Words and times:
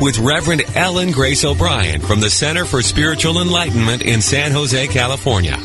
with 0.00 0.18
Reverend 0.18 0.62
Ellen 0.74 1.10
Grace 1.10 1.44
O'Brien 1.44 2.00
from 2.00 2.20
the 2.20 2.30
Center 2.30 2.64
for 2.64 2.82
Spiritual 2.82 3.40
Enlightenment 3.40 4.02
in 4.02 4.20
San 4.20 4.52
Jose, 4.52 4.86
California. 4.88 5.56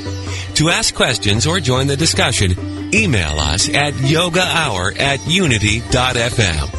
To 0.56 0.70
ask 0.70 0.94
questions 0.94 1.46
or 1.48 1.60
join 1.60 1.88
the 1.88 1.98
discussion, 1.98 2.94
email 2.94 3.40
us 3.40 3.70
at 3.70 3.94
yogahour 3.94 5.00
at 5.00 5.26
unity.fm. 5.28 6.70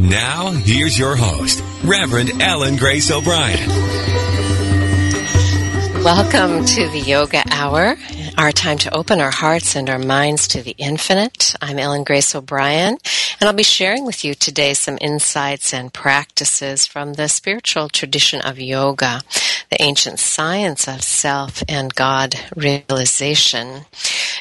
Now, 0.00 0.50
here's 0.50 0.98
your 0.98 1.16
host, 1.16 1.62
Reverend 1.84 2.40
Ellen 2.40 2.76
Grace 2.76 3.10
O'Brien. 3.10 3.68
Welcome 6.04 6.64
to 6.64 6.88
the 6.88 7.02
Yoga 7.04 7.42
Hour 7.50 7.96
our 8.38 8.52
time 8.52 8.78
to 8.78 8.94
open 8.94 9.20
our 9.20 9.30
hearts 9.30 9.76
and 9.76 9.88
our 9.90 9.98
minds 9.98 10.48
to 10.48 10.62
the 10.62 10.74
infinite. 10.78 11.54
I'm 11.60 11.78
Ellen 11.78 12.04
Grace 12.04 12.34
O'Brien, 12.34 12.98
and 13.42 13.48
I'll 13.48 13.56
be 13.56 13.64
sharing 13.64 14.06
with 14.06 14.24
you 14.24 14.34
today 14.36 14.72
some 14.72 14.98
insights 15.00 15.74
and 15.74 15.92
practices 15.92 16.86
from 16.86 17.14
the 17.14 17.26
spiritual 17.26 17.88
tradition 17.88 18.40
of 18.40 18.60
yoga, 18.60 19.22
the 19.68 19.82
ancient 19.82 20.20
science 20.20 20.86
of 20.86 21.02
self 21.02 21.60
and 21.68 21.92
God 21.92 22.36
realization. 22.54 23.86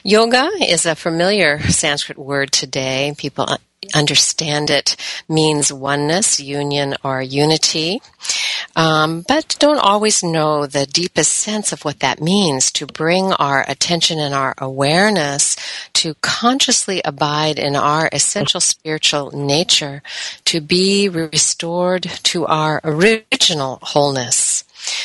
Yoga 0.04 0.52
is 0.62 0.86
a 0.86 0.94
familiar 0.94 1.60
Sanskrit 1.62 2.20
word 2.20 2.52
today. 2.52 3.16
People 3.18 3.48
understand 3.96 4.70
it 4.70 4.96
means 5.28 5.74
oneness, 5.74 6.40
union, 6.40 6.96
or 7.04 7.24
unity, 7.24 8.04
um, 8.76 9.24
but 9.28 9.56
don't 9.60 9.80
always 9.80 10.24
know 10.24 10.66
the 10.66 10.86
deepest 10.86 11.32
sense 11.34 11.72
of 11.72 11.84
what 11.84 12.00
that 12.00 12.22
means 12.22 12.72
to 12.74 12.86
bring 12.86 13.32
our 13.34 13.66
attention 13.68 14.20
and 14.20 14.34
our 14.34 14.54
awareness 14.58 15.56
to 15.94 16.16
consciously 16.22 17.02
abide 17.04 17.60
in 17.60 17.76
our 17.76 18.10
essential 18.12 18.60
spiritual 18.60 19.32
nature, 19.32 20.02
to 20.46 20.62
be 20.62 21.10
restored 21.10 22.04
to 22.24 22.46
our 22.46 22.82
original 22.84 23.80
wholeness. 23.82 24.64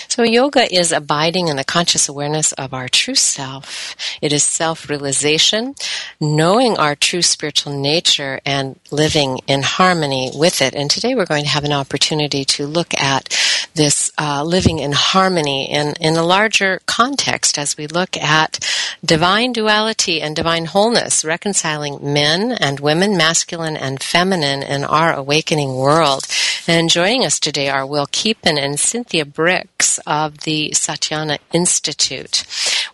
So 0.08 0.22
yoga 0.22 0.72
is 0.72 0.92
abiding 0.92 1.48
in 1.48 1.56
the 1.56 1.64
conscious 1.64 2.08
awareness 2.08 2.52
of 2.52 2.72
our 2.72 2.88
true 2.88 3.14
self. 3.14 3.96
It 4.22 4.32
is 4.32 4.44
self-realization, 4.44 5.74
knowing 6.20 6.76
our 6.76 6.94
true 6.94 7.22
spiritual 7.22 7.78
nature 7.78 8.40
and 8.46 8.78
living 8.90 9.40
in 9.46 9.62
harmony 9.62 10.30
with 10.34 10.62
it. 10.62 10.74
And 10.74 10.90
today 10.90 11.14
we're 11.14 11.26
going 11.26 11.44
to 11.44 11.50
have 11.50 11.64
an 11.64 11.72
opportunity 11.72 12.44
to 12.44 12.66
look 12.66 12.94
at 12.94 13.28
this 13.74 14.10
uh, 14.18 14.42
living 14.42 14.78
in 14.78 14.92
harmony 14.92 15.70
in, 15.70 15.94
in 16.00 16.16
a 16.16 16.22
larger 16.22 16.80
context 16.86 17.58
as 17.58 17.76
we 17.76 17.86
look 17.86 18.16
at 18.16 18.58
divine 19.04 19.52
duality 19.52 20.20
and 20.20 20.34
divine 20.34 20.64
wholeness, 20.64 21.24
reconciling 21.24 21.98
men 22.00 22.52
and 22.52 22.80
women, 22.80 23.16
masculine 23.16 23.76
and 23.76 24.02
feminine 24.02 24.62
in 24.62 24.82
our 24.84 25.12
awakening 25.12 25.76
world. 25.76 26.26
And 26.66 26.90
joining 26.90 27.24
us 27.24 27.38
today 27.38 27.68
are 27.68 27.86
Will 27.86 28.06
Keepin 28.10 28.58
and 28.58 28.80
Cynthia 28.80 29.24
Of 30.06 30.38
the 30.40 30.70
Satyana 30.70 31.38
Institute. 31.52 32.44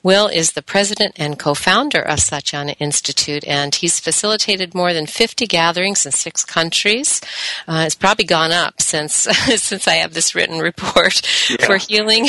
Will 0.03 0.27
is 0.27 0.53
the 0.53 0.63
president 0.63 1.15
and 1.17 1.39
co-founder 1.39 2.01
of 2.01 2.19
Satyana 2.19 2.75
Institute, 2.79 3.45
and 3.47 3.75
he's 3.75 4.01
facilitated 4.01 4.75
more 4.75 4.93
than 4.93 5.07
50 5.07 5.47
gatherings 5.47 6.05
in 6.05 6.13
six 6.13 6.45
countries. 6.45 7.21
Uh, 7.69 7.85
it's 7.87 7.95
probably 7.95 8.25
gone 8.25 8.53
up 8.53 8.81
since 8.81 9.13
since 9.63 9.87
I 9.87 9.95
have 9.95 10.15
this 10.15 10.35
written 10.35 10.59
report 10.59 11.23
yeah. 11.51 11.65
for 11.67 11.77
healing 11.77 12.29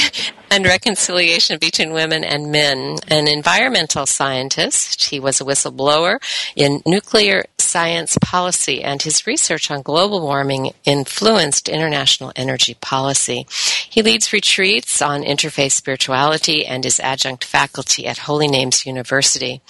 and 0.51 0.65
reconciliation 0.65 1.57
between 1.59 1.93
women 1.93 2.23
and 2.23 2.51
men. 2.51 2.97
An 3.07 3.27
environmental 3.27 4.05
scientist, 4.05 5.05
he 5.05 5.19
was 5.19 5.41
a 5.41 5.43
whistleblower 5.43 6.19
in 6.55 6.81
nuclear 6.85 7.45
science 7.73 8.19
policy, 8.21 8.83
and 8.83 9.01
his 9.01 9.25
research 9.25 9.71
on 9.71 9.81
global 9.81 10.21
warming 10.21 10.71
influenced 10.85 11.67
international 11.67 12.31
energy 12.35 12.75
policy. 12.75 13.47
He 13.89 14.03
leads 14.03 14.31
retreats 14.31 15.01
on 15.01 15.23
interfaith 15.23 15.71
spirituality 15.71 16.67
and 16.67 16.85
is 16.85 16.99
adjunct 16.99 17.43
faculty 17.43 18.05
at 18.05 18.29
Holy 18.29 18.47
Names 18.47 18.85
University. 18.85 19.61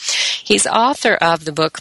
He's 0.43 0.67
author 0.67 1.13
of 1.15 1.45
the 1.45 1.53
book 1.53 1.79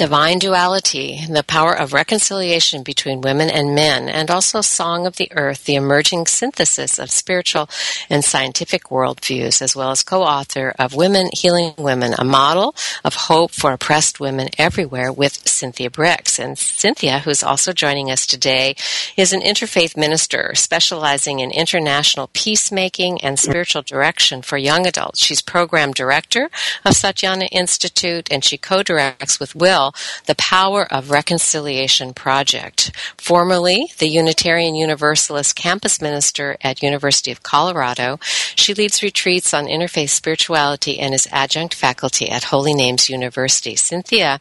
Divine 0.00 0.38
Duality, 0.38 1.26
the 1.28 1.42
power 1.42 1.74
of 1.74 1.92
reconciliation 1.92 2.82
between 2.82 3.20
women 3.20 3.50
and 3.50 3.74
men, 3.74 4.08
and 4.08 4.30
also 4.30 4.62
Song 4.62 5.06
of 5.06 5.16
the 5.16 5.30
Earth, 5.32 5.66
the 5.66 5.74
emerging 5.74 6.24
synthesis 6.24 6.98
of 6.98 7.10
spiritual 7.10 7.68
and 8.08 8.24
scientific 8.24 8.84
worldviews, 8.84 9.60
as 9.60 9.76
well 9.76 9.90
as 9.90 10.02
co-author 10.02 10.74
of 10.78 10.94
Women 10.94 11.28
Healing 11.34 11.74
Women, 11.76 12.14
a 12.16 12.24
model 12.24 12.74
of 13.04 13.12
hope 13.14 13.50
for 13.50 13.72
oppressed 13.72 14.18
women 14.20 14.48
everywhere 14.56 15.12
with 15.12 15.46
Cynthia 15.46 15.90
Brix. 15.90 16.42
And 16.42 16.56
Cynthia, 16.56 17.18
who's 17.18 17.42
also 17.42 17.74
joining 17.74 18.10
us 18.10 18.26
today, 18.26 18.76
is 19.18 19.34
an 19.34 19.42
interfaith 19.42 19.98
minister 19.98 20.52
specializing 20.54 21.40
in 21.40 21.50
international 21.50 22.30
peacemaking 22.32 23.20
and 23.20 23.38
spiritual 23.38 23.82
direction 23.82 24.40
for 24.40 24.56
young 24.56 24.86
adults. 24.86 25.22
She's 25.22 25.42
program 25.42 25.92
director 25.92 26.44
of 26.86 26.94
Satyana 26.94 27.48
Institute, 27.52 28.28
and 28.30 28.42
she 28.42 28.56
co-directs 28.56 29.38
with 29.38 29.54
Will 29.54 29.89
the 30.26 30.34
Power 30.34 30.86
of 30.92 31.10
Reconciliation 31.10 32.12
Project. 32.14 32.92
Formerly 33.16 33.92
the 33.98 34.08
Unitarian 34.08 34.74
Universalist 34.74 35.56
campus 35.56 36.00
minister 36.00 36.56
at 36.62 36.82
University 36.82 37.30
of 37.30 37.42
Colorado, 37.42 38.18
she 38.54 38.74
leads 38.74 39.02
retreats 39.02 39.54
on 39.54 39.66
interfaith 39.66 40.10
spirituality 40.10 40.98
and 40.98 41.14
is 41.14 41.28
adjunct 41.32 41.74
faculty 41.74 42.28
at 42.28 42.44
Holy 42.44 42.74
Names 42.74 43.08
University. 43.08 43.76
Cynthia 43.76 44.40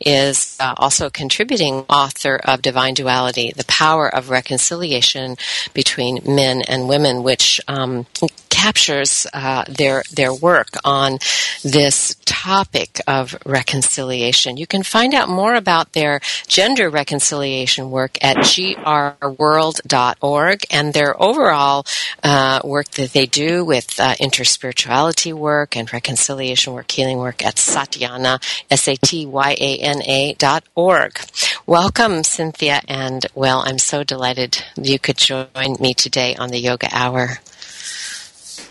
is 0.00 0.56
uh, 0.60 0.74
also 0.76 1.06
a 1.06 1.10
contributing 1.10 1.84
author 1.88 2.36
of 2.44 2.62
Divine 2.62 2.94
Duality, 2.94 3.52
The 3.56 3.64
Power 3.64 4.08
of 4.12 4.30
Reconciliation 4.30 5.36
Between 5.74 6.20
Men 6.24 6.62
and 6.62 6.88
Women, 6.88 7.22
which 7.22 7.60
um, 7.68 8.06
captures 8.48 9.26
uh, 9.32 9.64
their 9.68 10.02
their 10.12 10.34
work 10.34 10.68
on 10.84 11.18
this 11.62 12.16
topic 12.24 13.00
of 13.06 13.36
reconciliation. 13.46 14.56
You 14.56 14.66
can 14.66 14.82
find 14.88 15.14
out 15.14 15.28
more 15.28 15.54
about 15.54 15.92
their 15.92 16.20
gender 16.46 16.88
reconciliation 16.88 17.90
work 17.90 18.16
at 18.22 18.38
grworld.org 18.38 19.18
and 20.70 20.94
their 20.94 21.22
overall 21.22 21.84
uh, 22.24 22.60
work 22.64 22.88
that 22.92 23.12
they 23.12 23.26
do 23.26 23.64
with 23.64 24.00
uh, 24.00 24.14
interspirituality 24.14 25.32
work 25.32 25.76
and 25.76 25.92
reconciliation 25.92 26.72
work, 26.72 26.90
healing 26.90 27.18
work 27.18 27.44
at 27.44 27.56
Satyana, 27.56 28.42
S-A-T-Y-A-N-A 28.70 30.34
dot 30.34 30.64
org. 30.74 31.20
Welcome, 31.66 32.24
Cynthia, 32.24 32.80
and 32.88 33.26
well, 33.34 33.62
I'm 33.66 33.78
so 33.78 34.02
delighted 34.02 34.64
you 34.76 34.98
could 34.98 35.18
join 35.18 35.76
me 35.80 35.92
today 35.94 36.34
on 36.36 36.48
the 36.48 36.58
Yoga 36.58 36.88
Hour. 36.92 37.38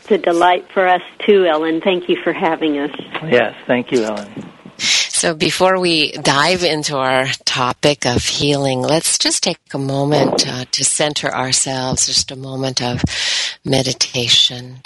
It's 0.10 0.12
a 0.12 0.18
delight 0.18 0.66
for 0.74 0.88
us 0.88 1.02
too, 1.26 1.46
Ellen. 1.46 1.82
Thank 1.82 2.10
you 2.10 2.16
for 2.24 2.32
having 2.34 2.80
us. 2.80 2.92
Yes, 3.24 3.56
thank 3.68 3.92
you, 3.92 4.04
Ellen. 4.04 4.32
So 5.18 5.34
before 5.34 5.80
we 5.80 6.12
dive 6.12 6.64
into 6.64 6.96
our 6.96 7.26
topic 7.44 8.06
of 8.06 8.24
healing, 8.24 8.84
let's 8.84 9.18
just 9.18 9.42
take 9.42 9.58
a 9.74 9.80
moment 9.80 10.48
uh, 10.48 10.66
to 10.70 10.86
center 10.86 11.34
ourselves, 11.34 12.06
just 12.06 12.30
a 12.30 12.36
moment 12.36 12.84
of 12.84 13.04
meditation. 13.66 14.84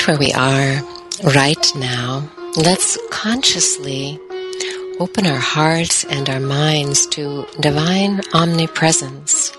Right 0.00 0.08
where 0.08 0.18
we 0.18 0.32
are, 0.32 0.82
right 1.34 1.72
now, 1.76 2.26
let's 2.56 2.96
consciously 3.10 4.18
open 4.98 5.26
our 5.26 5.36
hearts 5.36 6.04
and 6.04 6.26
our 6.30 6.40
minds 6.40 7.06
to 7.08 7.46
divine 7.60 8.22
omnipresence 8.32 9.52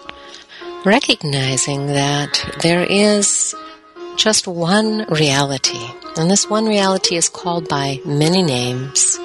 recognizing 0.83 1.85
that 1.88 2.57
there 2.63 2.83
is 2.83 3.53
just 4.15 4.47
one 4.47 5.05
reality, 5.09 5.85
and 6.17 6.31
this 6.31 6.49
one 6.49 6.65
reality 6.65 7.17
is 7.17 7.29
called 7.29 7.69
by 7.69 7.99
many 8.03 8.41
names, 8.41 9.19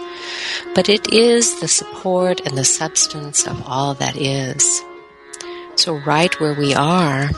but 0.74 0.90
it 0.90 1.14
is 1.14 1.60
the 1.60 1.68
support 1.68 2.46
and 2.46 2.58
the 2.58 2.64
substance 2.64 3.46
of 3.46 3.62
all 3.66 3.94
that 3.94 4.16
is. 4.16 4.82
So, 5.76 5.94
right 5.94 6.38
where 6.40 6.54
we 6.54 6.74
are, 6.74 7.30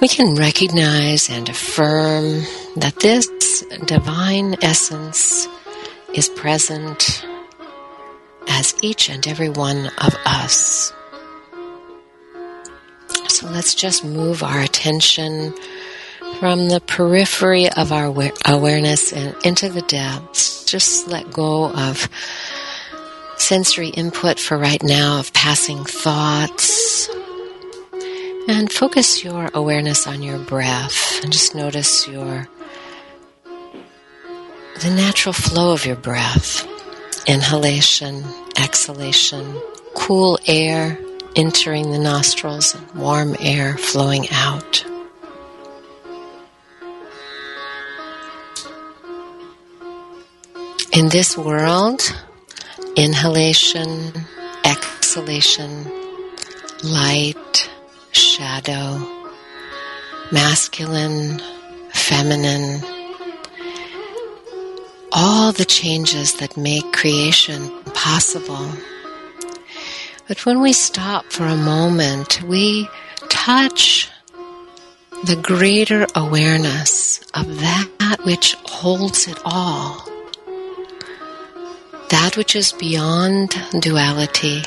we 0.00 0.08
can 0.08 0.34
recognize 0.34 1.30
and 1.30 1.48
affirm 1.48 2.42
that 2.76 2.96
this 3.00 3.26
divine 3.86 4.56
essence 4.62 5.48
is 6.12 6.28
present 6.28 7.26
as 8.48 8.74
each 8.82 9.08
and 9.08 9.26
every 9.26 9.48
one 9.48 9.86
of 9.98 10.14
us. 10.26 10.92
So 13.28 13.48
let's 13.48 13.74
just 13.74 14.04
move 14.04 14.42
our 14.42 14.60
attention 14.60 15.54
from 16.40 16.68
the 16.68 16.80
periphery 16.80 17.68
of 17.70 17.92
our 17.92 18.12
awareness 18.44 19.12
and 19.12 19.34
into 19.44 19.68
the 19.68 19.82
depths. 19.82 20.64
Just 20.64 21.08
let 21.08 21.30
go 21.32 21.70
of 21.70 22.08
sensory 23.36 23.88
input 23.88 24.38
for 24.38 24.58
right 24.58 24.82
now 24.82 25.20
of 25.20 25.32
passing 25.32 25.84
thoughts. 25.84 27.08
And 28.48 28.72
focus 28.72 29.24
your 29.24 29.50
awareness 29.54 30.06
on 30.06 30.22
your 30.22 30.38
breath 30.38 31.20
and 31.22 31.32
just 31.32 31.54
notice 31.54 32.06
your 32.06 32.48
the 33.44 34.90
natural 34.90 35.32
flow 35.32 35.72
of 35.72 35.84
your 35.84 35.96
breath. 35.96 36.64
Inhalation, 37.26 38.22
exhalation, 38.56 39.60
cool 39.94 40.38
air 40.46 40.96
entering 41.34 41.90
the 41.90 41.98
nostrils 41.98 42.74
and 42.74 42.90
warm 42.94 43.34
air 43.40 43.76
flowing 43.78 44.26
out. 44.30 44.84
In 50.92 51.08
this 51.08 51.36
world, 51.36 52.00
inhalation, 52.96 54.12
exhalation, 54.64 55.84
light, 56.84 57.70
shadow, 58.36 59.06
masculine, 60.30 61.40
feminine, 61.90 62.82
all 65.12 65.52
the 65.52 65.64
changes 65.64 66.34
that 66.34 66.56
make 66.56 66.92
creation 66.92 67.70
possible 67.94 68.70
but 70.28 70.44
when 70.44 70.60
we 70.60 70.72
stop 70.72 71.26
for 71.26 71.44
a 71.44 71.56
moment, 71.56 72.42
we 72.42 72.88
touch 73.28 74.10
the 75.24 75.36
greater 75.40 76.06
awareness 76.16 77.20
of 77.32 77.60
that 77.60 78.18
which 78.24 78.54
holds 78.64 79.28
it 79.28 79.38
all. 79.44 80.04
That 82.10 82.36
which 82.36 82.56
is 82.56 82.72
beyond 82.72 83.54
duality. 83.78 84.62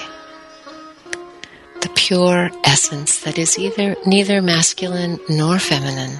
The 1.81 1.92
pure 1.96 2.50
essence 2.64 3.22
that 3.22 3.38
is 3.38 3.58
either 3.58 3.96
neither 4.06 4.42
masculine 4.42 5.20
nor 5.30 5.60
feminine. 5.60 6.20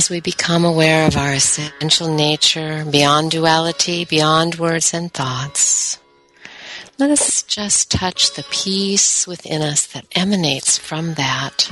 as 0.00 0.08
we 0.08 0.20
become 0.20 0.64
aware 0.64 1.06
of 1.06 1.16
our 1.16 1.32
essential 1.32 2.08
nature, 2.14 2.86
beyond 2.90 3.32
duality, 3.32 4.04
beyond 4.04 4.54
words 4.54 4.94
and 4.94 5.12
thoughts, 5.12 5.98
let 6.96 7.10
us 7.10 7.42
just 7.42 7.90
touch 7.90 8.32
the 8.34 8.44
peace 8.50 9.26
within 9.26 9.60
us 9.60 9.86
that 9.88 10.06
emanates 10.14 10.78
from 10.78 11.14
that. 11.14 11.70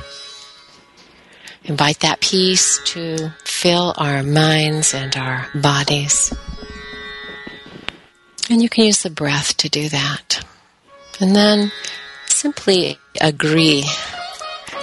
Invite 1.68 2.00
that 2.00 2.20
peace 2.20 2.80
to 2.86 3.30
fill 3.44 3.92
our 3.98 4.22
minds 4.22 4.94
and 4.94 5.14
our 5.16 5.46
bodies. 5.54 6.32
And 8.48 8.62
you 8.62 8.70
can 8.70 8.84
use 8.86 9.02
the 9.02 9.10
breath 9.10 9.54
to 9.58 9.68
do 9.68 9.90
that. 9.90 10.42
And 11.20 11.36
then 11.36 11.70
simply 12.24 12.98
agree 13.20 13.84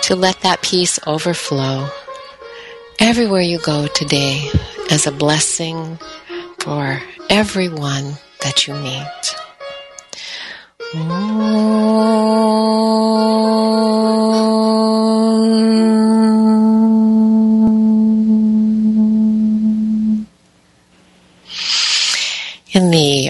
to 0.04 0.16
let 0.16 0.42
that 0.42 0.62
peace 0.62 1.00
overflow 1.08 1.90
everywhere 3.00 3.42
you 3.42 3.58
go 3.60 3.88
today 3.88 4.48
as 4.92 5.08
a 5.08 5.12
blessing 5.12 5.98
for 6.60 7.02
everyone 7.32 8.14
that 8.44 8.68
you 8.68 8.76
meet. 8.76 9.36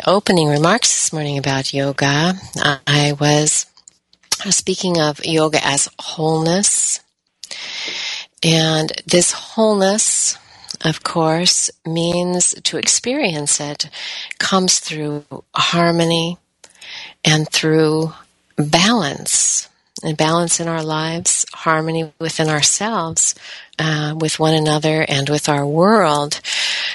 Opening 0.07 0.47
remarks 0.47 0.89
this 0.93 1.13
morning 1.13 1.37
about 1.37 1.73
yoga, 1.73 2.35
I 2.87 3.13
was 3.19 3.65
speaking 4.51 4.99
of 4.99 5.25
yoga 5.25 5.65
as 5.65 5.89
wholeness 5.97 6.99
and 8.43 8.91
this 9.07 9.31
wholeness, 9.31 10.37
of 10.83 11.03
course, 11.03 11.71
means 11.85 12.53
to 12.65 12.77
experience 12.77 13.59
it 13.59 13.89
comes 14.37 14.79
through 14.79 15.25
harmony 15.55 16.37
and 17.23 17.49
through 17.49 18.13
balance. 18.57 19.67
And 20.05 20.15
balance 20.15 20.59
in 20.59 20.67
our 20.67 20.83
lives, 20.83 21.47
harmony 21.51 22.13
within 22.19 22.47
ourselves, 22.47 23.33
uh, 23.79 24.15
with 24.15 24.39
one 24.39 24.53
another, 24.53 25.03
and 25.07 25.27
with 25.27 25.49
our 25.49 25.65
world 25.65 26.41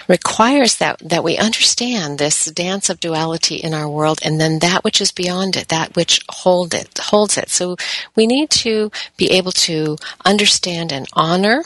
requires 0.06 0.76
that, 0.76 0.98
that 1.00 1.24
we 1.24 1.36
understand 1.36 2.18
this 2.18 2.44
dance 2.46 2.88
of 2.88 3.00
duality 3.00 3.56
in 3.56 3.74
our 3.74 3.88
world 3.88 4.20
and 4.22 4.40
then 4.40 4.60
that 4.60 4.84
which 4.84 5.00
is 5.00 5.10
beyond 5.10 5.56
it, 5.56 5.68
that 5.68 5.96
which 5.96 6.20
hold 6.30 6.72
it, 6.72 6.98
holds 6.98 7.36
it. 7.36 7.50
So 7.50 7.76
we 8.14 8.26
need 8.26 8.50
to 8.50 8.90
be 9.16 9.30
able 9.32 9.52
to 9.52 9.96
understand 10.24 10.92
and 10.92 11.06
honor 11.12 11.64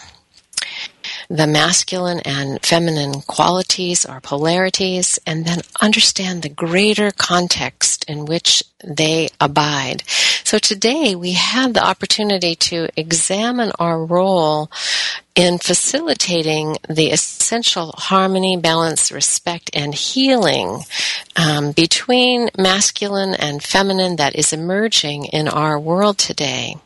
the 1.34 1.48
masculine 1.48 2.20
and 2.20 2.64
feminine 2.64 3.20
qualities 3.22 4.06
or 4.06 4.20
polarities, 4.20 5.18
and 5.26 5.44
then 5.44 5.62
understand 5.80 6.42
the 6.42 6.48
greater 6.48 7.10
context 7.10 8.04
in 8.08 8.24
which 8.24 8.62
they 8.84 9.28
abide. 9.40 10.04
So 10.44 10.58
today 10.58 11.16
we 11.16 11.32
have 11.32 11.74
the 11.74 11.84
opportunity 11.84 12.54
to 12.70 12.88
examine 12.96 13.72
our 13.80 14.04
role 14.04 14.70
in 15.34 15.58
facilitating 15.58 16.76
the 16.88 17.10
essential 17.10 17.92
harmony, 17.96 18.56
balance, 18.56 19.10
respect, 19.10 19.70
and 19.74 19.92
healing 19.92 20.82
um, 21.34 21.72
between 21.72 22.48
masculine 22.56 23.34
and 23.34 23.60
feminine 23.60 24.14
that 24.16 24.36
is 24.36 24.52
emerging 24.52 25.24
in 25.24 25.48
our 25.48 25.80
world 25.80 26.16
today 26.16 26.76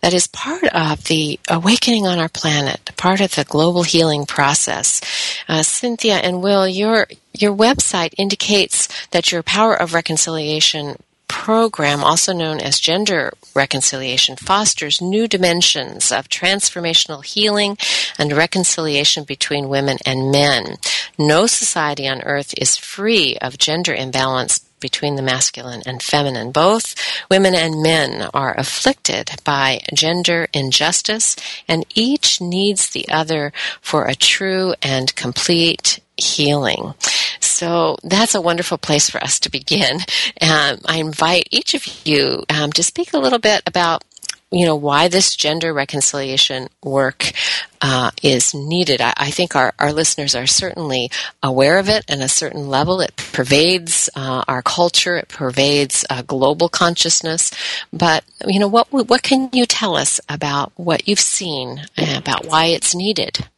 that 0.00 0.12
is 0.12 0.26
part 0.26 0.64
of 0.64 1.04
the 1.04 1.38
awakening 1.48 2.06
on 2.06 2.18
our 2.18 2.28
planet, 2.28 2.90
part 2.96 3.20
of 3.20 3.34
the 3.34 3.44
global 3.44 3.82
healing 3.82 4.26
process. 4.26 5.00
Uh, 5.48 5.62
Cynthia 5.62 6.16
and 6.16 6.42
Will, 6.42 6.66
your 6.66 7.06
your 7.32 7.54
website 7.54 8.14
indicates 8.18 8.88
that 9.10 9.32
your 9.32 9.42
power 9.42 9.74
of 9.74 9.94
reconciliation 9.94 10.96
program, 11.32 12.04
also 12.04 12.34
known 12.34 12.60
as 12.60 12.78
gender 12.78 13.32
reconciliation, 13.54 14.36
fosters 14.36 15.00
new 15.00 15.26
dimensions 15.26 16.12
of 16.12 16.28
transformational 16.28 17.24
healing 17.24 17.76
and 18.18 18.32
reconciliation 18.36 19.24
between 19.24 19.70
women 19.70 19.96
and 20.04 20.30
men. 20.30 20.76
No 21.18 21.46
society 21.46 22.06
on 22.06 22.20
earth 22.22 22.54
is 22.58 22.76
free 22.76 23.38
of 23.40 23.56
gender 23.56 23.94
imbalance 23.94 24.60
between 24.82 25.16
the 25.16 25.22
masculine 25.22 25.82
and 25.86 26.02
feminine. 26.02 26.52
Both 26.52 26.94
women 27.30 27.54
and 27.54 27.82
men 27.82 28.28
are 28.34 28.54
afflicted 28.58 29.30
by 29.44 29.80
gender 29.94 30.48
injustice, 30.52 31.36
and 31.66 31.86
each 31.94 32.40
needs 32.42 32.90
the 32.90 33.08
other 33.08 33.52
for 33.80 34.04
a 34.04 34.14
true 34.14 34.74
and 34.82 35.14
complete 35.14 36.00
healing. 36.18 36.92
So 37.40 37.96
that's 38.02 38.34
a 38.34 38.40
wonderful 38.40 38.78
place 38.78 39.08
for 39.08 39.22
us 39.22 39.40
to 39.40 39.50
begin. 39.50 39.96
Um, 40.40 40.78
I 40.86 40.98
invite 40.98 41.48
each 41.50 41.74
of 41.74 42.06
you 42.06 42.44
um, 42.50 42.72
to 42.72 42.82
speak 42.82 43.14
a 43.14 43.18
little 43.18 43.38
bit 43.38 43.62
about 43.66 44.04
you 44.52 44.66
know 44.66 44.76
why 44.76 45.08
this 45.08 45.34
gender 45.34 45.72
reconciliation 45.72 46.68
work 46.84 47.32
uh, 47.80 48.10
is 48.22 48.54
needed. 48.54 49.00
I, 49.00 49.12
I, 49.16 49.30
think 49.30 49.56
our, 49.56 49.72
our 49.78 49.92
listeners 49.92 50.34
are 50.34 50.46
certainly 50.46 51.10
aware 51.42 51.78
of 51.78 51.88
it 51.88 52.04
at 52.08 52.20
a 52.20 52.28
certain 52.28 52.68
level. 52.68 53.00
It 53.00 53.16
pervades 53.16 54.08
uh, 54.14 54.44
our 54.46 54.62
culture. 54.62 55.16
It 55.16 55.28
pervades 55.28 56.04
uh, 56.08 56.22
global 56.22 56.68
consciousness. 56.68 57.50
But 57.92 58.24
you 58.46 58.60
know 58.60 58.68
what? 58.68 58.92
What 58.92 59.22
can 59.22 59.48
you 59.52 59.66
tell 59.66 59.96
us 59.96 60.20
about 60.28 60.72
what 60.76 61.08
you've 61.08 61.18
seen 61.18 61.82
about 61.96 62.46
why 62.46 62.66
it's 62.66 62.94
needed? 62.94 63.48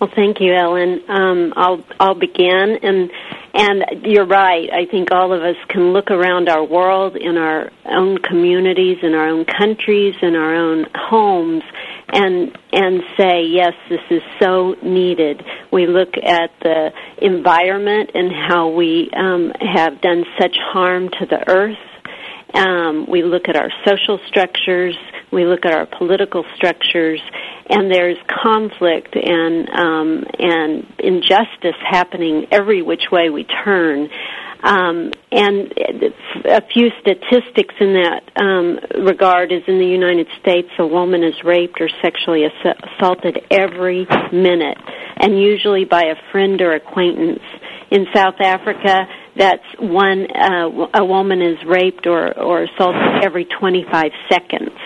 Well, 0.00 0.10
thank 0.16 0.40
you, 0.40 0.54
Ellen. 0.54 1.02
Um, 1.08 1.52
I'll 1.56 1.84
I'll 2.00 2.14
begin, 2.18 2.78
and 2.82 3.10
and 3.52 3.84
you're 4.06 4.26
right. 4.26 4.70
I 4.72 4.86
think 4.90 5.10
all 5.12 5.34
of 5.34 5.42
us 5.42 5.56
can 5.68 5.92
look 5.92 6.10
around 6.10 6.48
our 6.48 6.64
world, 6.64 7.16
in 7.16 7.36
our 7.36 7.70
own 7.84 8.16
communities, 8.16 8.96
in 9.02 9.14
our 9.14 9.28
own 9.28 9.44
countries, 9.44 10.14
in 10.22 10.36
our 10.36 10.54
own 10.54 10.86
homes, 10.94 11.62
and 12.08 12.56
and 12.72 13.02
say, 13.18 13.42
yes, 13.44 13.74
this 13.90 14.00
is 14.10 14.22
so 14.40 14.74
needed. 14.82 15.44
We 15.70 15.86
look 15.86 16.16
at 16.16 16.50
the 16.62 16.92
environment 17.18 18.12
and 18.14 18.32
how 18.32 18.70
we 18.70 19.10
um, 19.14 19.52
have 19.60 20.00
done 20.00 20.24
such 20.40 20.56
harm 20.72 21.10
to 21.10 21.26
the 21.26 21.46
earth. 21.46 21.76
Um, 22.54 23.06
we 23.08 23.22
look 23.22 23.48
at 23.48 23.56
our 23.56 23.70
social 23.86 24.18
structures. 24.28 24.96
We 25.32 25.46
look 25.46 25.64
at 25.64 25.72
our 25.72 25.86
political 25.86 26.44
structures, 26.56 27.20
and 27.68 27.90
there's 27.90 28.16
conflict 28.42 29.14
and 29.14 29.68
um, 29.70 30.24
and 30.38 30.86
injustice 30.98 31.78
happening 31.88 32.46
every 32.50 32.82
which 32.82 33.04
way 33.12 33.30
we 33.30 33.44
turn. 33.44 34.08
Um, 34.62 35.12
and 35.32 35.72
a 36.44 36.60
few 36.72 36.90
statistics 37.00 37.74
in 37.80 37.94
that 37.94 38.22
um, 38.36 38.78
regard 39.06 39.52
is 39.52 39.62
in 39.66 39.78
the 39.78 39.86
United 39.86 40.26
States, 40.42 40.68
a 40.78 40.86
woman 40.86 41.24
is 41.24 41.34
raped 41.44 41.80
or 41.80 41.88
sexually 42.02 42.44
assaulted 42.44 43.38
every 43.50 44.06
minute, 44.32 44.76
and 45.16 45.40
usually 45.40 45.84
by 45.84 46.02
a 46.02 46.16
friend 46.30 46.60
or 46.60 46.72
acquaintance. 46.72 47.42
In 47.90 48.06
South 48.14 48.40
Africa, 48.40 49.08
that's 49.40 49.64
one 49.78 50.26
uh, 50.30 50.68
a 50.92 51.04
woman 51.04 51.40
is 51.40 51.56
raped 51.66 52.06
or, 52.06 52.38
or 52.38 52.64
assaulted 52.64 53.24
every 53.24 53.46
25 53.46 54.12
seconds. 54.28 54.76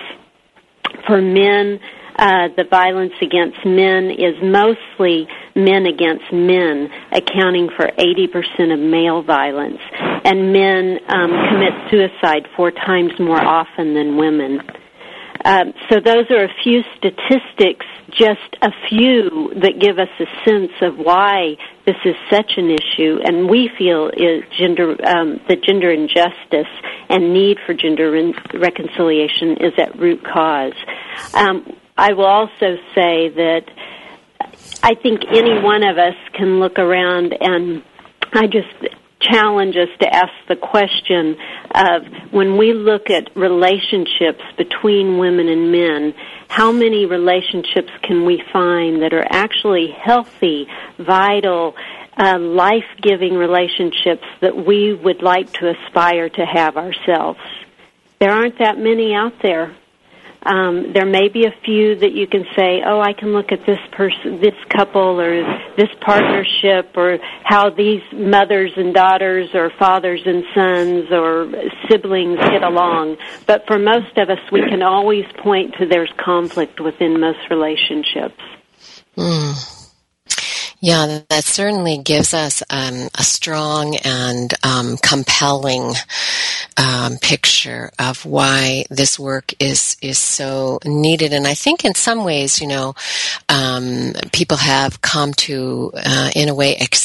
For 1.08 1.20
men, 1.20 1.80
uh, 2.16 2.48
the 2.56 2.62
violence 2.70 3.14
against 3.20 3.58
men 3.66 4.12
is 4.12 4.38
mostly 4.40 5.26
men 5.56 5.86
against 5.86 6.32
men, 6.32 6.88
accounting 7.10 7.68
for 7.76 7.90
80% 7.98 8.72
of 8.72 8.78
male 8.78 9.24
violence. 9.24 9.80
And 10.24 10.52
men 10.52 10.98
um, 11.08 11.30
commit 11.50 11.74
suicide 11.90 12.46
four 12.56 12.70
times 12.70 13.10
more 13.18 13.42
often 13.44 13.94
than 13.94 14.16
women. 14.16 14.60
Um, 15.44 15.74
so 15.90 16.00
those 16.00 16.30
are 16.30 16.44
a 16.44 16.54
few 16.62 16.82
statistics, 16.96 17.84
just 18.10 18.56
a 18.62 18.70
few 18.88 19.52
that 19.60 19.78
give 19.78 19.98
us 19.98 20.08
a 20.18 20.48
sense 20.48 20.72
of 20.80 20.96
why 20.96 21.56
this 21.84 21.96
is 22.04 22.14
such 22.30 22.52
an 22.56 22.70
issue, 22.70 23.18
and 23.22 23.48
we 23.48 23.68
feel 23.76 24.08
is 24.08 24.42
gender 24.58 24.96
um, 25.06 25.40
the 25.48 25.56
gender 25.56 25.90
injustice 25.92 26.72
and 27.10 27.34
need 27.34 27.58
for 27.66 27.74
gender 27.74 28.10
reconciliation 28.54 29.58
is 29.60 29.72
at 29.78 29.98
root 29.98 30.24
cause. 30.24 30.72
Um, 31.34 31.76
I 31.96 32.14
will 32.14 32.26
also 32.26 32.76
say 32.94 33.28
that 33.28 33.64
I 34.82 34.94
think 34.94 35.22
any 35.28 35.60
one 35.60 35.86
of 35.86 35.98
us 35.98 36.16
can 36.32 36.58
look 36.60 36.78
around 36.78 37.34
and 37.38 37.82
I 38.32 38.46
just 38.46 38.94
challenge 39.30 39.76
us 39.76 39.88
to 40.00 40.14
ask 40.14 40.32
the 40.48 40.56
question 40.56 41.36
of 41.74 42.02
when 42.30 42.56
we 42.56 42.72
look 42.72 43.10
at 43.10 43.34
relationships 43.36 44.42
between 44.56 45.18
women 45.18 45.48
and 45.48 45.72
men, 45.72 46.14
how 46.48 46.72
many 46.72 47.06
relationships 47.06 47.90
can 48.02 48.24
we 48.24 48.42
find 48.52 49.02
that 49.02 49.12
are 49.12 49.26
actually 49.28 49.90
healthy, 49.90 50.66
vital, 50.98 51.74
uh, 52.16 52.38
life 52.38 52.84
giving 53.00 53.34
relationships 53.34 54.24
that 54.40 54.56
we 54.56 54.92
would 54.92 55.22
like 55.22 55.52
to 55.54 55.70
aspire 55.70 56.28
to 56.28 56.44
have 56.44 56.76
ourselves? 56.76 57.40
There 58.20 58.30
aren't 58.30 58.58
that 58.58 58.78
many 58.78 59.14
out 59.14 59.34
there. 59.42 59.74
Um, 60.44 60.92
there 60.92 61.06
may 61.06 61.28
be 61.28 61.46
a 61.46 61.54
few 61.64 61.96
that 61.96 62.12
you 62.12 62.26
can 62.26 62.44
say, 62.56 62.82
oh, 62.86 63.00
I 63.00 63.12
can 63.12 63.32
look 63.32 63.50
at 63.52 63.64
this 63.66 63.78
person, 63.92 64.40
this 64.40 64.54
couple, 64.68 65.20
or 65.20 65.42
this 65.76 65.88
partnership, 66.00 66.96
or 66.96 67.18
how 67.44 67.70
these 67.70 68.02
mothers 68.12 68.72
and 68.76 68.92
daughters, 68.92 69.50
or 69.54 69.70
fathers 69.78 70.20
and 70.26 70.44
sons, 70.54 71.10
or 71.10 71.50
siblings 71.90 72.38
get 72.38 72.62
along. 72.62 73.16
But 73.46 73.66
for 73.66 73.78
most 73.78 74.16
of 74.18 74.28
us, 74.28 74.40
we 74.52 74.60
can 74.68 74.82
always 74.82 75.24
point 75.38 75.74
to 75.78 75.86
there's 75.86 76.12
conflict 76.22 76.80
within 76.80 77.20
most 77.20 77.40
relationships. 77.50 78.40
Mm. 79.16 79.83
Yeah, 80.84 81.20
that 81.30 81.44
certainly 81.44 81.98
gives 81.98 82.34
us 82.34 82.62
um, 82.70 83.08
a 83.18 83.24
strong 83.24 83.96
and 84.04 84.52
um, 84.64 84.98
compelling 84.98 85.94
um, 86.76 87.18
picture 87.22 87.90
of 87.98 88.26
why 88.26 88.84
this 88.90 89.18
work 89.18 89.52
is 89.60 89.96
is 90.02 90.18
so 90.18 90.80
needed. 90.84 91.32
And 91.32 91.46
I 91.46 91.54
think 91.54 91.84
in 91.86 91.94
some 91.94 92.24
ways, 92.24 92.60
you 92.60 92.68
know, 92.68 92.94
um, 93.48 94.14
people 94.32 94.58
have 94.58 95.02
come 95.02 95.34
to, 95.34 95.92
uh, 95.96 96.30
in 96.36 96.50
a 96.50 96.54
way, 96.54 96.76
accept 96.76 97.03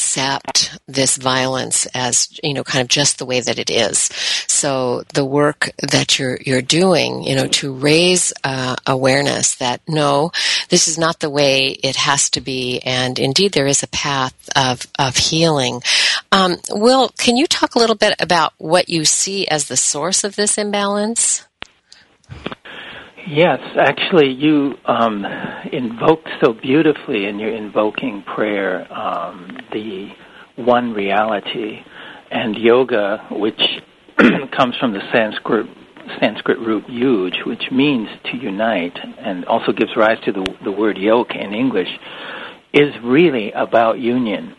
this 0.87 1.17
violence 1.17 1.85
as 1.93 2.39
you 2.43 2.53
know, 2.53 2.63
kind 2.63 2.81
of 2.81 2.87
just 2.87 3.17
the 3.17 3.25
way 3.25 3.39
that 3.39 3.59
it 3.59 3.69
is. 3.69 4.09
So 4.47 5.03
the 5.13 5.25
work 5.25 5.71
that 5.91 6.19
you're 6.19 6.39
you're 6.45 6.61
doing, 6.61 7.23
you 7.23 7.35
know, 7.35 7.47
to 7.47 7.73
raise 7.73 8.33
uh, 8.43 8.75
awareness 8.85 9.55
that 9.55 9.81
no, 9.87 10.31
this 10.69 10.87
is 10.87 10.97
not 10.97 11.19
the 11.19 11.29
way 11.29 11.67
it 11.67 11.95
has 11.95 12.29
to 12.31 12.41
be, 12.41 12.79
and 12.79 13.19
indeed 13.19 13.53
there 13.53 13.67
is 13.67 13.83
a 13.83 13.87
path 13.87 14.49
of 14.55 14.87
of 14.97 15.15
healing. 15.15 15.81
Um, 16.31 16.57
Will, 16.69 17.09
can 17.09 17.37
you 17.37 17.47
talk 17.47 17.75
a 17.75 17.79
little 17.79 17.95
bit 17.95 18.15
about 18.19 18.53
what 18.57 18.89
you 18.89 19.05
see 19.05 19.47
as 19.47 19.67
the 19.67 19.77
source 19.77 20.23
of 20.23 20.35
this 20.35 20.57
imbalance? 20.57 21.45
Yes, 23.27 23.59
actually, 23.77 24.31
you 24.31 24.75
um, 24.85 25.25
invoke 25.71 26.25
so 26.43 26.53
beautifully 26.53 27.25
in 27.25 27.37
your 27.37 27.53
invoking 27.53 28.23
prayer 28.23 28.91
um, 28.91 29.57
the 29.71 30.09
one 30.55 30.93
reality, 30.93 31.79
and 32.31 32.55
yoga, 32.55 33.25
which 33.31 33.61
comes 34.17 34.75
from 34.79 34.93
the 34.93 35.01
Sanskrit 35.13 35.67
Sanskrit 36.19 36.59
root 36.59 36.85
yuj, 36.87 37.45
which 37.45 37.63
means 37.71 38.07
to 38.31 38.37
unite, 38.37 38.97
and 39.19 39.45
also 39.45 39.71
gives 39.71 39.91
rise 39.95 40.17
to 40.25 40.31
the, 40.31 40.45
the 40.63 40.71
word 40.71 40.97
yoke 40.97 41.35
in 41.35 41.53
English, 41.53 41.89
is 42.73 42.93
really 43.03 43.51
about 43.51 43.99
union. 43.99 44.55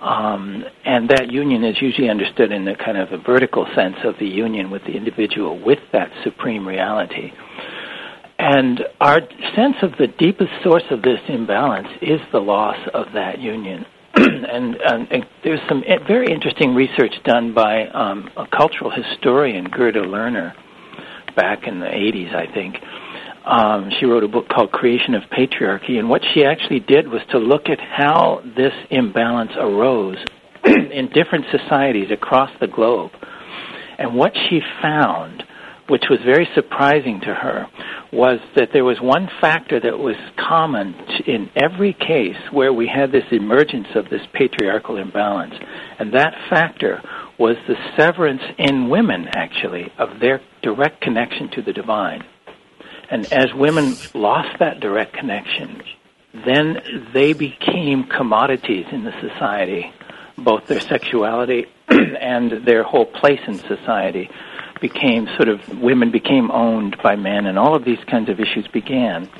Um, 0.00 0.64
and 0.84 1.08
that 1.10 1.30
union 1.30 1.64
is 1.64 1.76
usually 1.80 2.08
understood 2.08 2.52
in 2.52 2.64
the 2.64 2.74
kind 2.74 2.98
of 2.98 3.12
a 3.12 3.18
vertical 3.18 3.66
sense 3.74 3.96
of 4.04 4.14
the 4.18 4.26
union 4.26 4.70
with 4.70 4.82
the 4.82 4.92
individual 4.92 5.64
with 5.64 5.78
that 5.92 6.10
supreme 6.24 6.66
reality. 6.66 7.32
And 8.44 8.80
our 9.00 9.20
sense 9.54 9.76
of 9.82 9.92
the 10.00 10.08
deepest 10.08 10.50
source 10.64 10.82
of 10.90 11.02
this 11.02 11.20
imbalance 11.28 11.86
is 12.02 12.18
the 12.32 12.40
loss 12.40 12.76
of 12.92 13.06
that 13.14 13.38
union. 13.38 13.86
and, 14.14 14.74
and, 14.74 15.24
there's 15.44 15.60
some 15.68 15.84
very 16.08 16.26
interesting 16.26 16.74
research 16.74 17.14
done 17.24 17.54
by 17.54 17.86
um, 17.86 18.28
a 18.36 18.48
cultural 18.48 18.90
historian, 18.90 19.66
Gerda 19.66 20.02
Lerner, 20.02 20.54
back 21.36 21.68
in 21.68 21.78
the 21.78 21.86
80s, 21.86 22.34
I 22.34 22.52
think, 22.52 22.78
um, 23.44 23.90
she 24.00 24.06
wrote 24.06 24.24
a 24.24 24.28
book 24.28 24.48
called 24.48 24.72
Creation 24.72 25.14
of 25.14 25.22
Patriarchy, 25.30 26.00
and 26.00 26.08
what 26.08 26.22
she 26.34 26.44
actually 26.44 26.80
did 26.80 27.06
was 27.06 27.22
to 27.30 27.38
look 27.38 27.68
at 27.68 27.78
how 27.78 28.42
this 28.56 28.72
imbalance 28.90 29.52
arose 29.56 30.18
in 30.64 31.10
different 31.14 31.46
societies 31.52 32.10
across 32.10 32.50
the 32.60 32.66
globe. 32.66 33.12
And 33.98 34.16
what 34.16 34.32
she 34.48 34.60
found, 34.82 35.44
which 35.88 36.04
was 36.08 36.20
very 36.24 36.48
surprising 36.54 37.20
to 37.20 37.34
her, 37.34 37.66
was 38.12 38.38
that 38.56 38.70
there 38.72 38.84
was 38.84 39.00
one 39.00 39.28
factor 39.40 39.80
that 39.80 39.98
was 39.98 40.16
common 40.36 40.94
in 41.26 41.50
every 41.56 41.92
case 41.92 42.36
where 42.50 42.72
we 42.72 42.86
had 42.86 43.10
this 43.10 43.24
emergence 43.32 43.88
of 43.94 44.08
this 44.08 44.22
patriarchal 44.32 44.96
imbalance, 44.96 45.54
and 45.98 46.14
that 46.14 46.34
factor 46.48 47.02
was 47.38 47.56
the 47.66 47.76
severance 47.96 48.42
in 48.58 48.88
women, 48.88 49.26
actually, 49.34 49.92
of 49.98 50.20
their 50.20 50.40
direct 50.62 51.00
connection 51.00 51.50
to 51.50 51.62
the 51.62 51.72
divine. 51.72 52.22
And 53.10 53.30
as 53.32 53.52
women 53.52 53.94
lost 54.14 54.58
that 54.60 54.80
direct 54.80 55.14
connection, 55.14 55.82
then 56.46 57.10
they 57.12 57.32
became 57.32 58.04
commodities 58.04 58.86
in 58.90 59.04
the 59.04 59.12
society, 59.20 59.92
both 60.38 60.66
their 60.66 60.80
sexuality 60.80 61.66
and 61.88 62.64
their 62.64 62.84
whole 62.84 63.04
place 63.04 63.40
in 63.46 63.58
society 63.58 64.30
became 64.82 65.26
sort 65.36 65.48
of 65.48 65.80
women 65.80 66.10
became 66.10 66.50
owned 66.50 66.98
by 67.02 67.16
men, 67.16 67.46
and 67.46 67.58
all 67.58 67.74
of 67.74 67.84
these 67.84 68.02
kinds 68.04 68.28
of 68.28 68.38
issues 68.38 68.68
began. 68.68 69.30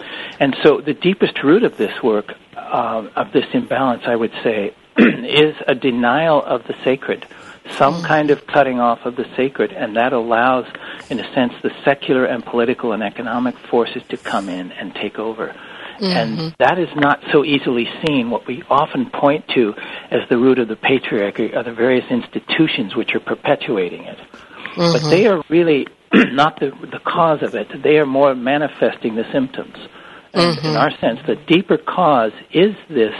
And 0.40 0.56
so, 0.62 0.80
the 0.80 0.94
deepest 0.94 1.42
root 1.42 1.64
of 1.64 1.76
this 1.76 2.02
work, 2.02 2.32
uh, 2.56 3.08
of 3.14 3.32
this 3.32 3.44
imbalance, 3.52 4.04
I 4.06 4.16
would 4.16 4.32
say, 4.42 4.74
is 4.96 5.54
a 5.66 5.74
denial 5.74 6.42
of 6.42 6.64
the 6.66 6.74
sacred, 6.84 7.26
some 7.72 8.02
kind 8.02 8.30
of 8.30 8.46
cutting 8.46 8.80
off 8.80 9.04
of 9.04 9.16
the 9.16 9.26
sacred, 9.36 9.72
and 9.72 9.96
that 9.96 10.14
allows, 10.14 10.66
in 11.10 11.20
a 11.20 11.34
sense, 11.34 11.52
the 11.62 11.72
secular 11.84 12.24
and 12.24 12.42
political 12.44 12.92
and 12.92 13.02
economic 13.02 13.58
forces 13.68 14.02
to 14.08 14.16
come 14.16 14.48
in 14.48 14.72
and 14.72 14.94
take 14.94 15.18
over. 15.18 15.54
Mm-hmm. 15.98 16.04
And 16.04 16.54
that 16.58 16.78
is 16.78 16.88
not 16.96 17.20
so 17.32 17.44
easily 17.44 17.88
seen. 18.04 18.30
What 18.30 18.46
we 18.46 18.62
often 18.70 19.10
point 19.10 19.46
to 19.54 19.74
as 20.10 20.28
the 20.28 20.38
root 20.38 20.58
of 20.58 20.68
the 20.68 20.76
patriarchy 20.76 21.54
are 21.54 21.62
the 21.62 21.72
various 21.72 22.10
institutions 22.10 22.96
which 22.96 23.14
are 23.14 23.20
perpetuating 23.20 24.04
it. 24.04 24.18
Mm-hmm. 24.74 24.92
But 24.92 25.10
they 25.10 25.26
are 25.26 25.42
really 25.48 25.86
not 26.12 26.60
the, 26.60 26.70
the 26.70 27.00
cause 27.04 27.42
of 27.42 27.54
it. 27.54 27.68
They 27.82 27.96
are 27.96 28.06
more 28.06 28.34
manifesting 28.34 29.14
the 29.14 29.24
symptoms. 29.32 29.76
And 30.34 30.56
mm-hmm. 30.56 30.66
in 30.66 30.76
our 30.76 30.90
sense, 30.98 31.20
the 31.26 31.36
deeper 31.36 31.76
cause 31.76 32.32
is 32.52 32.74
this 32.88 33.14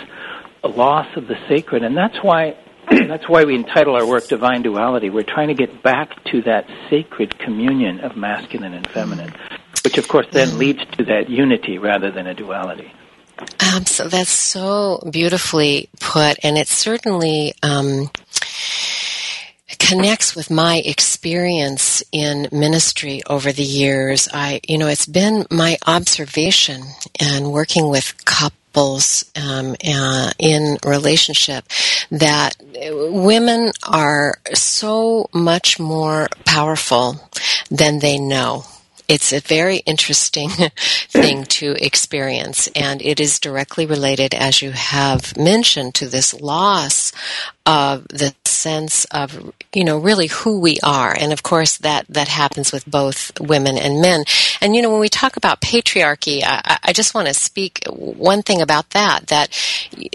loss 0.64 1.06
of 1.16 1.26
the 1.26 1.36
sacred, 1.48 1.82
and 1.82 1.96
that's 1.96 2.16
why 2.22 2.56
that's 2.90 3.28
why 3.28 3.44
we 3.44 3.54
entitle 3.54 3.94
our 3.94 4.06
work 4.06 4.28
"Divine 4.28 4.62
Duality." 4.62 5.10
We're 5.10 5.22
trying 5.22 5.48
to 5.48 5.54
get 5.54 5.82
back 5.82 6.24
to 6.32 6.42
that 6.42 6.66
sacred 6.88 7.38
communion 7.38 8.00
of 8.00 8.16
masculine 8.16 8.74
and 8.74 8.86
feminine, 8.88 9.34
which, 9.84 9.98
of 9.98 10.08
course, 10.08 10.26
then 10.32 10.48
mm-hmm. 10.48 10.58
leads 10.58 10.80
to 10.96 11.04
that 11.04 11.28
unity 11.28 11.78
rather 11.78 12.10
than 12.10 12.26
a 12.26 12.34
duality. 12.34 12.92
Um, 13.74 13.86
so 13.86 14.08
that's 14.08 14.30
so 14.30 15.06
beautifully 15.10 15.88
put, 16.00 16.38
and 16.42 16.56
it's 16.56 16.72
certainly 16.72 17.54
um, 17.62 18.10
connects 19.88 20.34
with 20.34 20.50
my 20.50 20.82
experience 20.84 22.02
in 22.12 22.48
ministry 22.52 23.22
over 23.28 23.52
the 23.52 23.62
years. 23.62 24.28
I, 24.32 24.60
you 24.66 24.78
know, 24.78 24.88
it's 24.88 25.06
been 25.06 25.46
my 25.50 25.78
observation 25.86 26.82
and 27.20 27.52
working 27.52 27.88
with 27.88 28.24
couples 28.24 29.30
um, 29.36 29.76
uh, 29.86 30.30
in 30.38 30.78
relationship 30.84 31.64
that 32.10 32.56
women 32.90 33.72
are 33.86 34.38
so 34.54 35.28
much 35.34 35.78
more 35.78 36.28
powerful 36.44 37.16
than 37.70 37.98
they 37.98 38.18
know 38.18 38.64
it's 39.12 39.30
a 39.30 39.40
very 39.40 39.76
interesting 39.84 40.48
thing 41.10 41.44
to 41.44 41.76
experience, 41.84 42.66
and 42.74 43.02
it 43.02 43.20
is 43.20 43.38
directly 43.38 43.84
related, 43.84 44.34
as 44.34 44.62
you 44.62 44.70
have 44.70 45.36
mentioned, 45.36 45.94
to 45.96 46.08
this 46.08 46.32
loss 46.40 47.12
of 47.66 48.08
the 48.08 48.34
sense 48.44 49.04
of 49.06 49.52
you 49.74 49.84
know 49.84 49.98
really 49.98 50.28
who 50.28 50.60
we 50.60 50.78
are. 50.82 51.14
And 51.18 51.32
of 51.32 51.42
course 51.42 51.76
that 51.78 52.06
that 52.08 52.28
happens 52.28 52.72
with 52.72 52.86
both 52.86 53.38
women 53.38 53.76
and 53.76 54.00
men. 54.00 54.24
And 54.60 54.74
you 54.74 54.82
know 54.82 54.90
when 54.90 55.00
we 55.00 55.08
talk 55.08 55.36
about 55.36 55.60
patriarchy 55.60 56.42
i, 56.44 56.78
I 56.82 56.92
just 56.92 57.14
want 57.14 57.28
to 57.28 57.34
speak 57.34 57.84
one 57.88 58.42
thing 58.42 58.60
about 58.60 58.90
that 58.90 59.28
that 59.28 59.48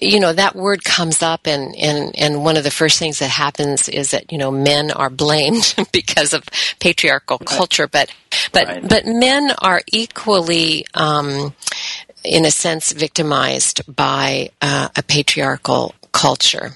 you 0.01 0.20
know 0.20 0.34
that 0.34 0.56
word 0.56 0.84
comes 0.84 1.22
up 1.22 1.48
and 1.48 1.75
and 1.75 2.13
and 2.18 2.44
one 2.44 2.58
of 2.58 2.63
the 2.63 2.72
first 2.72 3.00
things 3.00 3.20
that 3.20 3.30
happens 3.30 3.88
is 3.89 4.12
that 4.12 4.32
you 4.32 4.38
know 4.38 4.51
men 4.51 4.92
are 4.92 5.10
blamed 5.10 5.75
because 5.92 6.34
of 6.34 6.44
patriarchal 6.80 7.39
culture. 7.39 7.88
But 7.88 8.12
but 8.51 8.67
right. 8.67 8.88
but 8.88 9.05
men 9.05 9.51
are 9.62 9.81
equally 9.91 10.86
um, 10.93 11.53
in 12.24 12.46
a 12.46 12.51
sense 12.51 12.91
victimized 12.91 13.81
by 13.93 14.50
uh, 14.62 14.89
a 14.96 15.03
patriarchal 15.03 15.96
culture. 16.12 16.72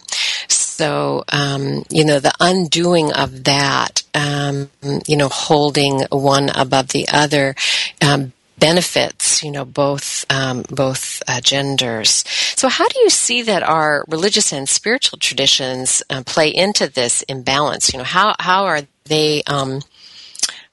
So, 0.47 1.23
um, 1.29 1.83
you 1.89 2.05
know, 2.05 2.19
the 2.19 2.33
undoing 2.39 3.11
of 3.13 3.43
that, 3.43 4.03
um, 4.13 4.69
you 5.05 5.17
know, 5.17 5.29
holding 5.29 6.01
one 6.11 6.49
above 6.49 6.89
the 6.89 7.07
other, 7.09 7.55
um, 8.01 8.33
benefits, 8.57 9.43
you 9.43 9.51
know, 9.51 9.65
both 9.65 10.25
um, 10.29 10.63
both 10.69 11.21
uh, 11.27 11.41
genders. 11.41 12.23
So, 12.55 12.69
how 12.69 12.87
do 12.87 12.99
you 12.99 13.09
see 13.09 13.41
that 13.41 13.63
our 13.63 14.05
religious 14.07 14.53
and 14.53 14.69
spiritual 14.69 15.19
traditions 15.19 16.01
uh, 16.09 16.23
play 16.25 16.49
into 16.49 16.87
this 16.87 17.23
imbalance? 17.23 17.91
You 17.91 17.99
know, 17.99 18.05
how 18.05 18.35
how 18.39 18.65
are 18.65 18.81
they 19.05 19.43
um, 19.43 19.81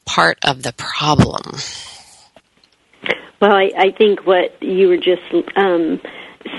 part 0.08 0.38
of 0.44 0.62
the 0.62 0.72
problem? 0.72 1.42
Well, 3.40 3.52
I, 3.52 3.70
I 3.76 3.90
think 3.96 4.26
what 4.26 4.60
you 4.62 4.88
were 4.88 4.96
just 4.96 5.22
um, 5.54 6.00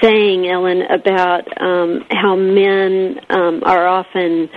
saying, 0.02 0.48
Ellen, 0.48 0.82
about 0.84 1.62
um, 1.62 2.06
how 2.10 2.36
men 2.36 3.20
um, 3.30 3.64
are 3.66 3.88
often 3.88 4.50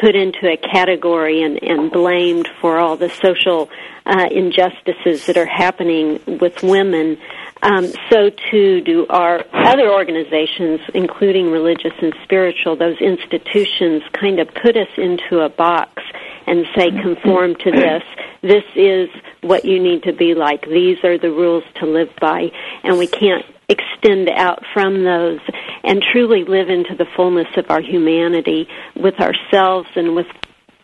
put 0.00 0.14
into 0.14 0.46
a 0.46 0.56
category 0.56 1.42
and, 1.42 1.62
and 1.62 1.90
blamed 1.90 2.48
for 2.60 2.78
all 2.78 2.96
the 2.96 3.10
social 3.10 3.68
uh, 4.06 4.28
injustices 4.30 5.26
that 5.26 5.36
are 5.36 5.46
happening 5.46 6.20
with 6.40 6.62
women. 6.62 7.18
Um, 7.60 7.86
so 8.10 8.30
too 8.50 8.80
do 8.80 9.06
our 9.08 9.44
other 9.52 9.92
organizations, 9.92 10.80
including 10.94 11.50
religious 11.50 11.92
and 12.00 12.14
spiritual. 12.22 12.76
Those 12.76 13.00
institutions 13.00 14.02
kind 14.12 14.38
of 14.38 14.48
put 14.54 14.76
us 14.76 14.88
into 14.96 15.40
a 15.40 15.48
box 15.48 16.02
and 16.48 16.66
say, 16.76 16.90
conform 16.90 17.54
to 17.56 17.70
this. 17.70 18.02
This 18.42 18.64
is 18.74 19.08
what 19.42 19.64
you 19.64 19.82
need 19.82 20.04
to 20.04 20.12
be 20.12 20.34
like. 20.34 20.62
These 20.62 21.04
are 21.04 21.18
the 21.18 21.30
rules 21.30 21.64
to 21.76 21.86
live 21.86 22.10
by. 22.20 22.50
And 22.82 22.98
we 22.98 23.06
can't 23.06 23.44
extend 23.68 24.30
out 24.30 24.62
from 24.72 25.04
those 25.04 25.40
and 25.84 26.02
truly 26.02 26.44
live 26.44 26.70
into 26.70 26.94
the 26.94 27.06
fullness 27.16 27.48
of 27.56 27.66
our 27.70 27.82
humanity 27.82 28.66
with 28.96 29.20
ourselves 29.20 29.88
and 29.94 30.14
with 30.14 30.26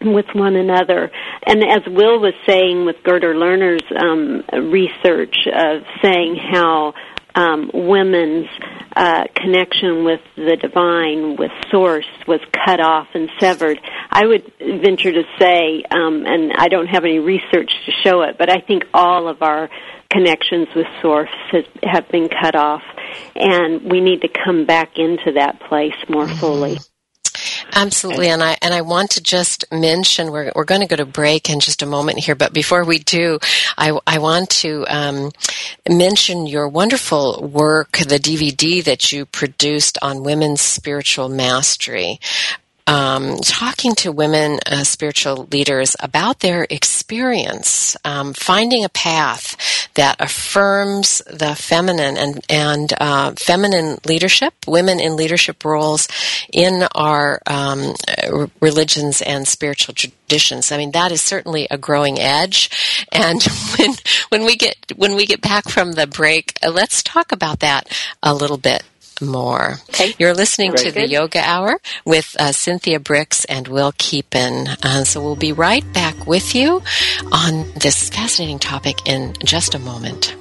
with 0.03 0.27
one 0.35 0.55
another. 0.55 1.11
And 1.47 1.65
as 1.65 1.81
Will 1.87 2.21
was 2.21 2.35
saying 2.47 2.85
with 2.85 2.97
Gerda 3.05 3.29
Lerner's 3.29 3.91
um, 3.97 4.45
research 4.71 5.35
of 5.47 5.83
saying 6.03 6.37
how 6.37 6.93
um, 7.35 7.71
women's 7.73 8.47
uh, 8.97 9.25
connection 9.35 10.05
with 10.05 10.21
the 10.37 10.57
divine, 10.61 11.37
with 11.37 11.51
Source, 11.71 12.07
was 12.27 12.41
cut 12.65 12.81
off 12.81 13.09
and 13.15 13.29
severed. 13.41 13.81
I 14.11 14.27
would 14.27 14.53
venture 14.59 15.13
to 15.13 15.23
say, 15.39 15.83
um, 15.91 16.25
and 16.27 16.53
I 16.57 16.69
don't 16.69 16.87
have 16.87 17.05
any 17.05 17.19
research 17.19 17.73
to 17.87 17.93
show 18.03 18.23
it, 18.23 18.37
but 18.39 18.51
I 18.51 18.61
think 18.61 18.85
all 18.95 19.29
of 19.29 19.43
our 19.43 19.69
connections 20.11 20.69
with 20.77 20.87
Source 21.03 21.29
has, 21.51 21.65
have 21.83 22.09
been 22.09 22.29
cut 22.29 22.55
off, 22.55 22.83
and 23.35 23.91
we 23.91 24.01
need 24.01 24.23
to 24.23 24.29
come 24.29 24.65
back 24.65 24.93
into 24.97 25.33
that 25.35 25.61
place 25.69 25.95
more 26.09 26.29
fully. 26.29 26.79
Absolutely, 27.75 28.29
and 28.29 28.43
I 28.43 28.57
and 28.63 28.73
I 28.73 28.83
want 28.83 29.11
to 29.13 29.23
just 29.23 29.65
mention 29.73 30.31
we're 30.31 30.53
we're 30.55 30.65
going 30.65 30.81
to 30.81 30.87
go 30.87 30.97
to 30.97 31.05
break 31.05 31.51
in 31.51 31.59
just 31.61 31.83
a 31.83 31.87
moment 31.87 32.21
here, 32.21 32.37
but 32.37 32.53
before 32.53 32.85
we 32.85 32.99
do, 33.01 33.39
I 33.77 33.99
I 34.07 34.19
want 34.19 34.51
to 34.51 34.85
um, 34.89 35.33
mention 35.89 36.47
your 36.47 36.69
wonderful 36.69 37.43
work, 37.43 37.99
the 37.99 38.19
DVD 38.19 38.83
that 38.85 39.11
you 39.11 39.27
produced 39.27 39.99
on 40.03 40.23
women's 40.23 40.61
spiritual 40.61 41.29
mastery 41.29 42.21
um, 42.87 43.39
talking 43.39 43.95
to 43.97 44.13
women 44.13 44.59
uh, 44.67 44.85
spiritual 44.85 45.49
leaders 45.51 45.97
about 46.01 46.41
their 46.41 46.67
experience, 46.69 47.97
um, 48.05 48.35
finding 48.35 48.85
a 48.85 48.89
path 48.91 49.57
that 49.95 50.17
affirms 50.21 51.23
the 51.27 51.55
feminine 51.55 52.17
and 52.17 52.45
and 52.49 52.93
uh, 53.01 53.33
feminine 53.33 53.99
leadership, 54.07 54.53
women 54.67 55.01
in 55.01 55.17
leadership 55.17 55.65
roles 55.65 56.09
in 56.53 56.85
our 56.95 57.41
um, 57.47 57.95
religions 58.61 59.23
and 59.23 59.49
spiritual 59.49 59.95
traditions. 59.95 60.71
I 60.71 60.77
mean, 60.77 60.91
that 60.93 61.11
is 61.13 61.23
certainly 61.23 61.67
a 61.71 61.79
growing 61.79 62.19
edge. 62.19 63.07
And 63.13 63.43
when 63.79 63.95
when 64.29 64.45
we 64.45 64.57
get 64.57 64.77
when 64.97 65.15
we 65.15 65.25
get 65.27 65.41
back 65.41 65.69
from 65.69 65.93
the 65.93 66.07
break, 66.07 66.59
uh, 66.63 66.71
let's 66.71 67.03
talk 67.03 67.33
about 67.33 67.61
that 67.61 67.89
a 68.23 68.35
little 68.35 68.59
bit 68.59 68.83
more. 69.21 69.79
Okay. 69.91 70.15
You're 70.19 70.35
listening 70.35 70.73
Very 70.73 70.85
to 70.85 70.93
good. 70.93 71.03
the 71.05 71.09
Yoga 71.09 71.41
Hour 71.41 71.79
with 72.05 72.37
uh, 72.39 72.53
Cynthia 72.53 72.99
Brix 72.99 73.45
and 73.49 73.69
Will 73.69 73.93
Keepin. 73.99 74.69
Uh, 74.83 75.05
so 75.05 75.23
we'll 75.23 75.37
be 75.37 75.53
right 75.53 75.85
back 75.93 76.27
with 76.27 76.55
you 76.55 76.83
on 77.33 77.71
this 77.81 78.11
fascinating 78.11 78.59
topic 78.59 78.97
in 79.07 79.35
just 79.45 79.75
a 79.75 79.79
moment. 79.79 80.35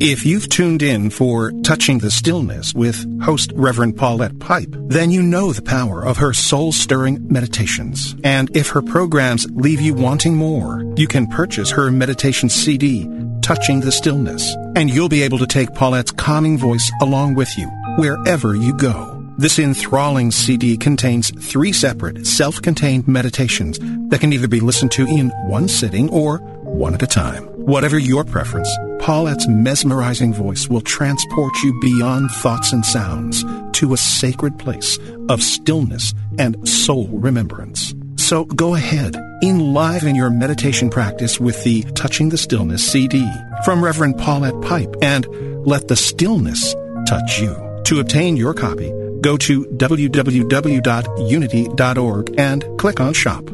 If 0.02 0.24
you've 0.24 0.48
tuned 0.48 0.82
in 0.82 1.10
for 1.10 1.52
Touching 1.62 1.98
the 1.98 2.10
Stillness 2.10 2.72
with 2.72 3.04
host 3.20 3.52
Reverend 3.54 3.98
Paulette 3.98 4.38
Pipe, 4.38 4.74
then 4.88 5.10
you 5.10 5.22
know 5.22 5.52
the 5.52 5.60
power 5.60 6.02
of 6.02 6.16
her 6.16 6.32
soul 6.32 6.72
stirring 6.72 7.30
meditations. 7.30 8.16
And 8.24 8.50
if 8.56 8.70
her 8.70 8.80
programs 8.80 9.46
leave 9.50 9.78
you 9.78 9.92
wanting 9.92 10.36
more, 10.36 10.90
you 10.96 11.06
can 11.06 11.26
purchase 11.26 11.70
her 11.72 11.90
meditation 11.90 12.48
CD, 12.48 13.10
Touching 13.42 13.80
the 13.80 13.92
Stillness, 13.92 14.54
and 14.74 14.88
you'll 14.88 15.10
be 15.10 15.20
able 15.20 15.36
to 15.36 15.46
take 15.46 15.74
Paulette's 15.74 16.12
calming 16.12 16.56
voice 16.56 16.90
along 17.02 17.34
with 17.34 17.54
you 17.58 17.66
wherever 17.98 18.54
you 18.54 18.74
go. 18.78 19.22
This 19.36 19.58
enthralling 19.58 20.30
CD 20.30 20.78
contains 20.78 21.30
three 21.46 21.74
separate 21.74 22.26
self-contained 22.26 23.06
meditations 23.06 23.78
that 24.08 24.20
can 24.20 24.32
either 24.32 24.48
be 24.48 24.60
listened 24.60 24.92
to 24.92 25.06
in 25.06 25.28
one 25.46 25.68
sitting 25.68 26.08
or 26.08 26.38
one 26.38 26.94
at 26.94 27.02
a 27.02 27.06
time. 27.06 27.44
Whatever 27.66 27.98
your 27.98 28.24
preference, 28.24 28.70
Paulette's 29.00 29.48
mesmerizing 29.48 30.32
voice 30.34 30.68
will 30.68 30.82
transport 30.82 31.54
you 31.64 31.72
beyond 31.80 32.30
thoughts 32.30 32.72
and 32.72 32.84
sounds 32.84 33.42
to 33.72 33.94
a 33.94 33.96
sacred 33.96 34.58
place 34.58 34.98
of 35.30 35.42
stillness 35.42 36.12
and 36.38 36.68
soul 36.68 37.08
remembrance. 37.08 37.94
So 38.16 38.44
go 38.44 38.74
ahead, 38.74 39.16
enliven 39.42 40.14
your 40.14 40.28
meditation 40.28 40.90
practice 40.90 41.40
with 41.40 41.64
the 41.64 41.84
Touching 41.94 42.28
the 42.28 42.36
Stillness 42.36 42.86
CD 42.86 43.26
from 43.64 43.82
Reverend 43.82 44.18
Paulette 44.18 44.60
Pipe 44.60 44.94
and 45.00 45.26
let 45.66 45.88
the 45.88 45.96
stillness 45.96 46.74
touch 47.08 47.40
you. 47.40 47.56
To 47.86 48.00
obtain 48.00 48.36
your 48.36 48.52
copy, 48.52 48.92
go 49.22 49.38
to 49.38 49.64
www.unity.org 49.64 52.34
and 52.38 52.78
click 52.78 53.00
on 53.00 53.14
Shop. 53.14 53.48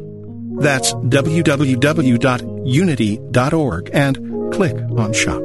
That's 0.59 0.93
www.unity.org 0.93 3.91
and 3.93 4.36
click 4.53 4.77
on 4.97 5.13
Shop. 5.13 5.43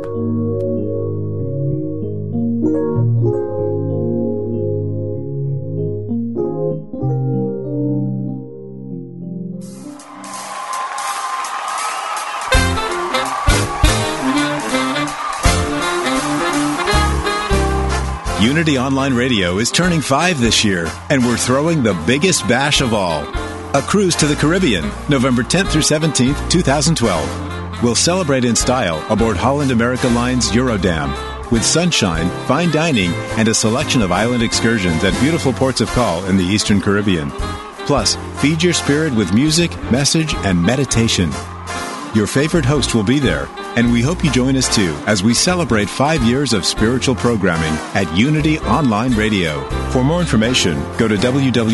Unity 18.41 18.77
Online 18.77 19.13
Radio 19.13 19.57
is 19.57 19.71
turning 19.71 20.01
five 20.01 20.39
this 20.39 20.63
year, 20.63 20.91
and 21.09 21.25
we're 21.25 21.37
throwing 21.37 21.83
the 21.83 21.93
biggest 22.05 22.47
bash 22.47 22.81
of 22.81 22.93
all 22.93 23.25
a 23.73 23.81
cruise 23.81 24.15
to 24.17 24.27
the 24.27 24.35
Caribbean, 24.35 24.89
November 25.07 25.43
10th 25.43 25.69
through 25.69 25.81
17th, 25.81 26.49
2012. 26.49 27.50
We'll 27.83 27.95
celebrate 27.95 28.45
in 28.45 28.55
style 28.55 29.03
aboard 29.11 29.37
Holland 29.37 29.71
America 29.71 30.07
Line's 30.07 30.51
Eurodam 30.51 31.11
with 31.51 31.65
sunshine, 31.65 32.29
fine 32.45 32.71
dining, 32.71 33.11
and 33.37 33.47
a 33.47 33.53
selection 33.53 34.01
of 34.03 34.11
island 34.11 34.43
excursions 34.43 35.03
at 35.03 35.19
beautiful 35.19 35.51
ports 35.51 35.81
of 35.81 35.89
call 35.89 36.23
in 36.25 36.37
the 36.37 36.43
Eastern 36.43 36.79
Caribbean. 36.79 37.31
Plus, 37.85 38.15
feed 38.39 38.61
your 38.61 38.73
spirit 38.73 39.13
with 39.15 39.33
music, 39.33 39.75
message, 39.91 40.33
and 40.35 40.61
meditation. 40.61 41.31
Your 42.13 42.27
favorite 42.27 42.65
host 42.65 42.93
will 42.93 43.03
be 43.03 43.19
there, 43.19 43.49
and 43.75 43.91
we 43.91 44.01
hope 44.01 44.23
you 44.23 44.31
join 44.31 44.55
us 44.55 44.73
too 44.73 44.95
as 45.07 45.23
we 45.23 45.33
celebrate 45.33 45.89
five 45.89 46.21
years 46.23 46.53
of 46.53 46.65
spiritual 46.65 47.15
programming 47.15 47.73
at 47.95 48.15
Unity 48.15 48.59
Online 48.59 49.13
Radio. 49.13 49.67
For 49.89 50.03
more 50.03 50.21
information, 50.21 50.77
go 50.97 51.07
to 51.07 51.15
www.unity.fm 51.15 51.73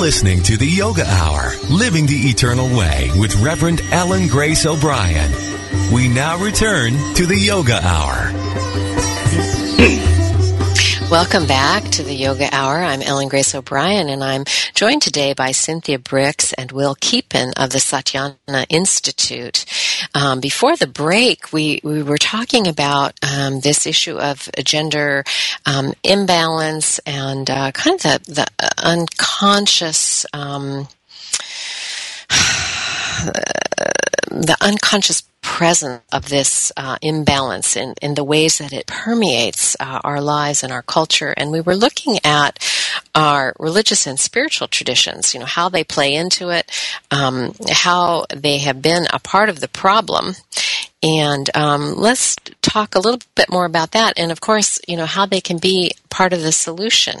listening 0.00 0.42
to 0.42 0.56
the 0.56 0.66
Yoga 0.66 1.04
Hour, 1.06 1.52
Living 1.68 2.06
the 2.06 2.30
Eternal 2.30 2.74
Way 2.74 3.10
with 3.18 3.36
Reverend 3.36 3.82
Ellen 3.92 4.28
Grace 4.28 4.64
O'Brien. 4.64 5.30
We 5.92 6.08
now 6.08 6.38
return 6.38 6.94
to 7.16 7.26
the 7.26 7.36
Yoga 7.36 7.78
Hour. 7.86 8.39
Welcome 11.10 11.48
back 11.48 11.82
to 11.90 12.04
the 12.04 12.14
Yoga 12.14 12.48
Hour. 12.52 12.76
I'm 12.76 13.02
Ellen 13.02 13.28
Grace 13.28 13.52
O'Brien, 13.52 14.08
and 14.08 14.22
I'm 14.22 14.44
joined 14.74 15.02
today 15.02 15.34
by 15.34 15.50
Cynthia 15.50 15.98
Brix 15.98 16.54
and 16.56 16.70
Will 16.70 16.94
Keepin 17.00 17.52
of 17.56 17.70
the 17.70 17.78
Satyana 17.78 18.64
Institute. 18.68 19.64
Um, 20.14 20.38
before 20.38 20.76
the 20.76 20.86
break, 20.86 21.52
we, 21.52 21.80
we 21.82 22.04
were 22.04 22.16
talking 22.16 22.68
about 22.68 23.14
um, 23.24 23.58
this 23.58 23.88
issue 23.88 24.18
of 24.18 24.48
gender 24.64 25.24
um, 25.66 25.94
imbalance 26.04 27.00
and 27.00 27.50
uh, 27.50 27.72
kind 27.72 27.96
of 27.96 28.02
the, 28.02 28.20
the 28.26 28.46
unconscious. 28.78 30.24
The 34.30 34.56
unconscious 34.60 35.22
presence 35.42 36.02
of 36.12 36.28
this 36.28 36.70
uh, 36.76 36.96
imbalance 37.02 37.76
in, 37.76 37.94
in 38.02 38.14
the 38.14 38.24
ways 38.24 38.58
that 38.58 38.72
it 38.72 38.86
permeates 38.86 39.76
uh, 39.80 40.00
our 40.04 40.20
lives 40.20 40.62
and 40.62 40.72
our 40.72 40.82
culture. 40.82 41.34
And 41.36 41.50
we 41.50 41.60
were 41.60 41.76
looking 41.76 42.18
at 42.24 42.58
our 43.14 43.54
religious 43.58 44.06
and 44.06 44.18
spiritual 44.18 44.68
traditions, 44.68 45.34
you 45.34 45.40
know, 45.40 45.46
how 45.46 45.68
they 45.68 45.84
play 45.84 46.14
into 46.14 46.50
it, 46.50 46.70
um, 47.10 47.52
how 47.70 48.26
they 48.34 48.58
have 48.58 48.82
been 48.82 49.06
a 49.12 49.18
part 49.18 49.48
of 49.48 49.60
the 49.60 49.68
problem. 49.68 50.34
And 51.02 51.48
um, 51.56 51.94
let's 51.96 52.36
talk 52.60 52.94
a 52.94 53.00
little 53.00 53.20
bit 53.34 53.50
more 53.50 53.64
about 53.64 53.92
that. 53.92 54.18
And 54.18 54.30
of 54.30 54.40
course, 54.40 54.78
you 54.86 54.96
know, 54.96 55.06
how 55.06 55.26
they 55.26 55.40
can 55.40 55.58
be 55.58 55.92
part 56.10 56.32
of 56.32 56.42
the 56.42 56.52
solution. 56.52 57.18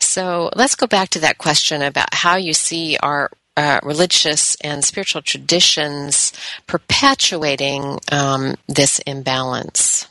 So 0.00 0.50
let's 0.54 0.74
go 0.74 0.86
back 0.86 1.08
to 1.10 1.20
that 1.20 1.38
question 1.38 1.82
about 1.82 2.12
how 2.12 2.36
you 2.36 2.52
see 2.52 2.98
our 3.02 3.30
uh, 3.58 3.80
religious 3.82 4.54
and 4.60 4.84
spiritual 4.84 5.20
traditions 5.20 6.32
perpetuating 6.68 7.98
um, 8.12 8.54
this 8.68 9.00
imbalance? 9.00 10.06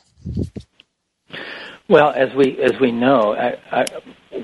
Well, 1.88 2.10
as 2.10 2.28
we 2.34 2.58
as 2.62 2.78
we 2.78 2.92
know, 2.92 3.34
I, 3.34 3.56
I, 3.72 3.84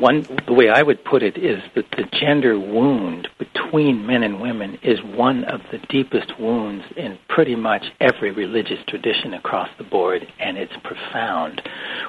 one 0.01 0.27
the 0.47 0.53
way 0.53 0.69
I 0.69 0.83
would 0.83 1.05
put 1.05 1.23
it 1.23 1.37
is 1.37 1.63
that 1.75 1.91
the 1.93 2.05
gender 2.19 2.59
wound 2.59 3.29
between 3.39 4.07
men 4.07 4.23
and 4.23 4.41
women 4.41 4.79
is 4.83 5.03
one 5.03 5.45
of 5.45 5.61
the 5.71 5.79
deepest 5.89 6.39
wounds 6.39 6.85
in 6.97 7.19
pretty 7.29 7.55
much 7.55 7.85
every 8.01 8.31
religious 8.31 8.79
tradition 8.87 9.35
across 9.35 9.69
the 9.79 9.85
board, 9.85 10.27
and 10.39 10.57
it's 10.57 10.73
profound. 10.83 11.63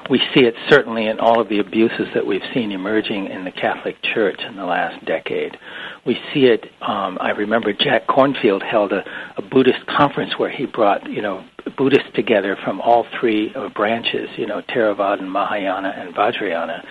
We 0.08 0.18
see 0.34 0.44
it 0.44 0.54
certainly 0.68 1.06
in 1.06 1.18
all 1.18 1.40
of 1.40 1.48
the 1.48 1.58
abuses 1.58 2.08
that 2.14 2.26
we've 2.26 2.42
seen 2.54 2.72
emerging 2.72 3.26
in 3.26 3.44
the 3.44 3.50
Catholic 3.50 3.96
Church 4.02 4.40
in 4.46 4.56
the 4.56 4.64
last 4.64 5.04
decade. 5.04 5.56
We 6.04 6.18
see 6.32 6.46
it. 6.46 6.66
Um, 6.80 7.18
I 7.20 7.30
remember 7.30 7.72
Jack 7.72 8.06
Kornfield 8.06 8.62
held 8.62 8.92
a, 8.92 9.04
a 9.36 9.42
Buddhist 9.42 9.86
conference 9.86 10.38
where 10.38 10.50
he 10.50 10.66
brought 10.66 11.08
you 11.10 11.22
know 11.22 11.44
Buddhists 11.76 12.10
together 12.14 12.56
from 12.64 12.80
all 12.80 13.06
three 13.18 13.52
uh, 13.54 13.68
branches, 13.70 14.28
you 14.36 14.46
know, 14.46 14.62
Theravada, 14.62 15.26
Mahayana, 15.26 15.92
and 15.96 16.14
Vajrayana 16.14 16.84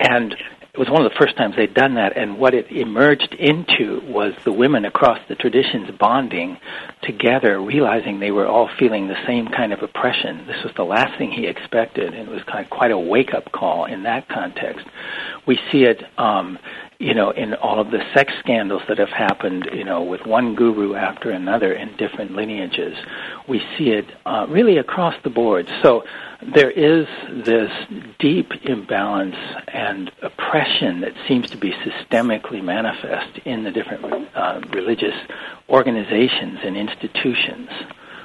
and 0.00 0.34
it 0.74 0.78
was 0.80 0.90
one 0.90 1.06
of 1.06 1.12
the 1.12 1.16
first 1.16 1.36
times 1.36 1.54
they'd 1.54 1.72
done 1.72 1.94
that, 1.94 2.16
and 2.16 2.36
what 2.36 2.52
it 2.52 2.66
emerged 2.72 3.32
into 3.38 4.00
was 4.08 4.32
the 4.44 4.50
women 4.50 4.84
across 4.84 5.20
the 5.28 5.36
traditions 5.36 5.88
bonding 6.00 6.58
together, 7.02 7.60
realizing 7.60 8.18
they 8.18 8.32
were 8.32 8.46
all 8.46 8.68
feeling 8.76 9.06
the 9.06 9.24
same 9.24 9.46
kind 9.46 9.72
of 9.72 9.84
oppression. 9.84 10.44
This 10.48 10.64
was 10.64 10.72
the 10.76 10.82
last 10.82 11.16
thing 11.16 11.30
he 11.30 11.46
expected, 11.46 12.12
and 12.12 12.28
it 12.28 12.32
was 12.32 12.42
kind 12.42 12.64
of 12.64 12.70
quite 12.70 12.90
a 12.90 12.98
wake-up 12.98 13.52
call 13.52 13.84
in 13.84 14.02
that 14.02 14.28
context. 14.28 14.84
We 15.46 15.60
see 15.70 15.84
it 15.84 16.02
um, 16.18 16.58
you 17.04 17.12
know, 17.12 17.32
in 17.32 17.52
all 17.52 17.78
of 17.78 17.90
the 17.90 18.02
sex 18.14 18.32
scandals 18.40 18.80
that 18.88 18.96
have 18.96 19.10
happened, 19.10 19.68
you 19.74 19.84
know, 19.84 20.02
with 20.02 20.24
one 20.24 20.54
guru 20.54 20.94
after 20.94 21.30
another 21.30 21.74
in 21.74 21.94
different 21.98 22.30
lineages. 22.30 22.96
We 23.46 23.60
see 23.76 23.90
it 23.90 24.06
uh, 24.24 24.46
really 24.48 24.78
across 24.78 25.14
the 25.22 25.28
board. 25.28 25.68
So 25.82 26.04
there 26.54 26.70
is 26.70 27.06
this 27.44 27.70
deep 28.18 28.52
imbalance 28.62 29.36
and 29.68 30.10
oppression 30.22 31.02
that 31.02 31.12
seems 31.28 31.50
to 31.50 31.58
be 31.58 31.72
systemically 31.72 32.64
manifest 32.64 33.36
in 33.44 33.64
the 33.64 33.70
different 33.70 34.06
uh, 34.34 34.62
religious 34.72 35.14
organizations 35.68 36.60
and 36.64 36.74
institutions. 36.74 37.68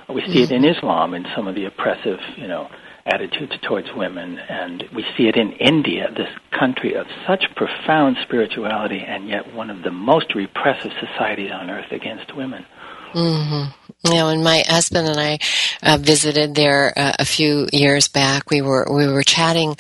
We 0.08 0.26
see 0.26 0.44
it 0.44 0.52
in 0.52 0.64
Islam 0.64 1.14
in 1.14 1.26
some 1.36 1.50
of 1.50 1.56
the 1.56 1.66
oppressive, 1.66 2.20
you 2.38 2.48
know, 2.48 2.70
attitudes 3.06 3.54
towards 3.62 3.88
women, 3.96 4.38
and 4.38 4.84
we 4.94 5.04
see 5.18 5.28
it 5.28 5.36
in 5.36 5.52
India, 5.54 6.12
this 6.16 6.30
country 6.58 6.94
of 6.94 7.08
such 7.28 7.44
profound 7.56 8.18
spirituality, 8.22 9.00
and 9.00 9.28
yet 9.28 9.54
one 9.54 9.70
of 9.70 9.84
the 9.84 9.92
most 9.92 10.36
repressive 10.36 10.92
societies 11.00 11.52
on 11.52 11.70
earth 11.70 11.92
against 11.92 12.36
women. 12.36 12.66
Mm-hmm. 13.14 13.72
You 14.08 14.14
know, 14.14 14.28
when 14.28 14.44
my 14.44 14.64
husband 14.68 15.08
and 15.08 15.20
I 15.20 15.40
uh, 15.82 15.98
visited 16.00 16.56
there 16.56 16.94
uh, 16.96 17.14
a 17.20 17.26
few 17.26 17.68
years 17.74 18.08
back, 18.08 18.50
we 18.50 18.62
were 18.62 18.88
we 18.90 19.08
were 19.08 19.24
chatting 19.24 19.76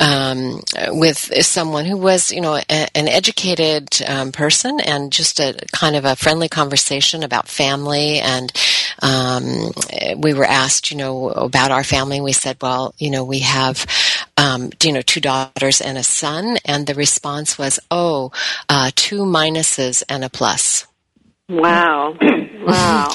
um, 0.00 0.60
with 0.88 1.16
someone 1.46 1.84
who 1.84 1.96
was, 1.96 2.32
you 2.32 2.40
know, 2.40 2.56
a, 2.56 2.88
an 2.96 3.08
educated 3.08 3.88
um, 4.06 4.32
person, 4.32 4.80
and 4.80 5.12
just 5.12 5.40
a 5.40 5.54
kind 5.72 5.96
of 5.96 6.04
a 6.04 6.16
friendly 6.16 6.48
conversation 6.48 7.22
about 7.22 7.48
family. 7.48 8.18
And 8.18 8.52
um, 9.00 9.72
we 10.18 10.34
were 10.34 10.44
asked, 10.44 10.90
you 10.90 10.96
know, 10.96 11.28
about 11.30 11.70
our 11.70 11.84
family. 11.84 12.20
We 12.20 12.32
said, 12.32 12.56
well, 12.60 12.94
you 12.98 13.10
know, 13.10 13.24
we 13.24 13.40
have, 13.40 13.86
um, 14.36 14.70
you 14.82 14.92
know, 14.92 15.02
two 15.02 15.20
daughters 15.20 15.80
and 15.80 15.96
a 15.96 16.02
son, 16.02 16.58
and 16.64 16.86
the 16.86 16.94
response 16.94 17.58
was, 17.58 17.78
oh, 17.90 18.32
uh, 18.68 18.90
two 18.94 19.22
minuses 19.22 20.02
and 20.08 20.24
a 20.24 20.28
plus. 20.28 20.86
Wow. 21.48 22.16
wow. 22.66 23.08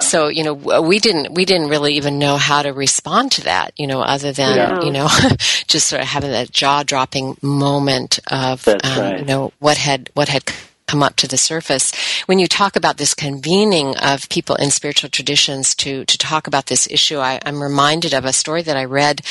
So, 0.00 0.28
you 0.28 0.44
know, 0.44 0.54
we 0.54 0.98
didn't, 0.98 1.34
we 1.34 1.44
didn't 1.44 1.68
really 1.68 1.94
even 1.94 2.18
know 2.18 2.36
how 2.36 2.62
to 2.62 2.70
respond 2.72 3.32
to 3.32 3.44
that, 3.44 3.72
you 3.76 3.86
know, 3.86 4.00
other 4.00 4.32
than, 4.32 4.56
Yeah. 4.56 4.80
you 4.82 4.90
know, 4.90 5.08
just 5.66 5.88
sort 5.88 6.00
of 6.00 6.08
having 6.08 6.30
that 6.30 6.50
jaw 6.50 6.82
dropping 6.84 7.36
moment 7.42 8.18
of, 8.30 8.66
um, 8.66 8.78
right. 8.82 9.18
you 9.18 9.24
know, 9.26 9.52
what 9.58 9.76
had, 9.76 10.10
what 10.14 10.28
had 10.28 10.44
come 10.92 11.02
up 11.02 11.16
to 11.16 11.26
the 11.26 11.38
surface. 11.38 11.90
When 12.26 12.38
you 12.38 12.46
talk 12.46 12.76
about 12.76 12.98
this 12.98 13.14
convening 13.14 13.96
of 13.96 14.28
people 14.28 14.56
in 14.56 14.70
spiritual 14.70 15.08
traditions 15.08 15.74
to, 15.76 16.04
to 16.04 16.18
talk 16.18 16.46
about 16.46 16.66
this 16.66 16.86
issue, 16.90 17.16
I, 17.16 17.40
I'm 17.46 17.62
reminded 17.62 18.12
of 18.12 18.26
a 18.26 18.32
story 18.34 18.60
that 18.60 18.76
I 18.76 18.84
read, 18.84 19.22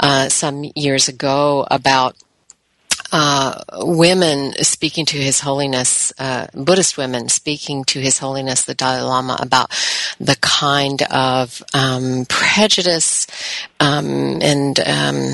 uh, 0.00 0.30
some 0.30 0.64
years 0.74 1.08
ago 1.08 1.66
about, 1.70 2.16
uh, 3.12 3.62
women 3.82 4.52
speaking 4.62 5.04
to 5.04 5.18
His 5.18 5.40
Holiness, 5.40 6.12
uh, 6.18 6.46
Buddhist 6.54 6.96
women 6.96 7.28
speaking 7.28 7.84
to 7.86 8.00
His 8.00 8.18
Holiness 8.18 8.64
the 8.64 8.74
Dalai 8.74 9.02
Lama 9.02 9.36
about 9.40 9.70
the 10.18 10.36
kind 10.40 11.02
of 11.10 11.62
um, 11.74 12.24
prejudice 12.28 13.26
um, 13.80 14.40
and 14.40 14.78
um, 14.80 15.32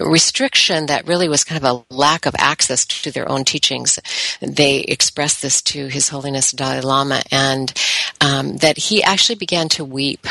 restriction 0.00 0.86
that 0.86 1.06
really 1.06 1.28
was 1.28 1.44
kind 1.44 1.62
of 1.62 1.84
a 1.90 1.94
lack 1.94 2.26
of 2.26 2.34
access 2.38 2.84
to 2.86 3.10
their 3.10 3.28
own 3.28 3.44
teachings. 3.44 3.98
They 4.40 4.80
expressed 4.80 5.42
this 5.42 5.62
to 5.62 5.88
His 5.88 6.08
Holiness 6.08 6.52
Dalai 6.52 6.80
Lama, 6.80 7.22
and 7.30 7.72
um, 8.20 8.56
that 8.58 8.76
he 8.76 9.02
actually 9.02 9.36
began 9.36 9.68
to 9.70 9.84
weep 9.84 10.26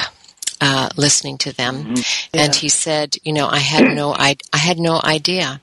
uh, 0.61 0.89
listening 0.97 1.37
to 1.39 1.53
them. 1.55 1.95
And 2.33 2.55
he 2.55 2.69
said, 2.69 3.15
"You 3.23 3.33
know, 3.33 3.47
I 3.47 3.59
had 3.59 3.95
no, 3.95 4.13
I, 4.13 4.37
I 4.53 4.57
had 4.57 4.79
no 4.79 4.99
idea." 5.03 5.61